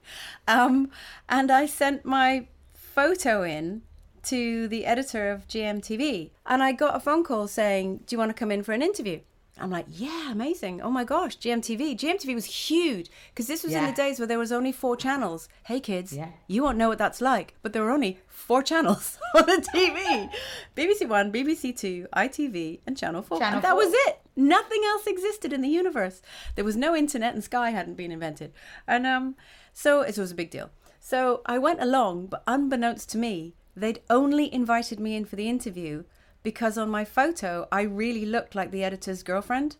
um, 0.48 0.90
and 1.28 1.52
I 1.52 1.66
sent 1.66 2.06
my 2.06 2.48
photo 2.74 3.44
in 3.44 3.82
to 4.24 4.68
the 4.68 4.86
editor 4.86 5.32
of 5.32 5.48
GMTV, 5.48 6.32
and 6.46 6.64
I 6.64 6.72
got 6.72 6.96
a 6.96 7.00
phone 7.00 7.24
call 7.24 7.48
saying, 7.48 8.04
"Do 8.06 8.16
you 8.16 8.20
want 8.20 8.30
to 8.30 8.34
come 8.34 8.52
in 8.52 8.64
for 8.64 8.72
an 8.72 8.82
interview?" 8.82 9.20
I'm 9.60 9.70
like, 9.70 9.86
yeah, 9.90 10.32
amazing. 10.32 10.82
Oh 10.82 10.90
my 10.90 11.04
gosh, 11.04 11.38
GMTV. 11.38 11.96
GMTV 11.98 12.34
was 12.34 12.46
huge 12.46 13.10
because 13.30 13.46
this 13.48 13.64
was 13.64 13.74
in 13.74 13.86
the 13.86 13.92
days 13.92 14.18
where 14.20 14.28
there 14.28 14.40
was 14.40 14.52
only 14.52 14.72
four 14.72 14.96
channels. 14.98 15.48
Hey 15.66 15.80
kids, 15.80 16.12
Yeah. 16.12 16.30
you 16.48 16.64
won't 16.64 16.78
know 16.78 16.90
what 16.90 16.98
that's 16.98 17.22
like, 17.22 17.54
but 17.62 17.72
there 17.72 17.84
were 17.84 17.92
only 17.92 18.18
four 18.28 18.64
channels 18.64 19.20
on 19.36 19.46
the 19.46 19.64
TV. 19.74 20.30
BBC 20.76 21.08
One, 21.08 21.32
BBC 21.32 21.78
Two, 21.78 22.08
ITV, 22.16 22.80
and 22.88 22.98
Channel 22.98 23.22
4. 23.22 23.38
Channel 23.40 23.56
and 23.58 23.64
that 23.64 23.74
4. 23.74 23.78
was 23.78 23.94
it. 24.08 24.20
Nothing 24.36 24.82
else 24.86 25.06
existed 25.06 25.54
in 25.54 25.62
the 25.62 25.70
universe. 25.70 26.24
There 26.56 26.66
was 26.66 26.76
no 26.76 26.96
internet 26.96 27.36
and 27.36 27.44
Sky 27.44 27.70
hadn't 27.70 27.94
been 27.96 28.12
invented. 28.12 28.54
And 28.88 29.06
um 29.06 29.36
so 29.72 30.02
it 30.02 30.18
was 30.18 30.32
a 30.32 30.36
big 30.36 30.50
deal. 30.50 30.72
So 31.00 31.42
I 31.46 31.60
went 31.60 31.80
along, 31.82 32.28
but 32.28 32.44
unbeknownst 32.48 33.10
to 33.12 33.18
me, 33.20 33.54
they'd 33.76 34.02
only 34.10 34.52
invited 34.52 35.00
me 35.00 35.16
in 35.16 35.26
for 35.26 35.36
the 35.36 35.48
interview 35.50 36.06
because 36.44 36.78
on 36.78 36.90
my 36.90 37.06
photo 37.06 37.68
I 37.72 37.82
really 37.82 38.26
looked 38.26 38.56
like 38.56 38.72
the 38.72 38.84
editor's 38.84 39.24
girlfriend. 39.24 39.78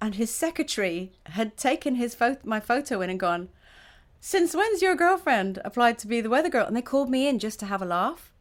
And 0.00 0.14
his 0.14 0.32
secretary 0.34 1.12
had 1.26 1.56
taken 1.56 1.94
his 1.94 2.14
photo, 2.14 2.40
my 2.44 2.60
photo 2.60 3.00
in 3.00 3.10
and 3.10 3.18
gone, 3.18 3.48
since 4.20 4.54
when's 4.54 4.82
your 4.82 4.94
girlfriend 4.94 5.60
applied 5.64 5.98
to 5.98 6.06
be 6.06 6.20
the 6.20 6.30
weather 6.30 6.48
girl? 6.48 6.66
And 6.66 6.76
they 6.76 6.82
called 6.82 7.10
me 7.10 7.28
in 7.28 7.38
just 7.38 7.60
to 7.60 7.66
have 7.66 7.80
a 7.80 7.86
laugh. 7.86 8.32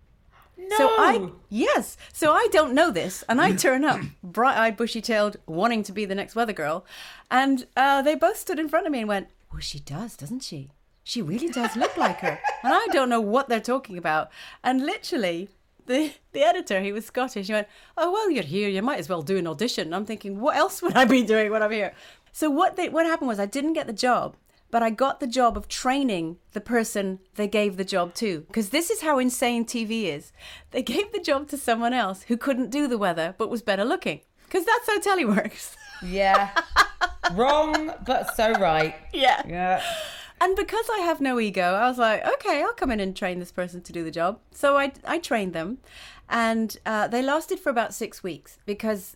No. 0.57 0.77
So 0.77 0.87
I 0.87 1.29
yes, 1.49 1.97
so 2.13 2.31
I 2.31 2.47
don't 2.51 2.73
know 2.73 2.89
this, 2.89 3.23
and 3.27 3.41
I 3.41 3.51
turn 3.51 3.83
up, 3.83 3.99
bright-eyed, 4.23 4.77
bushy-tailed, 4.77 5.35
wanting 5.45 5.83
to 5.83 5.91
be 5.91 6.05
the 6.05 6.15
next 6.15 6.33
weather 6.33 6.53
girl, 6.53 6.85
and 7.29 7.67
uh, 7.75 8.01
they 8.01 8.15
both 8.15 8.37
stood 8.37 8.57
in 8.57 8.69
front 8.69 8.85
of 8.85 8.91
me 8.91 8.99
and 8.99 9.07
went, 9.09 9.27
"Well, 9.51 9.59
she 9.59 9.79
does, 9.79 10.15
doesn't 10.15 10.43
she? 10.43 10.69
She 11.03 11.21
really 11.21 11.49
does 11.49 11.75
look 11.75 11.97
like 11.97 12.19
her." 12.19 12.39
And 12.63 12.73
I 12.73 12.87
don't 12.91 13.09
know 13.09 13.21
what 13.21 13.49
they're 13.49 13.59
talking 13.59 13.97
about, 13.97 14.31
and 14.63 14.85
literally. 14.85 15.49
The, 15.85 16.13
the 16.31 16.41
editor, 16.41 16.81
he 16.81 16.91
was 16.91 17.05
Scottish. 17.05 17.47
He 17.47 17.53
went, 17.53 17.67
"Oh 17.97 18.11
well, 18.11 18.29
you're 18.31 18.43
here. 18.43 18.69
You 18.69 18.81
might 18.81 18.99
as 18.99 19.09
well 19.09 19.21
do 19.21 19.37
an 19.37 19.47
audition." 19.47 19.93
I'm 19.93 20.05
thinking, 20.05 20.39
what 20.39 20.55
else 20.55 20.81
would 20.81 20.95
I 20.95 21.05
be 21.05 21.23
doing 21.23 21.51
when 21.51 21.61
I'm 21.61 21.71
here? 21.71 21.93
So 22.31 22.49
what 22.49 22.75
they, 22.75 22.89
what 22.89 23.05
happened 23.05 23.27
was 23.29 23.39
I 23.39 23.45
didn't 23.45 23.73
get 23.73 23.87
the 23.87 23.93
job, 23.93 24.35
but 24.71 24.83
I 24.83 24.89
got 24.89 25.19
the 25.19 25.27
job 25.27 25.55
of 25.55 25.67
training 25.69 26.37
the 26.51 26.59
person 26.59 27.19
they 27.35 27.47
gave 27.47 27.77
the 27.77 27.85
job 27.85 28.13
to. 28.15 28.41
Because 28.47 28.69
this 28.69 28.89
is 28.89 29.01
how 29.01 29.19
insane 29.19 29.63
TV 29.63 30.05
is. 30.05 30.33
They 30.71 30.81
gave 30.83 31.11
the 31.13 31.19
job 31.21 31.47
to 31.49 31.57
someone 31.57 31.93
else 31.93 32.23
who 32.23 32.35
couldn't 32.35 32.71
do 32.71 32.87
the 32.87 32.97
weather 32.97 33.35
but 33.37 33.49
was 33.49 33.61
better 33.61 33.85
looking. 33.85 34.19
Because 34.43 34.65
that's 34.65 34.87
how 34.87 34.99
telly 34.99 35.23
works. 35.25 35.77
Yeah. 36.03 36.49
Wrong, 37.33 37.93
but 38.05 38.35
so 38.35 38.51
right. 38.53 38.95
yeah. 39.13 39.41
Yeah. 39.47 39.81
And 40.41 40.55
because 40.55 40.85
I 40.93 40.99
have 40.99 41.21
no 41.21 41.39
ego, 41.39 41.73
I 41.73 41.87
was 41.87 41.97
like, 41.97 42.25
okay, 42.25 42.61
I'll 42.61 42.73
come 42.73 42.91
in 42.91 42.99
and 42.99 43.15
train 43.15 43.39
this 43.39 43.51
person 43.51 43.81
to 43.81 43.93
do 43.93 44.03
the 44.03 44.11
job. 44.11 44.39
So 44.51 44.77
I, 44.77 44.91
I 45.05 45.17
trained 45.17 45.53
them. 45.53 45.77
And 46.29 46.77
uh, 46.85 47.07
they 47.07 47.21
lasted 47.21 47.59
for 47.59 47.69
about 47.69 47.93
six 47.93 48.21
weeks 48.21 48.57
because 48.65 49.15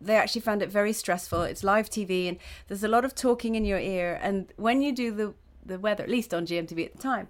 they 0.00 0.16
actually 0.16 0.40
found 0.40 0.62
it 0.62 0.70
very 0.70 0.92
stressful. 0.92 1.42
It's 1.42 1.64
live 1.64 1.90
TV 1.90 2.28
and 2.28 2.38
there's 2.68 2.84
a 2.84 2.88
lot 2.88 3.04
of 3.04 3.14
talking 3.14 3.54
in 3.54 3.64
your 3.64 3.78
ear. 3.78 4.18
And 4.22 4.52
when 4.56 4.80
you 4.80 4.92
do 4.92 5.10
the, 5.10 5.34
the 5.64 5.78
weather, 5.78 6.04
at 6.04 6.10
least 6.10 6.32
on 6.32 6.46
GMTV 6.46 6.86
at 6.86 6.92
the 6.92 7.02
time, 7.02 7.28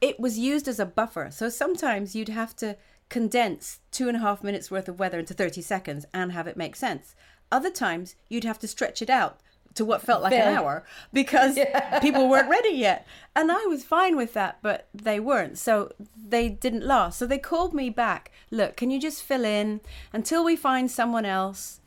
it 0.00 0.20
was 0.20 0.38
used 0.38 0.68
as 0.68 0.78
a 0.78 0.86
buffer. 0.86 1.30
So 1.30 1.48
sometimes 1.48 2.14
you'd 2.14 2.28
have 2.28 2.54
to 2.56 2.76
condense 3.08 3.80
two 3.90 4.08
and 4.08 4.16
a 4.16 4.20
half 4.20 4.42
minutes 4.42 4.70
worth 4.70 4.88
of 4.88 4.98
weather 4.98 5.18
into 5.18 5.34
30 5.34 5.62
seconds 5.62 6.06
and 6.12 6.32
have 6.32 6.46
it 6.46 6.56
make 6.56 6.76
sense. 6.76 7.14
Other 7.50 7.70
times 7.70 8.16
you'd 8.28 8.44
have 8.44 8.58
to 8.60 8.68
stretch 8.68 9.02
it 9.02 9.10
out 9.10 9.40
to 9.74 9.84
what 9.84 10.02
felt 10.02 10.22
like 10.22 10.32
an 10.32 10.56
hour 10.56 10.84
because 11.12 11.58
people 12.00 12.28
weren't 12.28 12.48
ready 12.48 12.70
yet. 12.74 13.06
And 13.34 13.50
I 13.50 13.64
was 13.66 13.84
fine 13.84 14.16
with 14.16 14.34
that, 14.34 14.58
but 14.62 14.88
they 14.92 15.18
weren't. 15.18 15.58
So 15.58 15.92
they 16.16 16.48
didn't 16.48 16.84
last. 16.84 17.18
So 17.18 17.26
they 17.26 17.38
called 17.38 17.74
me 17.74 17.90
back. 17.90 18.30
Look, 18.50 18.76
can 18.76 18.90
you 18.90 19.00
just 19.00 19.22
fill 19.22 19.44
in 19.44 19.80
until 20.12 20.44
we 20.44 20.56
find 20.56 20.90
someone 20.90 21.24
else? 21.24 21.80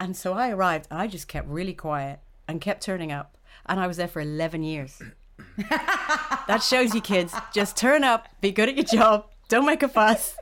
And 0.00 0.16
so 0.16 0.32
I 0.34 0.50
arrived 0.50 0.86
and 0.90 1.00
I 1.00 1.06
just 1.06 1.28
kept 1.28 1.48
really 1.48 1.74
quiet 1.74 2.20
and 2.46 2.60
kept 2.60 2.82
turning 2.82 3.12
up. 3.12 3.36
And 3.66 3.78
I 3.80 3.86
was 3.86 3.96
there 3.96 4.08
for 4.08 4.20
11 4.20 4.62
years. 4.62 5.02
that 5.58 6.62
shows 6.62 6.94
you, 6.94 7.00
kids. 7.00 7.34
Just 7.52 7.76
turn 7.76 8.04
up, 8.04 8.28
be 8.40 8.50
good 8.50 8.68
at 8.68 8.76
your 8.76 8.84
job, 8.84 9.26
don't 9.48 9.66
make 9.66 9.82
a 9.82 9.88
fuss. 9.88 10.36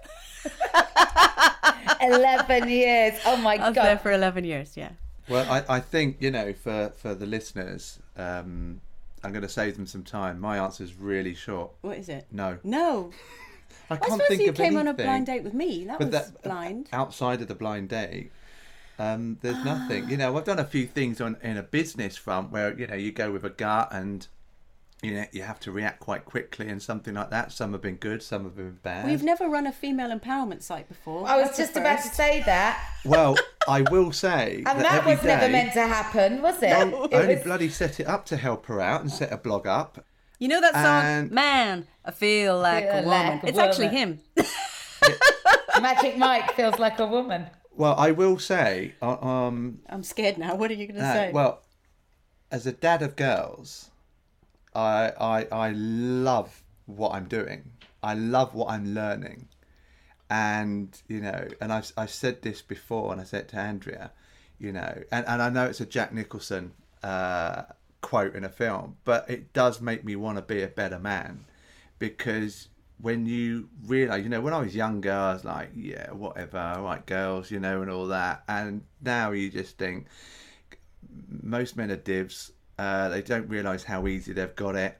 11 2.00 2.68
years. 2.68 3.18
Oh 3.24 3.36
my 3.36 3.56
God. 3.56 3.64
I 3.64 3.68
was 3.68 3.76
there 3.76 3.98
for 3.98 4.12
11 4.12 4.44
years, 4.44 4.76
yeah. 4.76 4.90
Well, 5.28 5.50
I, 5.50 5.76
I 5.76 5.80
think, 5.80 6.16
you 6.20 6.30
know, 6.30 6.52
for, 6.52 6.92
for 6.96 7.14
the 7.14 7.26
listeners, 7.26 7.98
um, 8.16 8.80
I'm 9.24 9.32
going 9.32 9.42
to 9.42 9.48
save 9.48 9.76
them 9.76 9.86
some 9.86 10.04
time. 10.04 10.38
My 10.40 10.58
answer 10.58 10.84
is 10.84 10.94
really 10.94 11.34
short. 11.34 11.72
What 11.80 11.98
is 11.98 12.08
it? 12.08 12.26
No. 12.30 12.58
No. 12.62 13.10
I 13.90 13.94
I 13.94 13.96
can't 13.98 14.12
suppose 14.12 14.28
think 14.28 14.42
you 14.42 14.50
of 14.50 14.54
came 14.56 14.76
on 14.76 14.88
a 14.88 14.94
blind 14.94 15.26
date 15.26 15.44
with 15.44 15.54
me. 15.54 15.84
That 15.84 15.98
But 15.98 16.08
was 16.08 16.12
that 16.12 16.42
blind. 16.42 16.88
outside 16.92 17.40
of 17.40 17.48
the 17.48 17.54
blind 17.54 17.88
date, 17.88 18.32
um, 18.98 19.38
there's 19.42 19.64
nothing. 19.64 20.08
You 20.08 20.16
know, 20.16 20.36
I've 20.36 20.44
done 20.44 20.58
a 20.58 20.64
few 20.64 20.86
things 20.86 21.20
on 21.20 21.36
in 21.42 21.56
a 21.56 21.62
business 21.62 22.16
front 22.16 22.50
where 22.50 22.76
you 22.78 22.86
know 22.86 22.94
you 22.96 23.12
go 23.12 23.30
with 23.30 23.44
a 23.44 23.50
gut 23.50 23.88
and 23.92 24.26
you 25.02 25.12
know 25.14 25.24
you 25.30 25.42
have 25.42 25.60
to 25.60 25.70
react 25.70 26.00
quite 26.00 26.24
quickly 26.24 26.68
and 26.68 26.82
something 26.82 27.14
like 27.14 27.30
that. 27.30 27.52
Some 27.52 27.72
have 27.72 27.82
been 27.82 27.96
good, 27.96 28.22
some 28.22 28.44
have 28.44 28.56
been 28.56 28.78
bad. 28.82 29.06
We've 29.06 29.22
never 29.22 29.48
run 29.48 29.66
a 29.66 29.72
female 29.72 30.16
empowerment 30.16 30.62
site 30.62 30.88
before. 30.88 31.28
I 31.28 31.36
was 31.36 31.48
That's 31.48 31.58
just 31.58 31.76
about 31.76 31.98
to 32.02 32.08
say 32.08 32.42
that. 32.46 32.82
Well, 33.04 33.36
I 33.68 33.82
will 33.82 34.10
say 34.12 34.56
And 34.66 34.66
that, 34.66 34.82
that 34.82 34.94
every 35.00 35.14
was 35.16 35.22
never 35.24 35.48
meant 35.50 35.72
to 35.74 35.86
happen, 35.86 36.40
was 36.42 36.62
it? 36.62 36.72
I 36.72 36.82
It 36.88 37.12
only 37.12 37.34
was- 37.36 37.44
bloody 37.44 37.68
set 37.68 38.00
it 38.00 38.06
up 38.06 38.24
to 38.26 38.36
help 38.36 38.66
her 38.66 38.80
out 38.80 39.02
and 39.02 39.10
set 39.12 39.32
a 39.32 39.36
blog 39.36 39.66
up. 39.66 40.04
You 40.38 40.48
know 40.48 40.60
that 40.60 40.74
song, 40.74 41.04
And- 41.04 41.30
Man, 41.30 41.86
I 42.04 42.10
feel 42.10 42.58
like 42.58 42.84
Feel 42.84 42.92
a 42.92 43.02
woman. 43.02 43.26
like 43.28 43.42
a 43.44 43.48
it's 43.48 43.58
actually 43.58 43.86
woman. 43.88 44.20
him. 44.36 44.44
Magic 45.82 46.16
Mike 46.16 46.52
feels 46.54 46.78
like 46.78 46.98
a 46.98 47.06
woman. 47.06 47.46
Well, 47.74 47.94
I 47.98 48.10
will 48.12 48.38
say, 48.38 48.94
uh, 49.02 49.18
um, 49.20 49.80
I'm 49.88 50.02
scared 50.02 50.38
now. 50.38 50.54
What 50.54 50.70
are 50.70 50.74
you 50.74 50.86
going 50.86 50.96
to 50.96 51.02
no, 51.06 51.12
say? 51.12 51.30
well, 51.32 51.62
as 52.50 52.66
a 52.66 52.72
dad 52.72 53.02
of 53.02 53.16
girls, 53.16 53.90
I, 54.78 55.46
I 55.50 55.70
love 55.70 56.62
what 56.86 57.12
I'm 57.12 57.26
doing. 57.26 57.70
I 58.02 58.14
love 58.14 58.54
what 58.54 58.70
I'm 58.70 58.94
learning, 58.94 59.48
and 60.30 60.96
you 61.08 61.20
know, 61.20 61.48
and 61.60 61.72
I've 61.72 61.92
I've 61.96 62.10
said 62.10 62.42
this 62.42 62.62
before, 62.62 63.10
and 63.10 63.20
I 63.20 63.24
said 63.24 63.48
to 63.48 63.56
Andrea, 63.56 64.12
you 64.58 64.72
know, 64.72 65.02
and, 65.10 65.26
and 65.26 65.42
I 65.42 65.48
know 65.50 65.66
it's 65.66 65.80
a 65.80 65.86
Jack 65.86 66.12
Nicholson 66.12 66.72
uh, 67.02 67.62
quote 68.02 68.36
in 68.36 68.44
a 68.44 68.48
film, 68.48 68.96
but 69.04 69.28
it 69.28 69.52
does 69.52 69.80
make 69.80 70.04
me 70.04 70.14
want 70.14 70.36
to 70.38 70.42
be 70.42 70.62
a 70.62 70.68
better 70.68 70.98
man, 70.98 71.46
because 71.98 72.68
when 73.00 73.26
you 73.26 73.68
realize, 73.86 74.22
you 74.22 74.28
know, 74.28 74.40
when 74.40 74.54
I 74.54 74.60
was 74.60 74.74
younger, 74.74 75.12
I 75.12 75.32
was 75.34 75.44
like, 75.44 75.70
yeah, 75.74 76.12
whatever, 76.12 76.58
all 76.58 76.82
right, 76.82 77.04
girls, 77.04 77.50
you 77.50 77.60
know, 77.60 77.82
and 77.82 77.90
all 77.90 78.06
that, 78.06 78.44
and 78.46 78.82
now 79.02 79.32
you 79.32 79.50
just 79.50 79.78
think 79.78 80.06
most 81.28 81.76
men 81.76 81.90
are 81.90 81.96
divs. 81.96 82.52
Uh, 82.78 83.08
they 83.08 83.22
don't 83.22 83.48
realise 83.48 83.84
how 83.84 84.06
easy 84.06 84.32
they've 84.32 84.54
got 84.56 84.76
it, 84.76 84.98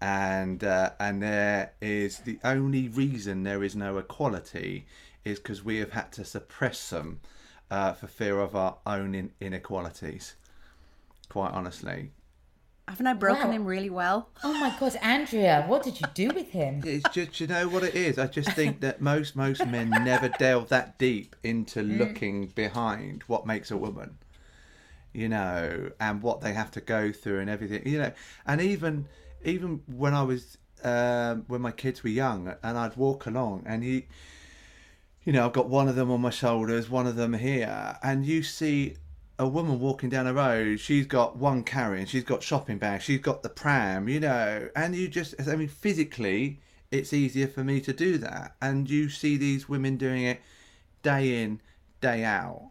and 0.00 0.64
uh, 0.64 0.90
and 0.98 1.22
there 1.22 1.72
is 1.80 2.18
the 2.20 2.38
only 2.44 2.88
reason 2.88 3.42
there 3.44 3.62
is 3.62 3.76
no 3.76 3.98
equality 3.98 4.86
is 5.24 5.38
because 5.38 5.64
we 5.64 5.78
have 5.78 5.92
had 5.92 6.12
to 6.12 6.24
suppress 6.24 6.90
them 6.90 7.20
uh, 7.70 7.92
for 7.92 8.06
fear 8.06 8.38
of 8.40 8.54
our 8.56 8.76
own 8.86 9.14
in- 9.14 9.32
inequalities. 9.40 10.34
quite 11.28 11.52
honestly. 11.52 12.10
Haven't 12.88 13.08
I 13.08 13.14
broken 13.14 13.48
Wow. 13.48 13.52
him 13.52 13.64
really 13.64 13.90
well? 13.90 14.28
Oh 14.44 14.52
my 14.60 14.72
God, 14.78 14.94
Andrea, 15.02 15.64
what 15.66 15.82
did 15.82 16.00
you 16.00 16.06
do 16.14 16.28
with 16.32 16.50
him? 16.50 16.82
It's 16.84 17.08
just 17.12 17.40
you 17.40 17.48
know 17.48 17.66
what 17.68 17.82
it 17.82 17.96
is. 17.96 18.16
I 18.16 18.28
just 18.28 18.52
think 18.52 18.80
that 18.80 19.00
most 19.00 19.34
most 19.34 19.66
men 19.66 19.90
never 19.90 20.28
delve 20.28 20.68
that 20.68 20.96
deep 20.98 21.34
into 21.42 21.82
looking 21.82 22.46
behind 22.48 23.22
what 23.26 23.44
makes 23.44 23.72
a 23.72 23.76
woman, 23.76 24.18
you 25.16 25.28
know, 25.28 25.90
and 25.98 26.22
what 26.22 26.40
they 26.40 26.52
have 26.52 26.70
to 26.72 26.80
go 26.80 27.12
through 27.12 27.40
and 27.40 27.50
everything, 27.50 27.86
you 27.86 27.98
know. 27.98 28.12
And 28.46 28.60
even 28.60 29.06
even 29.44 29.82
when 29.86 30.14
I 30.14 30.22
was 30.22 30.58
um, 30.84 31.44
when 31.48 31.60
my 31.60 31.72
kids 31.72 32.02
were 32.02 32.10
young, 32.10 32.54
and 32.62 32.78
I'd 32.78 32.96
walk 32.96 33.26
along, 33.26 33.64
and 33.66 33.82
you, 33.82 34.02
you 35.24 35.32
know, 35.32 35.46
I've 35.46 35.52
got 35.52 35.68
one 35.68 35.88
of 35.88 35.96
them 35.96 36.10
on 36.10 36.20
my 36.20 36.30
shoulders, 36.30 36.90
one 36.90 37.06
of 37.06 37.16
them 37.16 37.32
here, 37.34 37.98
and 38.02 38.26
you 38.26 38.42
see 38.42 38.96
a 39.38 39.46
woman 39.46 39.80
walking 39.80 40.08
down 40.08 40.24
the 40.24 40.34
road, 40.34 40.80
she's 40.80 41.06
got 41.06 41.36
one 41.36 41.62
carrying, 41.62 42.06
she's 42.06 42.24
got 42.24 42.42
shopping 42.42 42.78
bags, 42.78 43.04
she's 43.04 43.20
got 43.20 43.42
the 43.42 43.48
pram, 43.48 44.08
you 44.08 44.20
know, 44.20 44.68
and 44.74 44.94
you 44.94 45.08
just, 45.08 45.34
I 45.46 45.56
mean, 45.56 45.68
physically, 45.68 46.60
it's 46.90 47.12
easier 47.12 47.46
for 47.46 47.62
me 47.62 47.80
to 47.82 47.92
do 47.92 48.16
that. 48.18 48.54
And 48.62 48.88
you 48.88 49.08
see 49.08 49.36
these 49.36 49.68
women 49.68 49.96
doing 49.96 50.22
it 50.22 50.40
day 51.02 51.42
in, 51.42 51.60
day 52.00 52.24
out. 52.24 52.70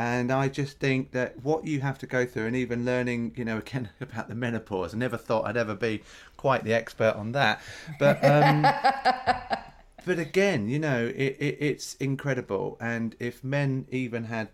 And 0.00 0.32
I 0.32 0.48
just 0.48 0.78
think 0.78 1.10
that 1.10 1.44
what 1.44 1.66
you 1.66 1.80
have 1.80 1.98
to 1.98 2.06
go 2.06 2.24
through, 2.24 2.46
and 2.46 2.56
even 2.56 2.86
learning, 2.86 3.34
you 3.36 3.44
know, 3.44 3.58
again 3.58 3.90
about 4.00 4.30
the 4.30 4.34
menopause, 4.34 4.94
I 4.94 4.96
never 4.96 5.18
thought 5.18 5.44
I'd 5.44 5.58
ever 5.58 5.74
be 5.74 6.02
quite 6.38 6.64
the 6.64 6.72
expert 6.72 7.14
on 7.16 7.32
that. 7.32 7.60
But, 7.98 8.24
um, 8.24 8.62
but 10.06 10.18
again, 10.18 10.70
you 10.70 10.78
know, 10.78 11.04
it, 11.04 11.36
it, 11.38 11.58
it's 11.60 11.96
incredible. 11.96 12.78
And 12.80 13.14
if 13.20 13.44
men 13.44 13.86
even 13.90 14.24
had 14.24 14.48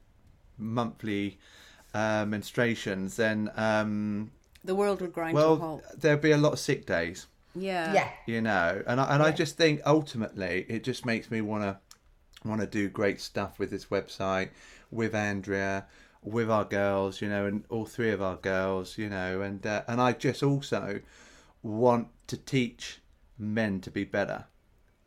monthly 0.58 1.38
uh, 1.94 2.24
menstruations, 2.24 3.14
then 3.14 3.52
um, 3.54 4.32
The 4.64 4.74
world 4.74 5.00
would 5.00 5.12
grind 5.12 5.36
to 5.36 5.42
a 5.44 5.46
well, 5.46 5.56
halt. 5.58 5.84
there'd 5.96 6.22
be 6.22 6.32
a 6.32 6.38
lot 6.38 6.54
of 6.54 6.58
sick 6.58 6.86
days. 6.86 7.28
Yeah. 7.54 7.92
Yeah. 7.92 8.08
You 8.26 8.40
know, 8.40 8.82
and 8.84 9.00
I, 9.00 9.14
and 9.14 9.22
I 9.22 9.30
just 9.30 9.56
think 9.56 9.80
ultimately 9.86 10.66
it 10.68 10.82
just 10.82 11.06
makes 11.06 11.30
me 11.30 11.40
want 11.40 11.62
to 11.62 11.78
want 12.44 12.60
to 12.60 12.66
do 12.66 12.88
great 12.88 13.20
stuff 13.20 13.58
with 13.58 13.70
this 13.70 13.86
website, 13.86 14.50
with 14.90 15.14
Andrea, 15.14 15.86
with 16.22 16.50
our 16.50 16.64
girls, 16.64 17.20
you 17.20 17.28
know, 17.28 17.46
and 17.46 17.64
all 17.68 17.86
three 17.86 18.10
of 18.10 18.20
our 18.20 18.36
girls, 18.36 18.98
you 18.98 19.08
know, 19.08 19.42
and 19.42 19.64
uh, 19.66 19.82
and 19.86 20.00
I 20.00 20.12
just 20.12 20.42
also 20.42 21.00
want 21.62 22.08
to 22.28 22.36
teach 22.36 23.00
men 23.38 23.80
to 23.80 23.90
be 23.90 24.04
better 24.04 24.46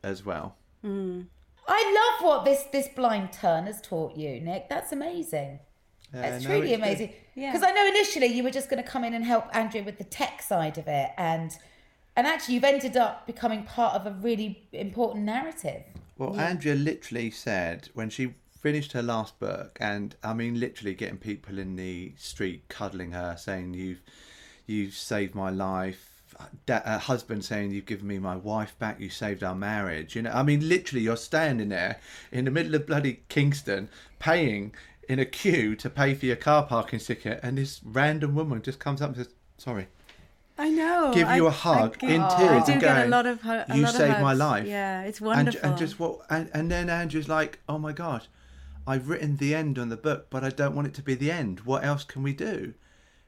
as 0.02 0.24
well. 0.24 0.56
I 1.70 2.16
love 2.18 2.26
what 2.26 2.44
this 2.44 2.64
this 2.72 2.88
blind 2.88 3.32
turn 3.32 3.66
has 3.66 3.80
taught 3.80 4.16
you, 4.16 4.40
Nick. 4.40 4.68
That's 4.68 4.92
amazing. 4.92 5.60
It's 6.12 6.44
no, 6.44 6.50
truly 6.50 6.72
it's 6.72 6.76
good. 6.76 6.86
amazing. 6.86 7.12
Yeah. 7.34 7.52
Because 7.52 7.68
I 7.68 7.72
know 7.72 7.86
initially 7.86 8.26
you 8.26 8.42
were 8.42 8.50
just 8.50 8.68
going 8.68 8.82
to 8.82 8.88
come 8.88 9.04
in 9.04 9.14
and 9.14 9.24
help 9.24 9.44
Andrea 9.54 9.84
with 9.84 9.98
the 9.98 10.04
tech 10.04 10.42
side 10.42 10.78
of 10.78 10.88
it, 10.88 11.10
and 11.16 11.56
and 12.16 12.26
actually 12.26 12.54
you've 12.54 12.64
ended 12.64 12.96
up 12.96 13.26
becoming 13.26 13.62
part 13.64 13.94
of 13.94 14.06
a 14.06 14.16
really 14.20 14.68
important 14.72 15.24
narrative. 15.24 15.82
Well, 16.18 16.38
Andrea 16.38 16.74
literally 16.74 17.30
said 17.30 17.88
when 17.94 18.10
she 18.10 18.34
finished 18.60 18.92
her 18.92 19.02
last 19.02 19.38
book, 19.38 19.76
and 19.80 20.14
I 20.22 20.34
mean 20.34 20.58
literally 20.60 20.94
getting 20.94 21.18
people 21.18 21.58
in 21.58 21.76
the 21.76 22.12
street 22.16 22.68
cuddling 22.68 23.12
her, 23.12 23.36
saying 23.38 23.74
you've 23.74 24.00
you've 24.66 24.94
saved 24.94 25.34
my 25.34 25.50
life. 25.50 26.06
Da- 26.64 26.80
a 26.86 26.96
husband 26.98 27.44
saying 27.44 27.72
you've 27.72 27.84
given 27.84 28.06
me 28.06 28.18
my 28.18 28.34
wife 28.36 28.78
back. 28.78 28.98
You 28.98 29.10
saved 29.10 29.42
our 29.42 29.54
marriage. 29.54 30.16
You 30.16 30.22
know, 30.22 30.30
I 30.30 30.42
mean 30.42 30.66
literally, 30.68 31.02
you're 31.04 31.16
standing 31.16 31.68
there 31.68 31.98
in 32.32 32.44
the 32.46 32.50
middle 32.50 32.74
of 32.74 32.86
bloody 32.86 33.20
Kingston, 33.28 33.88
paying 34.18 34.72
in 35.08 35.18
a 35.18 35.24
queue 35.26 35.74
to 35.76 35.90
pay 35.90 36.14
for 36.14 36.24
your 36.26 36.36
car 36.36 36.62
parking 36.64 36.98
ticket, 37.00 37.40
and 37.42 37.58
this 37.58 37.80
random 37.84 38.34
woman 38.34 38.62
just 38.62 38.78
comes 38.78 39.02
up 39.02 39.08
and 39.08 39.16
says, 39.18 39.28
"Sorry." 39.58 39.88
I 40.56 40.68
know. 40.68 41.10
give 41.14 41.28
you 41.30 41.46
a 41.46 41.48
a 41.48 41.50
hug 41.52 42.02
in 42.02 42.20
I 42.20 42.36
tears 42.36 42.64
do 42.66 42.72
and 42.72 42.80
get 42.82 43.06
a 43.06 43.08
lot 43.08 43.24
of 43.26 43.40
hu- 43.40 43.50
a 43.50 43.64
you 43.74 43.82
lot 43.82 43.94
of 43.94 43.96
saved 43.96 44.20
my 44.20 44.34
life 44.34 44.66
Yeah, 44.66 45.02
it's 45.04 45.18
wonderful. 45.18 45.60
and 45.66 45.78
just 45.78 45.98
what 45.98 46.20
and, 46.28 46.50
and 46.52 46.70
then 46.70 46.90
andrea's 46.90 47.30
like 47.30 47.60
oh 47.66 47.78
my 47.78 47.92
god 47.94 48.26
i've 48.86 49.08
written 49.08 49.36
the 49.36 49.54
end 49.54 49.78
on 49.78 49.88
the 49.88 49.96
book 49.96 50.28
but 50.30 50.44
i 50.44 50.50
don't 50.50 50.74
want 50.74 50.86
it 50.86 50.94
to 50.94 51.02
be 51.02 51.14
the 51.14 51.30
end 51.30 51.60
what 51.60 51.84
else 51.84 52.04
can 52.04 52.22
we 52.22 52.32
do 52.32 52.74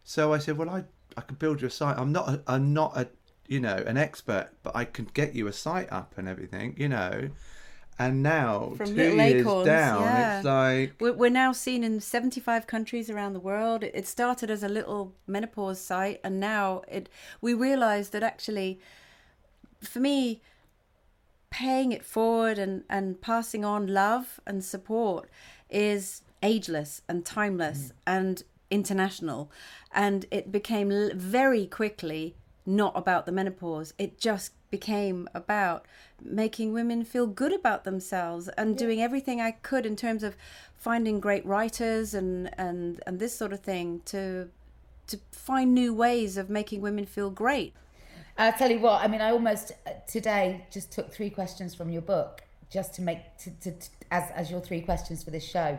so 0.05 0.32
i 0.32 0.38
said 0.38 0.57
well 0.57 0.70
i 0.70 0.84
i 1.16 1.20
can 1.20 1.36
build 1.36 1.61
you 1.61 1.68
a 1.68 1.70
site 1.70 1.96
i'm 1.98 2.12
not 2.12 2.28
a, 2.28 2.42
i'm 2.46 2.72
not 2.72 2.96
a 2.96 3.09
you 3.48 3.61
know 3.61 3.82
an 3.86 3.96
expert 3.96 4.50
but 4.62 4.74
i 4.74 4.84
can 4.84 5.07
get 5.14 5.34
you 5.34 5.46
a 5.46 5.53
site 5.53 5.90
up 5.92 6.14
and 6.16 6.28
everything 6.28 6.74
you 6.76 6.88
know 6.88 7.28
and 7.98 8.22
now 8.22 8.72
From 8.76 8.86
two 8.86 8.94
little 8.94 9.16
years 9.16 9.40
acorns, 9.42 9.66
down 9.66 10.03
yeah. 10.03 10.36
it's 10.36 10.44
like 10.44 10.94
We're, 11.00 11.12
we're 11.12 11.30
now 11.30 11.53
seen 11.53 11.84
in 11.84 12.00
75 12.00 12.66
countries 12.66 13.11
around 13.11 13.34
the 13.34 13.40
world. 13.40 13.84
It, 13.84 13.92
it 13.94 14.07
started 14.07 14.50
as 14.50 14.62
a 14.62 14.68
little 14.68 15.14
menopause 15.26 15.80
site, 15.80 16.20
and 16.24 16.40
now 16.40 16.82
it. 16.88 17.09
We 17.40 17.55
realised 17.55 18.12
that 18.12 18.22
actually, 18.22 18.80
for 19.82 20.00
me, 20.00 20.40
paying 21.53 21.92
it 21.92 22.03
forward 22.03 22.59
and, 22.59 22.82
and 22.88 23.20
passing 23.20 23.62
on 23.62 23.86
love 23.86 24.40
and 24.46 24.64
support 24.64 25.28
is 25.68 26.22
ageless 26.42 27.03
and 27.09 27.26
timeless 27.26 27.88
mm. 27.88 27.92
and 28.07 28.42
international. 28.70 29.50
And 29.92 30.24
it 30.30 30.50
became 30.50 31.11
very 31.14 31.66
quickly 31.66 32.34
not 32.64 32.96
about 32.96 33.26
the 33.26 33.32
menopause. 33.32 33.92
It 33.98 34.18
just 34.18 34.53
became 34.70 35.28
about 35.34 35.84
making 36.22 36.72
women 36.72 37.05
feel 37.05 37.26
good 37.26 37.53
about 37.53 37.84
themselves 37.84 38.48
and 38.57 38.78
doing 38.78 39.03
everything 39.03 39.40
I 39.40 39.50
could 39.50 39.84
in 39.84 39.94
terms 39.94 40.22
of 40.22 40.36
finding 40.74 41.20
great 41.20 41.44
writers 41.44 42.14
and, 42.14 42.48
and, 42.59 43.03
and 43.07 43.18
this 43.18 43.36
sort 43.36 43.53
of 43.53 43.61
thing 43.61 44.00
to 44.07 44.48
to 45.09 45.18
find 45.32 45.74
new 45.74 45.92
ways 45.92 46.38
of 46.38 46.48
making 46.48 46.80
women 46.80 47.05
feel 47.05 47.28
great. 47.28 47.74
I'll 48.39 48.53
tell 48.53 48.70
you 48.70 48.78
what, 48.78 49.03
I 49.03 49.09
mean, 49.09 49.20
I 49.20 49.30
almost 49.30 49.72
uh, 49.87 49.91
today 50.07 50.66
just 50.70 50.91
took 50.91 51.12
three 51.12 51.30
questions 51.30 51.74
from 51.74 51.91
your 51.91 52.03
book 52.03 52.43
just 52.70 52.95
to 52.95 53.03
make, 53.03 53.18
to, 53.39 53.51
to, 53.51 53.72
to- 53.72 53.91
as, 54.11 54.30
as 54.35 54.51
your 54.51 54.61
three 54.61 54.80
questions 54.80 55.22
for 55.22 55.30
this 55.30 55.45
show. 55.45 55.78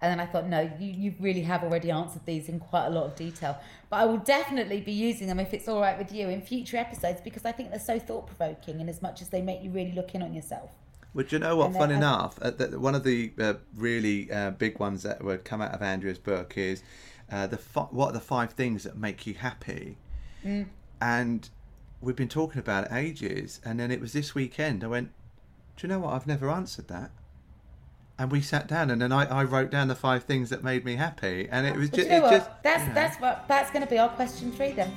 And 0.00 0.10
then 0.10 0.20
I 0.20 0.26
thought, 0.30 0.46
no, 0.46 0.70
you, 0.78 0.92
you 0.92 1.14
really 1.18 1.40
have 1.42 1.62
already 1.62 1.90
answered 1.90 2.26
these 2.26 2.48
in 2.48 2.60
quite 2.60 2.86
a 2.86 2.90
lot 2.90 3.04
of 3.04 3.16
detail. 3.16 3.58
But 3.88 3.96
I 3.96 4.04
will 4.04 4.18
definitely 4.18 4.80
be 4.80 4.92
using 4.92 5.26
them 5.28 5.40
if 5.40 5.54
it's 5.54 5.66
all 5.68 5.80
right 5.80 5.96
with 5.96 6.12
you 6.12 6.28
in 6.28 6.42
future 6.42 6.76
episodes 6.76 7.20
because 7.22 7.44
I 7.46 7.52
think 7.52 7.70
they're 7.70 7.78
so 7.80 7.98
thought 7.98 8.26
provoking 8.26 8.80
in 8.80 8.88
as 8.88 9.00
much 9.00 9.22
as 9.22 9.28
they 9.28 9.40
make 9.40 9.62
you 9.62 9.70
really 9.70 9.92
look 9.92 10.14
in 10.14 10.22
on 10.22 10.34
yourself. 10.34 10.70
Well, 11.14 11.24
do 11.24 11.36
you 11.36 11.40
know 11.40 11.56
what? 11.56 11.66
And 11.68 11.76
Fun 11.76 11.88
then 11.90 11.98
enough, 11.98 12.38
uh, 12.42 12.50
the, 12.50 12.78
one 12.78 12.94
of 12.94 13.04
the 13.04 13.32
uh, 13.40 13.54
really 13.76 14.30
uh, 14.30 14.50
big 14.50 14.78
ones 14.78 15.04
that 15.04 15.22
would 15.24 15.44
come 15.44 15.62
out 15.62 15.72
of 15.72 15.80
Andrea's 15.80 16.18
book 16.18 16.58
is 16.58 16.82
uh, 17.30 17.46
the 17.46 17.56
fi- 17.56 17.82
what 17.82 18.08
are 18.08 18.12
the 18.14 18.20
five 18.20 18.52
things 18.52 18.82
that 18.82 18.96
make 18.98 19.26
you 19.26 19.34
happy, 19.34 19.96
and 21.00 21.48
we've 22.04 22.14
been 22.14 22.28
talking 22.28 22.58
about 22.58 22.84
it 22.84 22.92
ages. 22.92 23.60
And 23.64 23.80
then 23.80 23.90
it 23.90 24.00
was 24.00 24.12
this 24.12 24.34
weekend. 24.34 24.84
I 24.84 24.88
went, 24.88 25.10
do 25.76 25.86
you 25.86 25.92
know 25.92 26.00
what? 26.00 26.12
I've 26.12 26.26
never 26.26 26.50
answered 26.50 26.88
that. 26.88 27.10
And 28.16 28.30
we 28.30 28.42
sat 28.42 28.68
down, 28.68 28.90
and 28.90 29.02
then 29.02 29.10
I, 29.10 29.24
I 29.24 29.42
wrote 29.42 29.70
down 29.70 29.88
the 29.88 29.96
five 29.96 30.22
things 30.22 30.50
that 30.50 30.62
made 30.62 30.84
me 30.84 30.94
happy, 30.94 31.48
and 31.50 31.66
it 31.66 31.74
was 31.74 31.90
just, 31.90 32.08
you 32.08 32.20
know 32.20 32.30
just 32.30 32.48
that's 32.62 32.82
you 32.82 32.88
know. 32.90 32.94
that's 32.94 33.20
what 33.20 33.48
that's 33.48 33.72
going 33.72 33.82
to 33.84 33.90
be 33.90 33.98
our 33.98 34.08
question 34.10 34.52
three 34.52 34.70
then. 34.70 34.92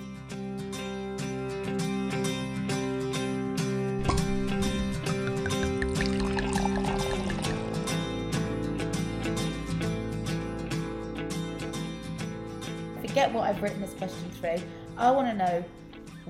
Forget 13.01 13.33
what 13.33 13.49
I've 13.49 13.63
written 13.63 13.81
as 13.81 13.95
question 13.95 14.29
three. 14.39 14.61
I 14.95 15.09
want 15.09 15.27
to 15.27 15.33
know 15.33 15.65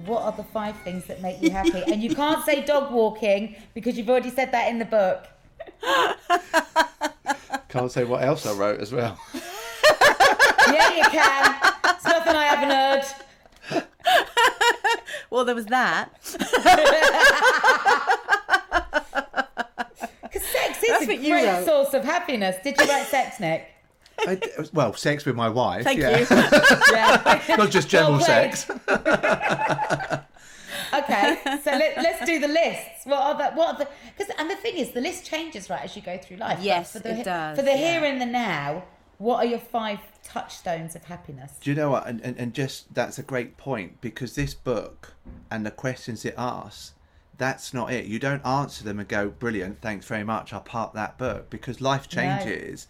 what 0.05 0.23
are 0.23 0.31
the 0.31 0.43
five 0.43 0.75
things 0.81 1.05
that 1.05 1.21
make 1.21 1.41
you 1.41 1.49
happy, 1.49 1.83
and 1.91 2.01
you 2.01 2.13
can't 2.15 2.43
say 2.45 2.63
dog 2.63 2.91
walking 2.91 3.55
because 3.73 3.97
you've 3.97 4.09
already 4.09 4.29
said 4.29 4.51
that 4.51 4.69
in 4.69 4.79
the 4.79 4.85
book. 4.85 5.27
can't 7.69 7.91
say 7.91 8.03
what 8.03 8.23
else 8.23 8.45
I 8.45 8.53
wrote 8.53 8.79
as 8.79 8.91
well. 8.93 9.19
Yeah, 10.69 10.97
you 10.97 11.03
can. 11.03 11.55
It's 11.85 12.03
nothing 12.03 12.35
I 12.35 12.43
haven't 12.43 12.71
heard. 12.71 13.83
Well, 15.29 15.43
there 15.43 15.55
was 15.55 15.65
that. 15.65 16.09
Because 20.21 20.47
sex 20.47 20.83
is 20.83 20.89
That's 20.89 21.07
a 21.07 21.17
great 21.17 21.65
source 21.65 21.93
of 21.93 22.03
happiness. 22.05 22.55
Did 22.63 22.79
you 22.79 22.85
write 22.87 23.07
sex, 23.07 23.39
Nick? 23.39 23.67
I 24.25 24.35
d 24.35 24.47
well, 24.73 24.93
sex 24.93 25.25
with 25.25 25.35
my 25.35 25.49
wife. 25.49 25.83
Thank 25.83 25.99
yeah. 25.99 26.19
you. 26.19 26.25
Yeah. 26.91 27.55
Not 27.57 27.69
just 27.69 27.89
general 27.89 28.19
sex. 28.19 28.69
okay, 30.93 31.37
so 31.63 31.71
let, 31.71 31.97
let's 31.97 32.25
do 32.25 32.39
the 32.39 32.47
lists. 32.47 33.05
What 33.05 33.21
are 33.21 33.37
the 33.37 33.55
what 33.55 33.75
are 33.75 33.77
the? 33.79 33.87
Because 34.17 34.33
and 34.37 34.49
the 34.49 34.55
thing 34.55 34.77
is, 34.77 34.91
the 34.91 35.01
list 35.01 35.25
changes 35.25 35.69
right 35.69 35.83
as 35.83 35.95
you 35.95 36.01
go 36.01 36.17
through 36.17 36.37
life. 36.37 36.59
Yes, 36.61 36.93
for 36.93 36.99
the, 36.99 37.19
it 37.19 37.25
does, 37.25 37.57
For 37.57 37.63
the 37.63 37.71
yeah. 37.71 37.99
here 37.99 38.03
and 38.05 38.19
the 38.21 38.25
now, 38.25 38.83
what 39.17 39.37
are 39.37 39.45
your 39.45 39.59
five 39.59 39.99
touchstones 40.23 40.95
of 40.95 41.03
happiness? 41.05 41.53
Do 41.61 41.69
you 41.69 41.75
know 41.75 41.91
what? 41.91 42.07
And, 42.07 42.21
and, 42.21 42.37
and 42.37 42.53
just 42.53 42.93
that's 42.93 43.17
a 43.17 43.23
great 43.23 43.57
point 43.57 44.01
because 44.01 44.35
this 44.35 44.53
book 44.53 45.13
and 45.49 45.65
the 45.65 45.71
questions 45.71 46.25
it 46.25 46.35
asks, 46.37 46.93
that's 47.37 47.73
not 47.73 47.91
it. 47.91 48.05
You 48.05 48.19
don't 48.19 48.45
answer 48.45 48.83
them 48.83 48.99
and 48.99 49.07
go, 49.07 49.29
brilliant, 49.29 49.81
thanks 49.81 50.05
very 50.05 50.23
much, 50.23 50.53
I'll 50.53 50.61
park 50.61 50.93
that 50.93 51.17
book 51.17 51.49
because 51.49 51.81
life 51.81 52.07
changes 52.07 52.87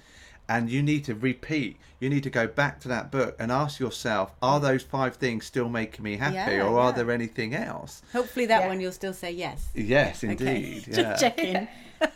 and 0.50 0.70
you 0.70 0.82
need 0.82 1.04
to 1.06 1.16
repeat. 1.16 1.78
You 2.00 2.10
need 2.10 2.24
to 2.24 2.30
go 2.30 2.46
back 2.48 2.80
to 2.82 2.88
that 2.90 3.12
book 3.12 3.36
and 3.40 3.52
ask 3.52 3.80
yourself: 3.80 4.32
Are 4.42 4.60
those 4.60 4.84
five 4.84 5.16
things 5.16 5.46
still 5.46 5.68
making 5.70 6.04
me 6.04 6.18
happy, 6.18 6.36
Yeah, 6.36 6.64
or 6.64 6.80
are 6.80 6.94
there 6.94 7.10
anything 7.12 7.54
else? 7.56 8.02
Hopefully 8.14 8.46
that 8.48 8.62
Yeah. 8.62 8.68
one 8.68 8.80
you'll 8.80 8.92
still 8.92 9.14
say 9.14 9.32
yes. 9.32 9.68
Yes, 9.74 10.24
Okay. 10.24 10.32
indeed. 10.32 10.84
Just 10.86 10.98
Yeah. 11.00 11.16
checking. 11.16 11.68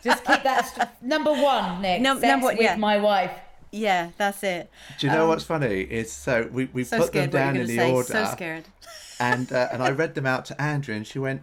Just 0.04 0.24
keep 0.24 0.42
that 0.44 0.66
st- 0.66 0.88
number 1.02 1.32
one, 1.32 1.82
Nick. 1.82 2.00
Num- 2.00 2.20
sex 2.20 2.28
number 2.28 2.46
one, 2.46 2.56
with 2.58 2.78
my 2.78 2.98
wife. 2.98 3.32
Yeah, 3.72 4.10
that's 4.18 4.42
it. 4.44 4.70
Do 4.98 5.06
you 5.06 5.12
know 5.12 5.26
what's 5.26 5.44
funny? 5.44 5.80
Is 5.80 6.12
so 6.12 6.48
we, 6.52 6.66
we 6.66 6.82
Um, 6.82 6.84
So 6.86 6.98
put 6.98 7.12
them 7.12 7.30
scared 7.30 7.32
what 7.32 7.38
you're 7.38 7.44
down 7.46 7.54
going 7.54 7.60
in 7.62 7.66
to 7.68 7.72
the 7.72 7.78
say. 7.78 7.92
order, 7.92 8.08
So 8.08 8.24
scared. 8.32 8.64
and 9.18 9.52
uh, 9.52 9.68
and 9.72 9.82
I 9.82 9.90
read 9.90 10.14
them 10.14 10.26
out 10.26 10.44
to 10.46 10.60
Andrea, 10.62 10.96
and 10.98 11.06
she 11.06 11.18
went, 11.18 11.42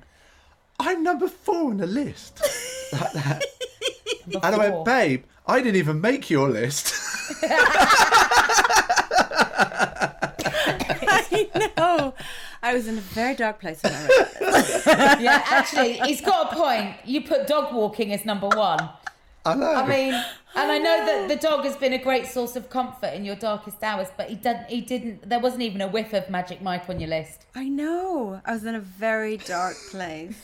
"I'm 0.79 1.03
number 1.03 1.27
four 1.27 1.71
on 1.71 1.77
the 1.77 1.87
list." 1.87 2.39
like 2.93 3.11
that. 3.13 3.43
And 4.27 4.55
I 4.55 4.57
went, 4.57 4.85
"Babe, 4.85 5.23
I 5.49 5.61
didn't 5.61 5.77
even 5.77 5.99
make 6.01 6.29
your 6.29 6.49
list." 6.49 6.93
I 11.53 11.71
know. 11.77 12.13
I 12.61 12.73
was 12.73 12.87
in 12.87 12.97
a 12.97 13.01
very 13.01 13.35
dark 13.35 13.59
place 13.59 13.81
when 13.83 13.93
I 13.93 14.01
read 14.07 14.27
that. 14.39 15.21
Yeah, 15.21 15.43
actually, 15.45 15.93
he's 15.93 16.21
got 16.21 16.51
a 16.51 16.55
point. 16.55 16.95
You 17.05 17.21
put 17.21 17.47
dog 17.47 17.73
walking 17.73 18.13
as 18.13 18.25
number 18.25 18.47
one. 18.47 18.89
I 19.45 19.55
know. 19.55 19.73
I 19.73 19.87
mean, 19.87 20.13
and 20.13 20.71
I 20.71 20.77
know 20.77 21.05
that 21.05 21.27
the 21.29 21.35
dog 21.37 21.63
has 21.63 21.77
been 21.77 21.93
a 21.93 21.97
great 21.97 22.25
source 22.27 22.55
of 22.55 22.69
comfort 22.69 23.13
in 23.13 23.23
your 23.23 23.35
darkest 23.35 23.81
hours, 23.81 24.07
but 24.17 24.29
he 24.29 24.35
didn't. 24.35 24.65
He 24.67 24.81
didn't. 24.81 25.29
There 25.29 25.39
wasn't 25.39 25.61
even 25.61 25.81
a 25.81 25.87
whiff 25.87 26.13
of 26.13 26.29
Magic 26.29 26.61
Mike 26.61 26.89
on 26.89 26.99
your 26.99 27.09
list. 27.09 27.45
I 27.55 27.69
know. 27.69 28.41
I 28.45 28.53
was 28.53 28.65
in 28.65 28.75
a 28.75 28.81
very 28.81 29.37
dark 29.37 29.75
place. 29.91 30.35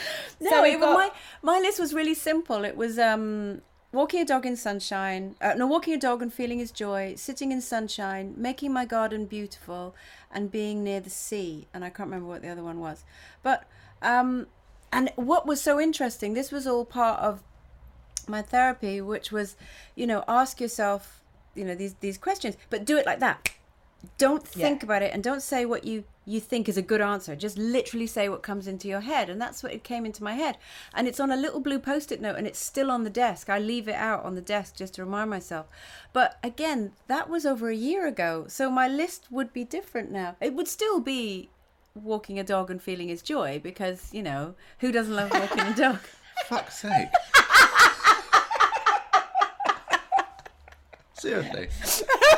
no, 0.40 0.50
So 0.50 0.64
it, 0.64 0.80
got- 0.80 0.94
my 0.94 1.10
my 1.42 1.58
list 1.58 1.78
was 1.80 1.92
really 1.94 2.14
simple. 2.14 2.64
It 2.64 2.76
was 2.76 2.98
um, 2.98 3.62
walking 3.92 4.20
a 4.20 4.24
dog 4.24 4.46
in 4.46 4.56
sunshine. 4.56 5.34
Uh, 5.40 5.54
no, 5.56 5.66
walking 5.66 5.94
a 5.94 5.98
dog 5.98 6.22
and 6.22 6.32
feeling 6.32 6.58
his 6.58 6.70
joy. 6.70 7.14
Sitting 7.16 7.52
in 7.52 7.60
sunshine, 7.60 8.34
making 8.36 8.72
my 8.72 8.84
garden 8.84 9.26
beautiful, 9.26 9.94
and 10.32 10.50
being 10.50 10.84
near 10.84 11.00
the 11.00 11.10
sea. 11.10 11.66
And 11.72 11.84
I 11.84 11.90
can't 11.90 12.08
remember 12.08 12.28
what 12.28 12.42
the 12.42 12.48
other 12.48 12.62
one 12.62 12.80
was, 12.80 13.04
but 13.42 13.64
um, 14.02 14.46
and 14.92 15.10
what 15.16 15.46
was 15.46 15.60
so 15.60 15.80
interesting. 15.80 16.34
This 16.34 16.50
was 16.52 16.66
all 16.66 16.84
part 16.84 17.20
of 17.20 17.42
my 18.26 18.42
therapy, 18.42 19.00
which 19.00 19.32
was, 19.32 19.56
you 19.94 20.06
know, 20.06 20.22
ask 20.28 20.60
yourself, 20.60 21.22
you 21.54 21.64
know, 21.64 21.74
these 21.74 21.94
these 22.00 22.18
questions, 22.18 22.56
but 22.70 22.84
do 22.84 22.96
it 22.98 23.06
like 23.06 23.20
that. 23.20 23.50
Don't 24.16 24.46
think 24.46 24.82
about 24.82 25.02
it 25.02 25.12
and 25.12 25.24
don't 25.24 25.42
say 25.42 25.64
what 25.64 25.84
you 25.84 26.04
you 26.24 26.40
think 26.40 26.68
is 26.68 26.76
a 26.76 26.82
good 26.82 27.00
answer. 27.00 27.34
Just 27.34 27.56
literally 27.56 28.06
say 28.06 28.28
what 28.28 28.42
comes 28.42 28.66
into 28.66 28.86
your 28.86 29.00
head, 29.00 29.30
and 29.30 29.40
that's 29.40 29.62
what 29.62 29.72
it 29.72 29.82
came 29.82 30.04
into 30.04 30.22
my 30.22 30.34
head. 30.34 30.58
And 30.92 31.08
it's 31.08 31.20
on 31.20 31.32
a 31.32 31.36
little 31.36 31.58
blue 31.58 31.78
post-it 31.78 32.20
note, 32.20 32.36
and 32.36 32.46
it's 32.46 32.58
still 32.58 32.90
on 32.90 33.04
the 33.04 33.10
desk. 33.10 33.48
I 33.48 33.58
leave 33.58 33.88
it 33.88 33.94
out 33.94 34.24
on 34.24 34.34
the 34.34 34.42
desk 34.42 34.76
just 34.76 34.94
to 34.94 35.04
remind 35.04 35.30
myself. 35.30 35.68
But 36.12 36.38
again, 36.44 36.92
that 37.06 37.30
was 37.30 37.46
over 37.46 37.70
a 37.70 37.74
year 37.74 38.06
ago, 38.06 38.44
so 38.46 38.70
my 38.70 38.86
list 38.86 39.28
would 39.30 39.54
be 39.54 39.64
different 39.64 40.10
now. 40.10 40.36
It 40.38 40.52
would 40.52 40.68
still 40.68 41.00
be 41.00 41.48
walking 41.94 42.38
a 42.38 42.44
dog 42.44 42.70
and 42.70 42.82
feeling 42.82 43.08
his 43.08 43.22
joy 43.22 43.58
because 43.62 44.12
you 44.12 44.22
know 44.22 44.54
who 44.80 44.92
doesn't 44.92 45.16
love 45.16 45.30
walking 45.32 45.60
a 45.60 45.74
dog. 45.74 45.98
Fuck's 46.46 46.80
sake. 46.80 47.08
Seriously. 51.14 51.68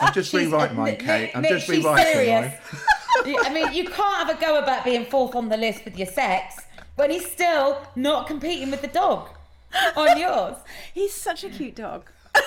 I'm 0.00 0.12
just 0.14 0.32
rewriting 0.32 0.76
mine, 0.76 0.92
Nick- 0.92 1.00
Kate. 1.00 1.30
I'm 1.34 1.42
Nick, 1.42 1.50
just 1.52 1.66
she's 1.66 1.84
rewriting 1.84 2.12
serious. 2.12 2.54
mine. 3.24 3.36
I 3.44 3.50
mean, 3.52 3.72
you 3.72 3.84
can't 3.84 4.26
have 4.28 4.30
a 4.36 4.40
go 4.40 4.58
about 4.58 4.84
being 4.84 5.04
fourth 5.04 5.34
on 5.34 5.48
the 5.48 5.56
list 5.56 5.84
with 5.84 5.96
your 5.98 6.06
sex 6.06 6.56
when 6.96 7.10
he's 7.10 7.30
still 7.30 7.80
not 7.96 8.26
competing 8.26 8.70
with 8.70 8.80
the 8.82 8.88
dog 8.88 9.28
on 9.96 10.18
yours. 10.24 10.56
He's 10.94 11.12
such 11.14 11.44
a 11.44 11.48
cute 11.50 11.76
dog. 11.76 12.10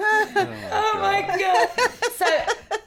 Oh 0.00 0.98
my 1.00 1.22
god! 1.38 1.68
So, 2.16 2.26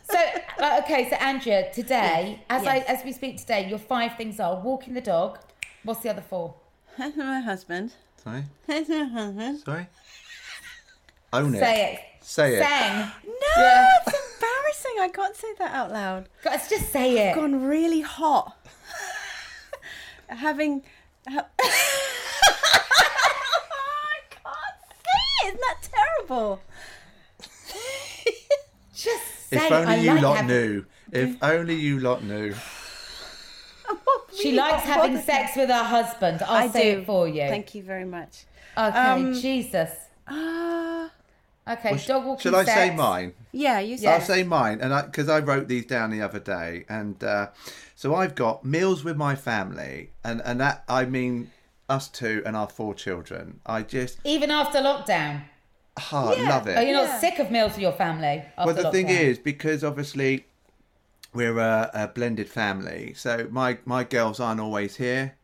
so 0.10 0.20
uh, 0.64 0.82
okay. 0.84 1.10
So 1.10 1.16
Andrea, 1.18 1.72
today, 1.74 2.44
as 2.50 2.66
I 2.66 2.78
as 2.80 3.04
we 3.04 3.12
speak 3.12 3.38
today, 3.38 3.68
your 3.70 3.80
five 3.80 4.16
things 4.18 4.40
are 4.40 4.60
walking 4.62 4.94
the 4.94 5.02
dog. 5.02 5.40
What's 5.84 6.02
the 6.02 6.10
other 6.10 6.22
four? 6.22 6.56
my 6.98 7.40
husband. 7.42 7.94
Sorry? 8.24 8.44
my 8.68 8.76
husband. 9.14 9.60
Sorry? 9.60 9.88
Own 11.34 11.56
it. 11.56 11.60
Say 11.60 11.94
it. 11.94 12.00
Say 12.24 12.56
it. 12.56 12.64
Sang. 12.64 13.12
No, 13.26 13.32
Yeah. 13.58 13.88
it's 14.06 14.34
embarrassing. 14.36 14.96
I 15.00 15.10
can't 15.14 15.36
say 15.36 15.48
that 15.60 15.72
out 15.74 15.92
loud. 15.92 16.30
Let's 16.46 16.70
just 16.70 16.92
say 16.92 17.30
it. 17.30 17.36
Gone 17.36 17.64
really 17.64 18.02
hot. 18.02 18.56
Having. 20.28 20.84
ha- 21.28 21.48
I 21.62 21.64
can't 24.30 24.78
say 24.92 25.22
it. 25.44 25.48
Isn't 25.48 25.60
that 25.62 25.78
terrible? 25.82 26.62
Just 28.94 29.50
say 29.50 29.58
If 29.58 29.64
it. 29.64 29.72
only 29.72 29.94
I 29.94 29.96
you 29.98 30.12
like 30.14 30.22
lot 30.22 30.36
having- 30.38 30.48
knew. 30.56 30.86
If 31.12 31.44
only 31.44 31.76
you 31.76 32.00
lot 32.00 32.24
knew. 32.24 32.54
She 34.42 34.52
likes 34.54 34.84
having 34.84 35.12
bothered 35.14 35.26
sex 35.26 35.56
with 35.56 35.70
her 35.70 35.84
husband. 35.84 36.42
I'll 36.44 36.64
I 36.64 36.68
say 36.70 36.94
do. 36.96 37.00
it 37.02 37.06
for 37.06 37.28
you. 37.28 37.42
Thank 37.48 37.76
you 37.76 37.84
very 37.84 38.06
much. 38.06 38.46
Okay, 38.78 38.98
Um, 38.98 39.34
Jesus. 39.34 39.90
Ah, 40.28 41.12
Okay, 41.68 41.92
Well, 41.92 42.02
dog 42.08 42.26
walking 42.26 42.42
Shall 42.42 42.56
I 42.56 42.64
say 42.66 42.96
mine? 42.96 43.34
yeah, 43.52 43.80
you 43.80 43.98
said. 43.98 44.14
I'll 44.16 44.22
say 44.22 44.44
mine, 44.44 44.80
and 44.82 44.94
I 44.94 45.04
because 45.04 45.30
I 45.30 45.40
wrote 45.40 45.68
these 45.68 45.86
down 45.86 46.10
the 46.10 46.22
other 46.22 46.40
day, 46.40 46.86
and 46.90 47.24
uh, 47.24 47.50
so 47.96 48.16
I've 48.16 48.34
got 48.34 48.66
meals 48.66 49.04
with 49.04 49.16
my 49.16 49.36
family, 49.36 50.10
and 50.24 50.42
and 50.44 50.60
that 50.60 50.84
I 50.90 51.06
mean 51.06 51.52
us 51.88 52.08
two 52.08 52.42
and 52.48 52.56
our 52.56 52.68
four 52.68 52.96
children. 52.96 53.60
I 53.66 53.84
just 53.84 54.18
Even 54.24 54.50
after 54.50 54.80
lockdown. 54.80 55.44
oh, 56.12 56.36
love 56.48 56.68
it. 56.68 56.78
Are 56.78 56.84
you 56.84 56.94
not 56.94 57.04
Yeah. 57.10 57.20
sick 57.20 57.38
of 57.40 57.52
meals 57.52 57.74
with 57.74 57.82
your 57.82 57.92
family? 57.92 58.44
After 58.58 58.74
well, 58.74 58.84
the 58.84 58.92
thing 58.92 59.10
is, 59.10 59.38
because 59.38 59.84
obviously 59.84 60.46
we're 61.34 61.58
a, 61.60 61.90
a 61.94 62.08
blended 62.08 62.50
family, 62.50 63.14
so 63.16 63.48
my 63.52 63.78
my 63.86 64.04
girls 64.04 64.40
aren't 64.40 64.60
always 64.60 64.96
here. 64.98 65.36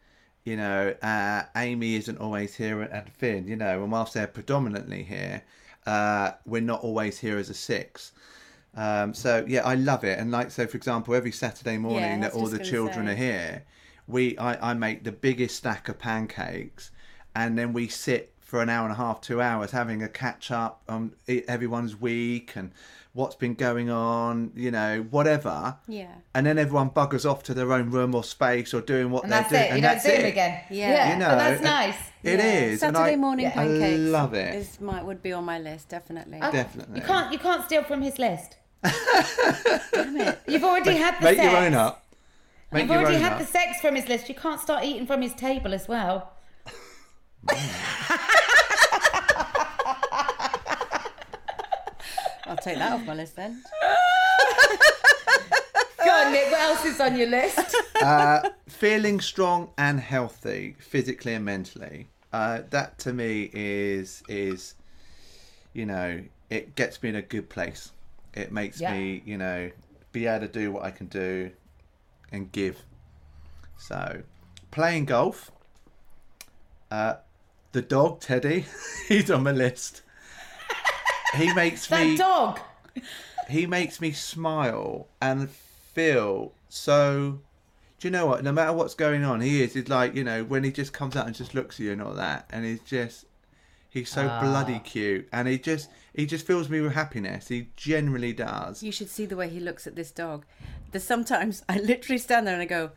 You 0.43 0.57
know, 0.57 0.95
uh, 1.01 1.43
Amy 1.55 1.95
isn't 1.95 2.17
always 2.17 2.55
here, 2.55 2.81
and- 2.81 3.09
Finn. 3.13 3.47
You 3.47 3.55
know, 3.55 3.83
and 3.83 3.91
whilst 3.91 4.13
they're 4.13 4.27
predominantly 4.27 5.03
here, 5.03 5.43
uh, 5.85 6.31
we're 6.45 6.61
not 6.61 6.81
always 6.81 7.19
here 7.19 7.37
as 7.37 7.49
a 7.49 7.53
six. 7.53 8.11
Um, 8.75 9.13
so 9.13 9.43
yeah, 9.47 9.63
I 9.65 9.75
love 9.75 10.03
it. 10.03 10.19
And 10.19 10.31
like 10.31 10.51
so, 10.51 10.67
for 10.67 10.77
example, 10.77 11.15
every 11.15 11.31
Saturday 11.31 11.77
morning 11.77 12.23
I 12.23 12.27
that 12.27 12.33
all 12.33 12.47
the 12.47 12.59
children 12.59 13.07
say. 13.07 13.13
are 13.13 13.15
here, 13.15 13.63
we 14.07 14.37
I, 14.37 14.71
I 14.71 14.73
make 14.73 15.03
the 15.03 15.11
biggest 15.11 15.55
stack 15.55 15.89
of 15.89 15.97
pancakes, 15.97 16.91
and 17.35 17.57
then 17.57 17.73
we 17.73 17.87
sit 17.87 18.33
for 18.39 18.61
an 18.61 18.69
hour 18.69 18.85
and 18.85 18.93
a 18.93 18.95
half, 18.95 19.19
two 19.19 19.41
hours, 19.41 19.71
having 19.71 20.01
a 20.01 20.07
catch 20.07 20.51
up 20.51 20.81
on 20.87 21.11
everyone's 21.27 21.99
week 21.99 22.55
and 22.55 22.71
what's 23.13 23.35
been 23.35 23.53
going 23.55 23.89
on, 23.89 24.51
you 24.55 24.69
know, 24.71 25.05
whatever. 25.09 25.77
Yeah. 25.87 26.07
And 26.35 26.45
then 26.45 26.57
everyone 26.59 26.89
buggers 26.91 27.29
off 27.29 27.41
to 27.43 27.53
their 27.53 27.73
own 27.73 27.89
room 27.89 28.13
or 28.13 28.23
space 28.23 28.73
or 28.73 28.81
doing 28.81 29.09
what 29.11 29.23
And 29.23 29.31
they're 29.31 29.39
that's 29.41 29.51
doing. 29.51 29.61
it. 29.63 29.67
You 29.67 29.73
and 29.73 29.81
don't 29.83 29.91
that's 29.93 30.05
see 30.05 30.11
it. 30.11 30.25
again. 30.25 30.61
Yeah. 30.69 31.13
You 31.13 31.19
know, 31.19 31.27
but 31.29 31.35
that's 31.37 31.61
nice. 31.63 31.95
It 32.23 32.39
Yeah. 32.39 32.45
is. 32.45 32.79
Saturday 32.81 33.13
I- 33.13 33.15
morning 33.15 33.47
I 33.47 33.51
pancakes. 33.51 33.83
I 33.83 33.95
love 33.97 34.33
it. 34.33 34.55
Is 34.55 34.79
my 34.81 35.01
would 35.01 35.21
be 35.23 35.33
on 35.33 35.45
my 35.45 35.59
list 35.59 35.89
definitely. 35.89 36.39
Oh, 36.41 36.51
Definitely. 36.51 36.99
You 36.99 37.05
can't. 37.05 37.31
You 37.33 37.39
can't 37.39 37.63
steal 37.65 37.83
from 37.83 38.01
his 38.01 38.19
list. 38.19 38.57
You've 40.47 40.63
already 40.63 40.95
had 40.95 41.15
the 41.19 41.23
Make 41.25 41.37
sex. 41.37 41.51
your 41.51 41.57
own 41.57 41.73
up. 41.73 42.03
Make 42.71 42.81
You've 42.83 42.91
your 42.91 42.99
already 42.99 43.15
own 43.15 43.21
had 43.23 43.33
up. 43.33 43.39
the 43.39 43.45
sex 43.45 43.79
from 43.81 43.95
his 43.95 44.07
list. 44.07 44.29
You 44.29 44.35
can't 44.35 44.59
start 44.61 44.83
eating 44.83 45.07
from 45.07 45.21
his 45.21 45.33
table 45.33 45.73
as 45.73 45.87
well. 45.87 46.33
I'll 52.47 52.57
take 52.57 52.77
that 52.77 52.93
off 52.93 53.05
my 53.05 53.13
list 53.13 53.35
then. 53.35 53.61
Go 56.03 56.11
on, 56.11 56.31
Nick. 56.31 56.49
What 56.51 56.61
else 56.61 56.85
is 56.85 56.99
on 57.01 57.17
your 57.17 57.27
list? 57.27 57.75
uh, 58.01 58.49
feeling 58.67 59.19
strong 59.19 59.69
and 59.77 59.99
healthy 59.99 60.75
physically 60.79 61.33
and 61.33 61.43
mentally 61.45 62.07
uh, 62.31 62.61
that 62.69 62.97
to 62.99 63.11
me 63.13 63.49
is 63.53 64.21
is 64.29 64.75
you 65.73 65.85
know 65.85 66.21
it 66.49 66.75
gets 66.75 67.01
me 67.01 67.09
in 67.09 67.15
a 67.15 67.21
good 67.21 67.49
place 67.49 67.91
it 68.35 68.51
makes 68.51 68.79
Yeah. 68.79 68.93
me 68.93 69.21
you 69.25 69.37
know 69.37 69.71
be 70.11 70.27
able 70.27 70.45
to 70.45 70.51
do 70.51 70.71
what 70.71 70.83
i 70.83 70.91
can 70.91 71.07
do 71.07 71.49
and 72.31 72.51
give 72.51 72.83
so 73.77 74.21
playing 74.71 75.05
golf 75.05 75.51
uh, 76.91 77.15
the 77.71 77.81
dog 77.81 78.19
teddy 78.21 78.65
he's 79.07 79.31
on 79.31 79.43
my 79.43 79.51
list 79.51 80.03
he 81.35 81.53
makes 81.53 81.87
that 81.87 82.05
me 82.05 82.17
dog. 82.17 82.59
he 83.49 83.65
makes 83.65 83.99
me 84.01 84.11
smile 84.11 85.07
and 85.21 85.49
feel 85.49 86.51
so 86.69 87.39
do 87.99 88.07
you 88.07 88.11
know 88.11 88.25
what 88.27 88.43
no 88.43 88.51
matter 88.51 88.73
what's 88.73 88.93
going 88.93 89.23
on 89.23 89.41
he 89.41 89.61
is 89.63 89.73
he's 89.73 89.87
like 89.89 90.13
you 90.15 90.23
know 90.23 90.43
when 90.43 90.63
he 90.63 90.71
just 90.71 90.93
comes 90.93 91.15
out 91.15 91.25
and 91.25 91.35
just 91.35 91.55
looks 91.55 91.75
at 91.75 91.79
you 91.85 91.91
and 91.91 92.01
all 92.01 92.13
that 92.13 92.47
and 92.51 92.65
he's 92.65 92.81
just 92.81 93.25
he's 93.89 94.09
so 94.09 94.27
Ah. 94.29 94.41
bloody 94.41 94.79
cute 94.79 95.27
and 95.31 95.47
he 95.47 95.57
just 95.57 95.89
he 96.13 96.25
just 96.25 96.45
fills 96.45 96.69
me 96.69 96.81
with 96.81 96.93
happiness 96.93 97.47
he 97.47 97.67
generally 97.75 98.33
does 98.33 98.83
You 98.83 98.91
should 98.91 99.09
see 99.09 99.25
the 99.25 99.35
way 99.35 99.49
he 99.49 99.59
looks 99.59 99.87
at 99.87 99.95
this 99.95 100.11
dog. 100.11 100.45
There's 100.91 101.03
sometimes 101.03 101.63
I 101.67 101.79
literally 101.79 102.19
stand 102.19 102.45
there 102.47 102.53
and 102.53 102.61
I 102.61 102.65
go, 102.65 102.91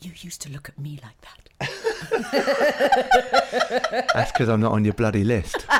You 0.00 0.12
used 0.16 0.40
to 0.42 0.50
look 0.50 0.68
at 0.68 0.78
me 0.78 0.98
like 1.02 1.20
that. 1.22 1.36
That's 4.14 4.32
because 4.32 4.48
I'm 4.48 4.60
not 4.60 4.72
on 4.72 4.84
your 4.84 4.94
bloody 4.94 5.24
list. 5.24 5.66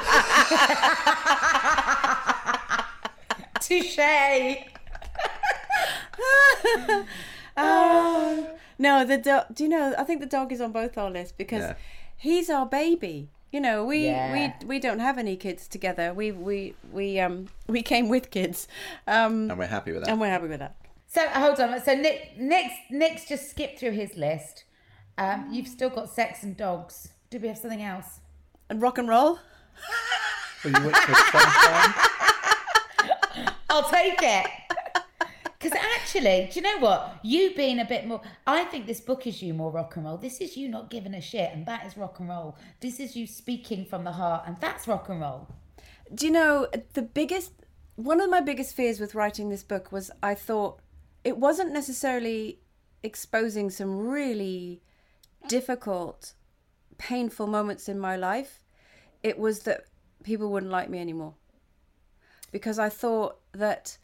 Touche. 3.61 3.98
Oh 7.57 8.48
no, 8.78 9.05
the 9.05 9.18
dog. 9.18 9.46
Do 9.55 9.64
you 9.64 9.68
know? 9.70 9.94
I 9.98 10.05
think 10.05 10.20
the 10.20 10.26
dog 10.26 10.53
is 10.53 10.61
on 10.61 10.72
both 10.72 10.96
our 10.98 11.11
lists 11.11 11.34
because 11.36 11.62
Yeah. 11.62 11.74
he's 12.16 12.51
our 12.51 12.66
baby. 12.66 13.28
You 13.53 13.61
know, 13.61 13.84
we, 13.84 14.07
Yeah. 14.07 14.32
we 14.61 14.66
we 14.66 14.78
don't 14.80 15.01
have 15.01 15.18
any 15.18 15.36
kids 15.36 15.66
together. 15.68 16.12
We 16.14 16.32
we 16.32 16.74
we 16.92 17.20
um 17.20 17.48
we 17.66 17.82
came 17.82 18.09
with 18.09 18.30
kids, 18.30 18.66
um, 19.07 19.51
And 19.51 19.59
we're 19.59 19.66
happy 19.66 19.92
with 19.92 20.05
that. 20.05 20.11
and 20.11 20.20
we're 20.20 20.28
happy 20.30 20.48
with 20.48 20.61
that. 20.61 20.76
So 21.07 21.26
hold 21.28 21.59
on. 21.61 21.80
So 21.82 21.94
Nick, 21.94 22.38
Nick's, 22.38 22.74
Nick's 22.90 23.24
just 23.26 23.51
skipped 23.51 23.80
through 23.80 23.92
his 23.92 24.16
list. 24.16 24.64
Um, 25.18 25.48
you've 25.53 25.66
still 25.68 25.90
got 25.90 26.09
sex 26.09 26.42
and 26.44 26.57
dogs. 26.57 27.09
Do 27.30 27.38
we 27.40 27.48
have 27.48 27.59
something 27.59 27.82
else? 27.82 28.20
And 28.68 28.80
rock 28.80 28.96
and 28.98 29.09
roll. 29.09 29.38
Well, 30.64 30.74
you 30.74 30.84
went 30.84 30.96
for 30.96 31.14
sunshine? 31.14 31.94
I'll 33.70 33.88
take 33.88 34.18
it. 34.22 34.46
Because 35.58 35.78
actually, 35.94 36.48
do 36.52 36.61
you 36.61 36.62
know 36.62 36.78
what? 36.78 37.18
You 37.22 37.54
being 37.54 37.80
a 37.80 37.84
bit 37.84 38.06
more, 38.06 38.20
I 38.46 38.64
think 38.64 38.86
this 38.86 39.00
book 39.00 39.26
is 39.26 39.42
you 39.42 39.54
more 39.54 39.70
rock 39.70 39.96
and 39.96 40.04
roll. 40.04 40.16
This 40.16 40.40
is 40.40 40.56
you 40.56 40.68
not 40.68 40.90
giving 40.90 41.14
a 41.14 41.20
shit, 41.20 41.50
and 41.52 41.66
that 41.66 41.86
is 41.86 41.96
rock 41.96 42.18
and 42.18 42.28
roll. 42.28 42.56
This 42.80 42.98
is 42.98 43.14
you 43.16 43.26
speaking 43.26 43.84
from 43.84 44.04
the 44.04 44.12
heart, 44.12 44.44
and 44.46 44.56
that's 44.58 44.88
rock 44.88 45.08
and 45.08 45.20
roll. 45.20 45.48
Do 46.14 46.26
you 46.26 46.32
know 46.32 46.68
the 46.94 47.02
biggest? 47.02 47.52
One 47.96 48.20
of 48.20 48.30
my 48.30 48.40
biggest 48.40 48.74
fears 48.74 49.00
with 49.00 49.14
writing 49.14 49.50
this 49.50 49.62
book 49.62 49.92
was 49.92 50.11
I 50.22 50.34
thought 50.34 50.80
it 51.24 51.36
wasn't 51.36 51.72
necessarily 51.72 52.61
exposing 53.02 53.70
some 53.70 53.98
really 53.98 54.82
difficult, 55.48 56.32
painful 56.98 57.46
moments 57.46 57.88
in 57.88 57.98
my 57.98 58.16
life. 58.16 58.64
It 59.22 59.38
was 59.38 59.61
that 59.61 59.84
people 60.22 60.50
wouldn't 60.50 60.72
like 60.72 60.90
me 60.90 61.00
anymore. 61.00 61.34
Because 62.52 62.78
I 62.78 62.88
thought 62.88 63.38
that 63.52 63.96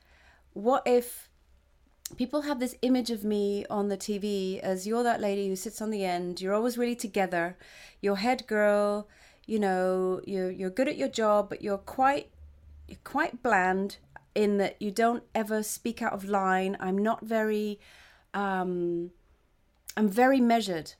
what 0.53 0.83
if 0.87 1.29
people 2.17 2.43
have 2.43 2.61
this 2.61 2.77
image 2.83 3.11
of 3.11 3.25
me 3.25 3.67
on 3.69 3.89
the 3.89 3.97
TV 3.97 4.61
as 4.61 4.87
you're 4.87 5.03
that 5.03 5.21
lady 5.21 5.49
who 5.49 5.57
sits 5.57 5.83
on 5.83 5.91
the 5.91 6.05
end, 6.05 6.41
you're 6.41 6.55
always 6.55 6.79
really 6.79 6.95
together, 6.95 7.57
you're 8.01 8.17
head 8.17 8.47
girl, 8.47 9.09
you 9.47 9.59
know, 9.59 10.21
you're 10.27 10.51
you're 10.51 10.71
good 10.71 10.89
at 10.89 10.97
your 10.97 11.09
job, 11.09 11.49
but 11.49 11.63
you're 11.63 11.79
quite 11.79 12.31
you're 12.87 12.99
quite 13.05 13.43
bland 13.43 13.99
in 14.35 14.59
that 14.59 14.81
you 14.81 14.91
don't 14.91 15.25
ever 15.35 15.63
speak 15.63 16.03
out 16.03 16.13
of 16.13 16.25
line. 16.25 16.77
I'm 16.79 16.99
not 16.99 17.25
very 17.25 17.81
um 18.35 19.11
I'm 19.97 20.09
very 20.09 20.41
measured. 20.41 20.95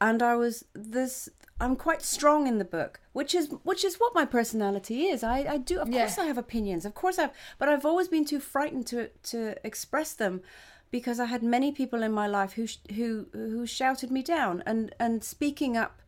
And 0.00 0.22
I 0.22 0.34
was 0.36 0.64
this 0.74 1.28
I'm 1.58 1.74
quite 1.76 2.02
strong 2.02 2.46
in 2.46 2.58
the 2.58 2.64
book, 2.66 3.00
which 3.14 3.34
is 3.34 3.48
which 3.62 3.82
is 3.84 3.96
what 3.96 4.14
my 4.14 4.24
personality 4.26 5.04
is. 5.06 5.22
I, 5.24 5.38
I 5.54 5.56
do 5.58 5.78
of 5.78 5.88
Yeah. 5.88 6.00
course 6.00 6.18
I 6.18 6.26
have 6.26 6.38
opinions. 6.38 6.84
Of 6.84 6.94
course 6.94 7.18
I've 7.18 7.30
but 7.58 7.68
I've 7.68 7.86
always 7.86 8.08
been 8.08 8.24
too 8.26 8.40
frightened 8.40 8.86
to 8.88 9.08
to 9.30 9.54
express 9.64 10.12
them 10.12 10.42
because 10.90 11.18
I 11.18 11.24
had 11.26 11.42
many 11.42 11.72
people 11.72 12.02
in 12.02 12.12
my 12.12 12.26
life 12.26 12.52
who 12.54 12.66
who 12.94 13.26
who 13.32 13.66
shouted 13.66 14.10
me 14.10 14.22
down 14.22 14.62
and 14.66 14.94
and 15.00 15.24
speaking 15.24 15.76
up 15.76 16.02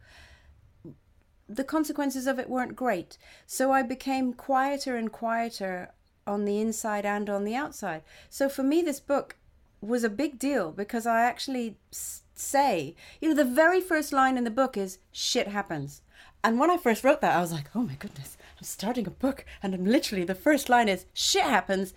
the 1.49 1.65
consequences 1.65 2.27
of 2.27 2.39
it 2.39 2.51
weren't 2.51 2.77
great. 2.77 3.17
So 3.47 3.73
I 3.73 3.83
became 3.83 4.35
quieter 4.35 4.97
and 4.97 5.11
quieter 5.11 5.93
on 6.27 6.45
the 6.45 6.61
inside 6.61 7.07
and 7.07 7.31
on 7.31 7.45
the 7.45 7.55
outside. 7.55 8.03
So 8.29 8.51
for 8.51 8.63
me, 8.63 8.83
this 8.83 9.01
book 9.01 9.37
was 9.81 10.05
a 10.05 10.11
big 10.11 10.39
deal 10.39 10.73
because 10.73 11.07
I 11.07 11.23
actually 11.23 11.79
s- 11.91 12.23
say, 12.39 12.95
you 13.21 13.29
know, 13.29 13.35
the 13.35 13.45
very 13.45 13.81
first 13.81 14.13
line 14.13 14.37
in 14.37 14.45
the 14.45 14.51
book 14.51 14.77
is 14.77 14.99
shit 15.13 15.49
happens. 15.49 16.03
And 16.45 16.59
when 16.59 16.71
I 16.71 16.77
first 16.77 17.05
wrote 17.05 17.21
that, 17.21 17.37
I 17.37 17.41
was 17.41 17.53
like, 17.53 17.71
oh 17.75 17.83
my 17.83 17.95
goodness, 17.95 18.37
I'm 18.57 18.65
starting 18.65 19.07
a 19.07 19.11
book. 19.11 19.45
And 19.63 19.75
I'm 19.75 19.85
literally, 19.85 20.25
the 20.25 20.35
first 20.35 20.69
line 20.69 20.89
is 20.89 21.07
shit 21.13 21.43
happens, 21.43 21.95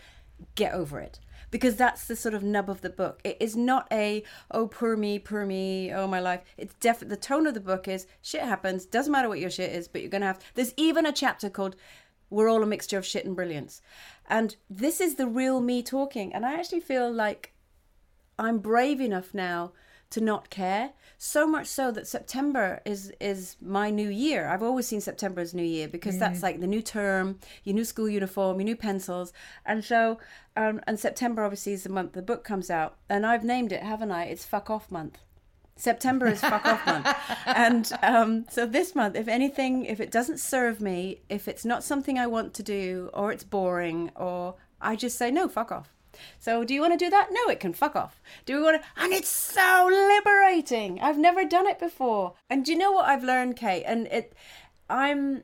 get 0.55 0.73
over 0.73 0.99
it. 0.99 1.19
Because 1.51 1.75
that's 1.75 2.05
the 2.05 2.15
sort 2.15 2.33
of 2.33 2.43
nub 2.43 2.69
of 2.69 2.81
the 2.81 2.89
book. 2.89 3.19
It 3.25 3.37
is 3.41 3.57
not 3.57 3.85
a, 3.91 4.23
oh, 4.51 4.67
poor 4.67 4.95
me, 4.95 5.19
poor 5.19 5.45
me, 5.45 5.91
oh, 5.93 6.07
my 6.07 6.21
life. 6.21 6.41
It's 6.57 6.73
definitely, 6.75 7.15
the 7.15 7.21
tone 7.21 7.45
of 7.45 7.53
the 7.53 7.59
book 7.59 7.87
is 7.89 8.07
shit 8.21 8.41
happens, 8.41 8.85
doesn't 8.85 9.11
matter 9.11 9.27
what 9.27 9.39
your 9.39 9.49
shit 9.49 9.71
is, 9.71 9.89
but 9.89 10.01
you're 10.01 10.09
going 10.09 10.21
to 10.21 10.27
have, 10.27 10.39
there's 10.55 10.73
even 10.77 11.05
a 11.05 11.11
chapter 11.11 11.49
called 11.49 11.75
We're 12.29 12.49
All 12.49 12.63
a 12.63 12.65
Mixture 12.65 12.97
of 12.97 13.05
Shit 13.05 13.25
and 13.25 13.35
Brilliance. 13.35 13.81
And 14.29 14.55
this 14.69 15.01
is 15.01 15.15
the 15.15 15.27
real 15.27 15.59
me 15.59 15.83
talking. 15.83 16.33
And 16.33 16.45
I 16.45 16.53
actually 16.53 16.79
feel 16.79 17.11
like 17.11 17.53
I'm 18.39 18.59
brave 18.59 19.01
enough 19.01 19.33
now 19.33 19.73
to 20.12 20.22
not 20.22 20.49
care. 20.49 20.91
So 21.18 21.45
much 21.45 21.68
so 21.68 21.91
that 21.91 22.07
September 22.07 22.82
is 22.86 23.12
is 23.20 23.55
my 23.62 23.89
new 23.89 24.09
year. 24.09 24.47
I've 24.47 24.64
always 24.64 24.88
seen 24.88 25.01
September 25.01 25.41
as 25.41 25.53
new 25.53 25.64
year 25.64 25.88
because 25.88 26.18
that's 26.18 26.41
like 26.41 26.59
the 26.59 26.68
new 26.68 26.82
term, 26.82 27.39
your 27.64 27.76
new 27.76 27.86
school 27.86 28.09
uniform, 28.09 28.59
your 28.59 28.66
new 28.66 28.76
pencils, 28.76 29.32
and 29.66 29.84
so 29.84 30.18
um, 30.55 30.82
and 30.88 30.99
September 30.99 31.43
obviously 31.43 31.74
is 31.74 31.84
the 31.84 31.89
month 31.89 32.14
the 32.14 32.22
book 32.22 32.43
comes 32.43 32.70
out, 32.70 32.97
and 33.09 33.26
I've 33.26 33.43
named 33.43 33.72
it, 33.72 33.84
haven't 33.84 34.12
I? 34.12 34.26
It's 34.26 34.45
fuck 34.45 34.70
off 34.70 34.89
month. 34.91 35.20
September 35.76 36.28
is 36.28 36.41
fuck 36.41 36.66
off 36.66 36.86
month. 36.86 37.07
And 37.45 37.91
um, 38.03 38.45
so 38.49 38.66
this 38.66 38.93
month, 38.95 39.16
if 39.16 39.28
anything, 39.28 39.86
if 39.86 39.99
it 39.99 40.12
doesn't 40.12 40.39
serve 40.39 40.80
me, 40.80 41.22
if 41.28 41.47
it's 41.47 41.66
not 41.66 41.84
something 41.84 42.20
I 42.20 42.28
want 42.28 42.53
to 42.55 42.64
do, 42.64 43.09
or 43.14 43.32
it's 43.32 43.43
boring, 43.43 44.12
or 44.16 44.55
I 44.80 44.95
just 44.95 45.18
say, 45.18 45.32
no, 45.32 45.47
fuck 45.47 45.72
off. 45.72 45.89
So 46.39 46.63
do 46.63 46.74
you 46.74 46.82
want 46.82 46.93
to 46.93 47.05
do 47.05 47.09
that? 47.09 47.30
No, 47.32 47.51
it 47.51 47.59
can 47.59 47.74
fuck 47.74 47.95
off. 47.95 48.22
Do 48.45 48.55
we 48.55 48.63
want 48.63 48.82
to? 48.82 48.88
And 49.01 49.13
it's 49.13 49.30
so 49.30 49.89
liberating. 49.89 50.99
I've 51.01 51.17
never 51.17 51.45
done 51.45 51.67
it 51.67 51.80
before. 51.80 52.34
And 52.49 52.65
do 52.65 52.72
you 52.72 52.78
know 52.78 52.91
what 52.91 53.05
I've 53.05 53.24
learned, 53.24 53.55
Kate? 53.57 53.84
And 53.86 54.07
it, 54.07 54.34
I'm, 54.89 55.43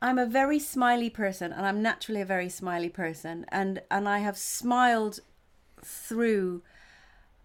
I'm 0.00 0.18
a 0.18 0.26
very 0.26 0.58
smiley 0.58 1.10
person, 1.10 1.52
and 1.52 1.64
I'm 1.64 1.80
naturally 1.80 2.20
a 2.20 2.26
very 2.26 2.48
smiley 2.48 2.88
person, 2.88 3.46
and 3.50 3.82
and 3.90 4.08
I 4.08 4.18
have 4.18 4.36
smiled 4.36 5.20
through 5.84 6.62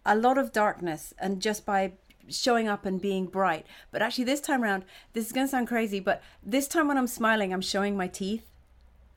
a 0.05 0.15
lot 0.15 0.38
of 0.38 0.51
darkness 0.51 1.13
and 1.19 1.41
just 1.41 1.65
by 1.65 1.93
showing 2.30 2.67
up 2.67 2.86
and 2.86 3.01
being 3.01 3.25
bright. 3.25 3.65
But 3.91 4.01
actually, 4.01 4.23
this 4.23 4.41
time 4.41 4.63
around, 4.63 4.86
this 5.13 5.28
is 5.28 5.32
going 5.32 5.47
to 5.47 5.51
sound 5.51 5.67
crazy, 5.67 5.99
but 5.99 6.21
this 6.43 6.67
time 6.67 6.88
when 6.88 6.97
I'm 6.97 7.07
smiling, 7.07 7.53
I'm 7.53 7.61
showing 7.61 7.95
my 7.95 8.07
teeth, 8.07 8.45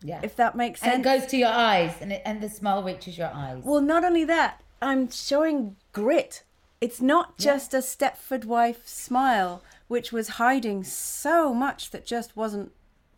Yeah. 0.02 0.20
if 0.22 0.36
that 0.36 0.56
makes 0.56 0.80
sense. 0.80 0.94
and 0.94 1.00
it 1.00 1.04
goes 1.04 1.26
to 1.30 1.36
your 1.36 1.50
eyes, 1.50 1.94
and 2.00 2.12
it, 2.12 2.22
and 2.24 2.40
the 2.40 2.48
smile 2.48 2.82
reaches 2.82 3.18
your 3.18 3.30
eyes. 3.32 3.62
well, 3.64 3.80
not 3.80 4.04
only 4.04 4.24
that, 4.24 4.62
I'm 4.80 5.10
showing 5.10 5.76
grit. 5.92 6.42
It's 6.80 7.00
not 7.02 7.36
just 7.36 7.74
a 7.74 7.78
Stepford 7.78 8.46
wife 8.46 8.88
smile, 8.88 9.62
which 9.88 10.12
was 10.12 10.28
hiding 10.28 10.84
so 10.84 11.52
much 11.52 11.90
that 11.90 12.06
just 12.06 12.34
wasn't 12.36 12.72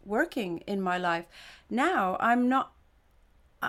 working 0.05 0.59
in 0.67 0.81
my 0.81 0.99
life. 0.99 1.27
Now 1.71 2.17
I'm 2.19 2.49
not. 2.49 2.73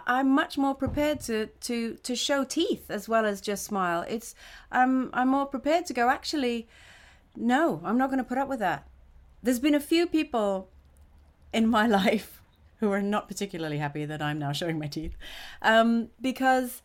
I'm 0.07 0.29
much 0.31 0.57
more 0.57 0.73
prepared 0.73 1.19
to, 1.21 1.45
to, 1.45 1.93
to 2.01 2.15
show 2.15 2.43
teeth 2.43 2.89
as 2.89 3.07
well 3.07 3.27
as 3.27 3.39
just 3.41 3.63
smile. 3.63 4.03
It's 4.07 4.33
I'm 4.71 5.11
I'm 5.13 5.27
more 5.27 5.45
prepared 5.45 5.85
to 5.85 5.93
go. 5.93 6.09
Actually, 6.09 6.67
no, 7.35 7.79
I'm 7.83 7.97
not 7.97 8.09
going 8.09 8.17
to 8.17 8.23
put 8.23 8.39
up 8.39 8.47
with 8.47 8.59
that. 8.59 8.87
There's 9.43 9.59
been 9.59 9.75
a 9.75 9.79
few 9.79 10.07
people 10.07 10.69
in 11.53 11.67
my 11.67 11.85
life 12.01 12.41
who 12.83 12.91
are 12.91 13.01
not 13.01 13.27
particularly 13.27 13.77
happy 13.77 14.05
that 14.05 14.21
I'm 14.21 14.39
now 14.39 14.51
showing 14.51 14.77
my 14.77 14.87
teeth, 14.87 15.15
um, 15.61 16.09
because 16.19 16.81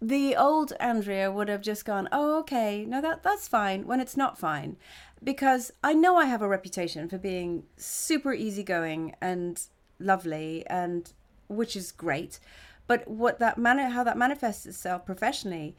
the 0.00 0.36
old 0.36 0.72
Andrea 0.80 1.30
would 1.30 1.48
have 1.48 1.62
just 1.62 1.84
gone, 1.84 2.08
"Oh, 2.12 2.38
okay, 2.40 2.84
no, 2.84 3.00
that 3.00 3.22
that's 3.22 3.48
fine." 3.48 3.86
When 3.86 4.00
it's 4.00 4.16
not 4.16 4.38
fine, 4.38 4.76
because 5.22 5.72
I 5.82 5.92
know 5.94 6.16
I 6.16 6.26
have 6.26 6.42
a 6.42 6.48
reputation 6.48 7.08
for 7.08 7.18
being 7.18 7.64
super 7.76 8.32
easygoing 8.32 9.14
and 9.20 9.62
lovely, 9.98 10.66
and 10.66 11.12
which 11.48 11.76
is 11.76 11.92
great. 11.92 12.40
But 12.86 13.08
what 13.08 13.38
that 13.38 13.58
man- 13.58 13.90
how 13.92 14.04
that 14.04 14.18
manifests 14.18 14.66
itself 14.66 15.06
professionally 15.06 15.76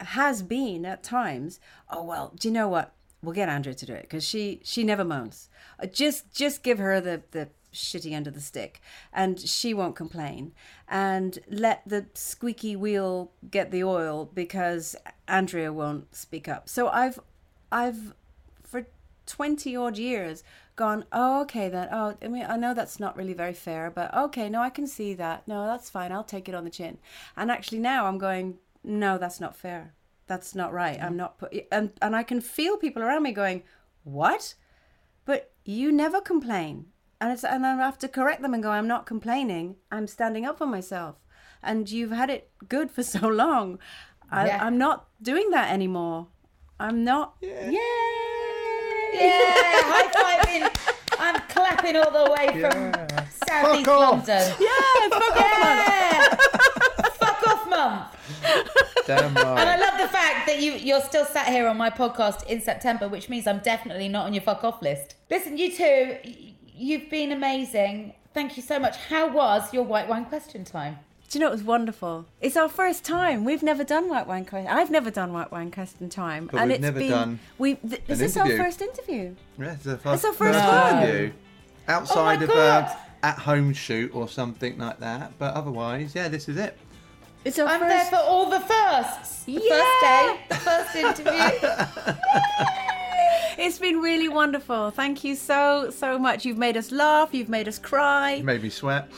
has 0.00 0.42
been 0.42 0.86
at 0.86 1.02
times 1.02 1.60
oh 1.90 2.02
well 2.02 2.32
do 2.38 2.48
you 2.48 2.54
know 2.54 2.68
what 2.68 2.94
we'll 3.22 3.34
get 3.34 3.50
andrea 3.50 3.74
to 3.74 3.84
do 3.84 3.92
it 3.92 4.02
because 4.02 4.24
she 4.24 4.60
she 4.64 4.82
never 4.82 5.04
moans 5.04 5.50
Uh, 5.78 5.86
just 5.86 6.32
just 6.32 6.62
give 6.62 6.78
her 6.78 7.00
the 7.02 7.22
the 7.32 7.48
shitty 7.72 8.12
end 8.12 8.26
of 8.26 8.34
the 8.34 8.40
stick 8.40 8.80
and 9.12 9.40
she 9.40 9.74
won't 9.74 9.96
complain. 9.96 10.52
And 10.88 11.38
let 11.48 11.82
the 11.86 12.06
squeaky 12.14 12.76
wheel 12.76 13.32
get 13.50 13.70
the 13.70 13.84
oil 13.84 14.30
because 14.32 14.96
andrea 15.28 15.72
won't 15.72 16.14
speak 16.14 16.48
up. 16.48 16.68
So 16.68 16.88
i've 16.88 17.20
i've 17.70 18.14
for 18.62 18.86
20 19.26 19.76
odd 19.76 19.98
years 19.98 20.42
gone 20.76 21.04
oh 21.12 21.42
okay 21.42 21.68
then 21.68 21.88
oh 21.92 22.16
i 22.22 22.28
mean 22.28 22.46
i 22.48 22.56
know 22.56 22.72
that's 22.72 22.98
not 22.98 23.16
really 23.16 23.34
very 23.34 23.52
fair 23.52 23.90
but 23.90 24.12
okay 24.16 24.48
no 24.48 24.60
i 24.60 24.70
can 24.70 24.86
see 24.86 25.14
that. 25.14 25.46
No 25.46 25.66
that's 25.66 25.90
fine 25.90 26.12
i'll 26.12 26.24
take 26.24 26.48
it 26.48 26.54
on 26.54 26.64
the 26.64 26.70
chin. 26.70 26.98
And 27.36 27.50
actually 27.50 27.78
now 27.78 28.06
i'm 28.06 28.18
going 28.18 28.58
no 28.82 29.18
that's 29.18 29.40
not 29.40 29.56
fair. 29.56 29.94
That's 30.26 30.54
not 30.54 30.72
right. 30.72 31.02
I'm 31.02 31.16
not 31.16 31.38
put 31.38 31.52
and 31.70 31.92
and 32.00 32.14
i 32.16 32.22
can 32.22 32.40
feel 32.40 32.76
people 32.76 33.02
around 33.02 33.22
me 33.22 33.32
going 33.32 33.62
what? 34.04 34.54
But 35.24 35.52
you 35.64 35.92
never 35.92 36.20
complain 36.20 36.86
and 37.20 37.32
it's 37.32 37.44
and 37.44 37.66
i 37.66 37.74
have 37.76 37.98
to 37.98 38.08
correct 38.08 38.42
them 38.42 38.54
and 38.54 38.62
go 38.62 38.70
i'm 38.70 38.86
not 38.88 39.06
complaining 39.06 39.76
i'm 39.92 40.06
standing 40.06 40.44
up 40.46 40.58
for 40.58 40.66
myself 40.66 41.16
and 41.62 41.90
you've 41.90 42.10
had 42.12 42.30
it 42.30 42.50
good 42.68 42.90
for 42.90 43.02
so 43.14 43.26
long 43.28 43.78
I, 44.30 44.46
Yeah. 44.46 44.64
i'm 44.64 44.78
not 44.78 45.08
doing 45.22 45.50
that 45.50 45.70
anymore 45.72 46.28
I'm 46.82 47.04
not. 47.04 47.34
Yeah. 47.42 47.70
Yeah. 49.12 49.30
High 49.92 50.08
fiving. 50.16 50.64
I'm 51.18 51.40
clapping 51.48 51.96
all 51.96 52.10
the 52.10 52.30
way 52.32 52.46
from 52.58 52.92
South 53.46 53.76
East 53.76 53.86
London. 53.86 54.54
Yeah, 54.60 55.08
fuck 55.10 55.36
off, 55.36 55.58
man. 55.60 56.38
Yeah. 56.40 57.08
Fuck 57.18 57.46
off 57.48 57.68
month. 57.68 58.16
Damn 59.06 59.34
right. 59.34 59.58
And 59.60 59.68
I 59.68 59.76
love 59.78 60.00
the 60.00 60.08
fact 60.08 60.46
that 60.46 60.60
you, 60.62 60.72
you're 60.72 61.02
still 61.02 61.26
sat 61.26 61.48
here 61.48 61.66
on 61.68 61.76
my 61.76 61.90
podcast 61.90 62.46
in 62.46 62.62
September, 62.62 63.08
which 63.08 63.28
means 63.28 63.46
I'm 63.46 63.58
definitely 63.58 64.08
not 64.08 64.24
on 64.24 64.32
your 64.32 64.42
fuck 64.42 64.64
off 64.64 64.80
list. 64.80 65.16
Listen, 65.30 65.58
you 65.58 65.70
two, 65.76 66.16
y- 66.24 66.54
you've 66.80 67.10
been 67.10 67.32
amazing. 67.32 68.14
Thank 68.34 68.56
you 68.56 68.62
so 68.62 68.78
much. 68.78 68.96
How 68.96 69.30
was 69.32 69.72
your 69.74 69.84
white 69.84 70.08
wine 70.08 70.24
question 70.24 70.64
time? 70.64 70.98
Do 71.28 71.38
you 71.38 71.44
know 71.44 71.48
it 71.48 71.52
was 71.52 71.62
wonderful? 71.62 72.26
It's 72.40 72.56
our 72.56 72.68
first 72.68 73.04
time. 73.04 73.44
We've 73.44 73.62
never 73.62 73.84
done 73.84 74.08
white 74.08 74.26
wine 74.26 74.44
question. 74.44 74.68
I've 74.68 74.90
never 74.90 75.10
done 75.12 75.32
white 75.32 75.52
wine 75.52 75.70
question 75.70 76.08
time, 76.08 76.48
But 76.50 76.60
and 76.60 76.68
we've 76.70 76.74
it's 76.76 76.82
never 76.82 76.98
been. 76.98 77.10
done 77.10 77.38
we. 77.58 77.74
Th- 77.76 78.02
is 78.08 78.18
an 78.20 78.26
this 78.26 78.36
our 78.36 78.48
first 78.48 78.82
interview? 78.82 79.36
Yeah, 79.58 79.72
it's, 79.74 79.86
a 79.86 79.94
It's 79.94 80.24
our 80.24 80.32
first 80.32 80.58
one. 80.64 81.02
interview. 81.02 81.32
Outside 81.86 82.40
oh 82.40 82.44
of 82.44 82.50
God. 82.50 82.84
a 83.22 83.26
at-home 83.26 83.72
shoot 83.74 84.12
or 84.14 84.28
something 84.28 84.78
like 84.78 84.98
that, 85.00 85.32
but 85.38 85.54
otherwise, 85.54 86.14
yeah, 86.14 86.28
this 86.28 86.48
is 86.48 86.56
it. 86.56 86.76
It's 87.44 87.58
our 87.58 87.68
I'm 87.68 87.80
first. 87.80 88.10
there 88.10 88.18
for 88.20 88.24
all 88.26 88.50
the 88.50 88.60
firsts. 88.60 89.44
The 89.44 89.52
Yeah. 89.52 89.68
first 89.68 90.00
day, 90.02 90.40
the 90.48 90.54
first 90.56 90.96
interview. 90.96 92.94
It's 93.58 93.78
been 93.78 94.00
really 94.00 94.28
wonderful. 94.28 94.90
Thank 94.90 95.24
you 95.24 95.34
so 95.34 95.90
so 95.90 96.18
much. 96.18 96.44
You've 96.44 96.58
made 96.58 96.76
us 96.76 96.90
laugh. 96.90 97.30
You've 97.32 97.48
made 97.48 97.68
us 97.68 97.78
cry. 97.78 98.34
You 98.34 98.44
made 98.44 98.62
me 98.62 98.70
sweat, 98.70 99.10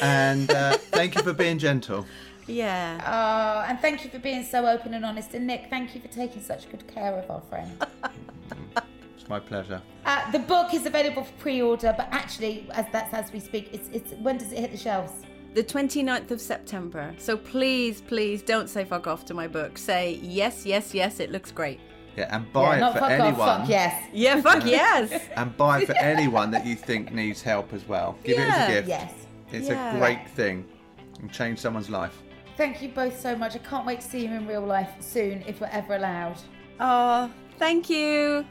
and 0.00 0.50
uh, 0.50 0.76
thank 0.92 1.14
you 1.16 1.22
for 1.22 1.32
being 1.32 1.58
gentle. 1.58 2.06
Yeah. 2.46 3.00
Oh, 3.06 3.68
and 3.68 3.78
thank 3.80 4.04
you 4.04 4.10
for 4.10 4.18
being 4.18 4.44
so 4.44 4.66
open 4.66 4.94
and 4.94 5.04
honest. 5.04 5.34
And 5.34 5.46
Nick, 5.46 5.66
thank 5.68 5.94
you 5.94 6.00
for 6.00 6.08
taking 6.08 6.42
such 6.42 6.70
good 6.70 6.86
care 6.86 7.14
of 7.18 7.30
our 7.30 7.42
friend. 7.42 7.84
It's 9.18 9.28
my 9.28 9.40
pleasure. 9.40 9.82
Uh, 10.06 10.30
the 10.30 10.38
book 10.38 10.72
is 10.72 10.86
available 10.86 11.24
for 11.24 11.32
pre-order, 11.34 11.94
but 11.96 12.08
actually, 12.10 12.66
as 12.72 12.86
that's 12.92 13.12
as 13.12 13.32
we 13.32 13.40
speak, 13.40 13.70
it's 13.72 13.88
it's 13.92 14.12
when 14.20 14.38
does 14.38 14.52
it 14.52 14.58
hit 14.58 14.70
the 14.70 14.78
shelves? 14.78 15.12
The 15.54 15.64
29th 15.64 16.30
of 16.30 16.40
September. 16.40 17.14
So 17.18 17.36
please, 17.36 18.00
please 18.00 18.42
don't 18.42 18.68
say 18.68 18.84
fuck 18.84 19.06
off 19.06 19.24
to 19.26 19.34
my 19.34 19.48
book. 19.48 19.76
Say 19.76 20.20
yes, 20.22 20.64
yes, 20.64 20.94
yes. 20.94 21.20
It 21.20 21.32
looks 21.32 21.50
great. 21.50 21.80
Yeah, 22.18 22.34
and 22.34 22.52
buy 22.52 22.74
yeah, 22.74 22.80
not 22.80 22.90
it 22.90 22.94
for 22.94 23.00
fuck 23.00 23.10
anyone. 23.12 23.40
off, 23.48 23.60
fuck 23.60 23.68
yes. 23.68 24.04
Yeah, 24.12 24.40
fuck 24.42 24.64
yes. 24.66 25.28
And 25.36 25.56
buy 25.56 25.82
it 25.82 25.86
for 25.86 25.96
anyone 26.00 26.50
that 26.50 26.66
you 26.66 26.74
think 26.74 27.12
needs 27.12 27.42
help 27.42 27.72
as 27.72 27.86
well. 27.86 28.16
Give 28.24 28.38
it 28.38 28.48
as 28.48 28.68
a 28.68 28.72
gift. 28.72 28.88
Yes. 28.88 29.12
It's 29.52 29.68
Yeah. 29.68 29.94
a 29.94 29.98
great 29.98 30.28
thing 30.30 30.64
and 31.20 31.30
change 31.32 31.58
someone's 31.60 31.88
life. 31.90 32.20
Thank 32.56 32.82
you 32.82 32.88
both 32.88 33.18
so 33.20 33.36
much. 33.36 33.54
I 33.54 33.58
can't 33.60 33.86
wait 33.86 34.00
to 34.00 34.06
see 34.08 34.26
you 34.26 34.32
in 34.34 34.46
real 34.48 34.62
life 34.66 34.90
soon, 34.98 35.44
if 35.46 35.60
we're 35.60 35.68
ever 35.68 35.94
allowed. 35.94 36.38
Oh, 36.80 37.30
thank 37.58 37.88
you. 37.88 38.44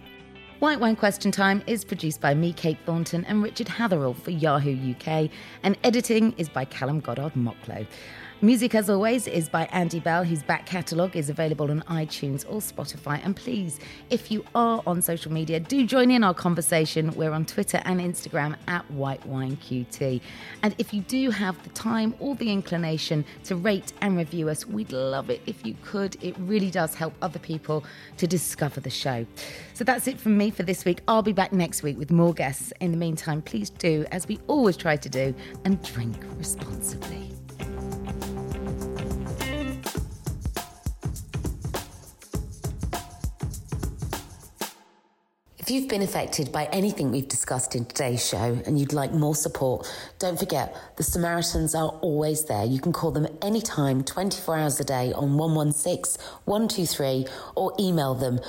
White 0.59 0.79
Wine 0.79 0.95
Question 0.95 1.29
Time 1.31 1.61
is 1.67 1.83
produced 1.83 2.19
by 2.21 2.33
me, 2.33 2.51
Kate 2.53 2.77
Thornton, 2.85 3.25
and 3.25 3.43
Richard 3.43 3.67
Hatherall 3.67 4.15
for 4.15 4.31
Yahoo 4.31 4.91
UK, 4.93 5.29
and 5.61 5.77
editing 5.83 6.33
is 6.37 6.47
by 6.49 6.63
Callum 6.65 6.99
Goddard 7.01 7.33
Mocklow. 7.35 7.85
Music, 8.39 8.75
as 8.75 8.87
always, 8.87 9.25
is 9.25 9.49
by 9.49 9.65
Andy 9.71 9.99
Bell, 9.99 10.23
whose 10.23 10.43
back 10.43 10.67
catalogue 10.67 11.15
is 11.15 11.27
available 11.27 11.71
on 11.71 11.81
iTunes 11.89 12.45
or 12.47 12.59
Spotify. 12.59 13.19
And 13.23 13.35
please, 13.35 13.79
if 14.11 14.29
you 14.29 14.45
are 14.53 14.83
on 14.85 15.01
social 15.01 15.31
media, 15.31 15.59
do 15.59 15.87
join 15.87 16.11
in 16.11 16.23
our 16.23 16.35
conversation. 16.35 17.09
We're 17.15 17.31
on 17.31 17.47
Twitter 17.47 17.81
and 17.83 17.99
Instagram 17.99 18.55
at 18.67 18.87
WhiteWineQT. 18.91 20.21
And 20.61 20.75
if 20.77 20.93
you 20.93 21.01
do 21.01 21.31
have 21.31 21.61
the 21.63 21.71
time 21.71 22.13
or 22.19 22.35
the 22.35 22.51
inclination 22.51 23.25
to 23.45 23.55
rate 23.55 23.91
and 24.01 24.15
review 24.15 24.49
us, 24.49 24.67
we'd 24.67 24.91
love 24.91 25.31
it 25.31 25.41
if 25.47 25.65
you 25.65 25.75
could. 25.83 26.15
It 26.23 26.35
really 26.37 26.69
does 26.69 26.93
help 26.93 27.15
other 27.23 27.39
people 27.39 27.83
to 28.17 28.27
discover 28.27 28.79
the 28.79 28.91
show. 28.91 29.25
So 29.73 29.83
that's 29.83 30.07
it 30.07 30.19
from 30.19 30.37
me 30.37 30.51
for 30.51 30.61
this 30.61 30.85
week. 30.85 31.01
I'll 31.07 31.23
be 31.23 31.33
back 31.33 31.53
next 31.53 31.81
week 31.81 31.97
with 31.97 32.11
more 32.11 32.35
guests. 32.35 32.71
In 32.81 32.91
the 32.91 32.97
meantime, 32.97 33.41
please 33.41 33.71
do, 33.71 34.05
as 34.11 34.27
we 34.27 34.37
always 34.45 34.77
try 34.77 34.95
to 34.95 35.09
do, 35.09 35.33
and 35.65 35.81
drink 35.81 36.17
responsibly. 36.37 37.36
If 45.67 45.71
you've 45.71 45.89
been 45.89 46.01
affected 46.01 46.53
by 46.53 46.69
anything 46.71 47.11
we've 47.11 47.27
discussed 47.27 47.75
in 47.75 47.83
today's 47.83 48.25
show 48.25 48.57
and 48.65 48.79
you'd 48.79 48.93
like 48.93 49.11
more 49.11 49.35
support, 49.35 49.85
don't 50.17 50.39
forget 50.39 50.73
the 50.95 51.03
Samaritans 51.03 51.75
are 51.75 51.89
always 51.89 52.45
there. 52.45 52.63
You 52.63 52.79
can 52.79 52.93
call 52.93 53.11
them 53.11 53.27
anytime, 53.41 54.05
24 54.05 54.57
hours 54.59 54.79
a 54.79 54.85
day 54.85 55.11
on 55.11 55.37
116 55.37 56.23
123 56.45 57.25
or 57.57 57.73
email 57.77 58.15
them. 58.15 58.39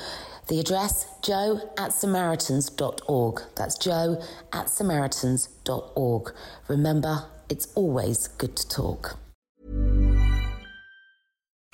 The 0.46 0.60
address 0.60 1.06
jo 1.20 1.60
at 1.76 1.92
samaritans.org. 1.92 3.42
That's 3.56 3.76
jo 3.78 4.22
at 4.52 4.70
samaritans.org. 4.70 6.32
Remember, 6.68 7.24
it's 7.48 7.66
always 7.74 8.28
good 8.28 8.54
to 8.54 8.68
talk. 8.68 9.18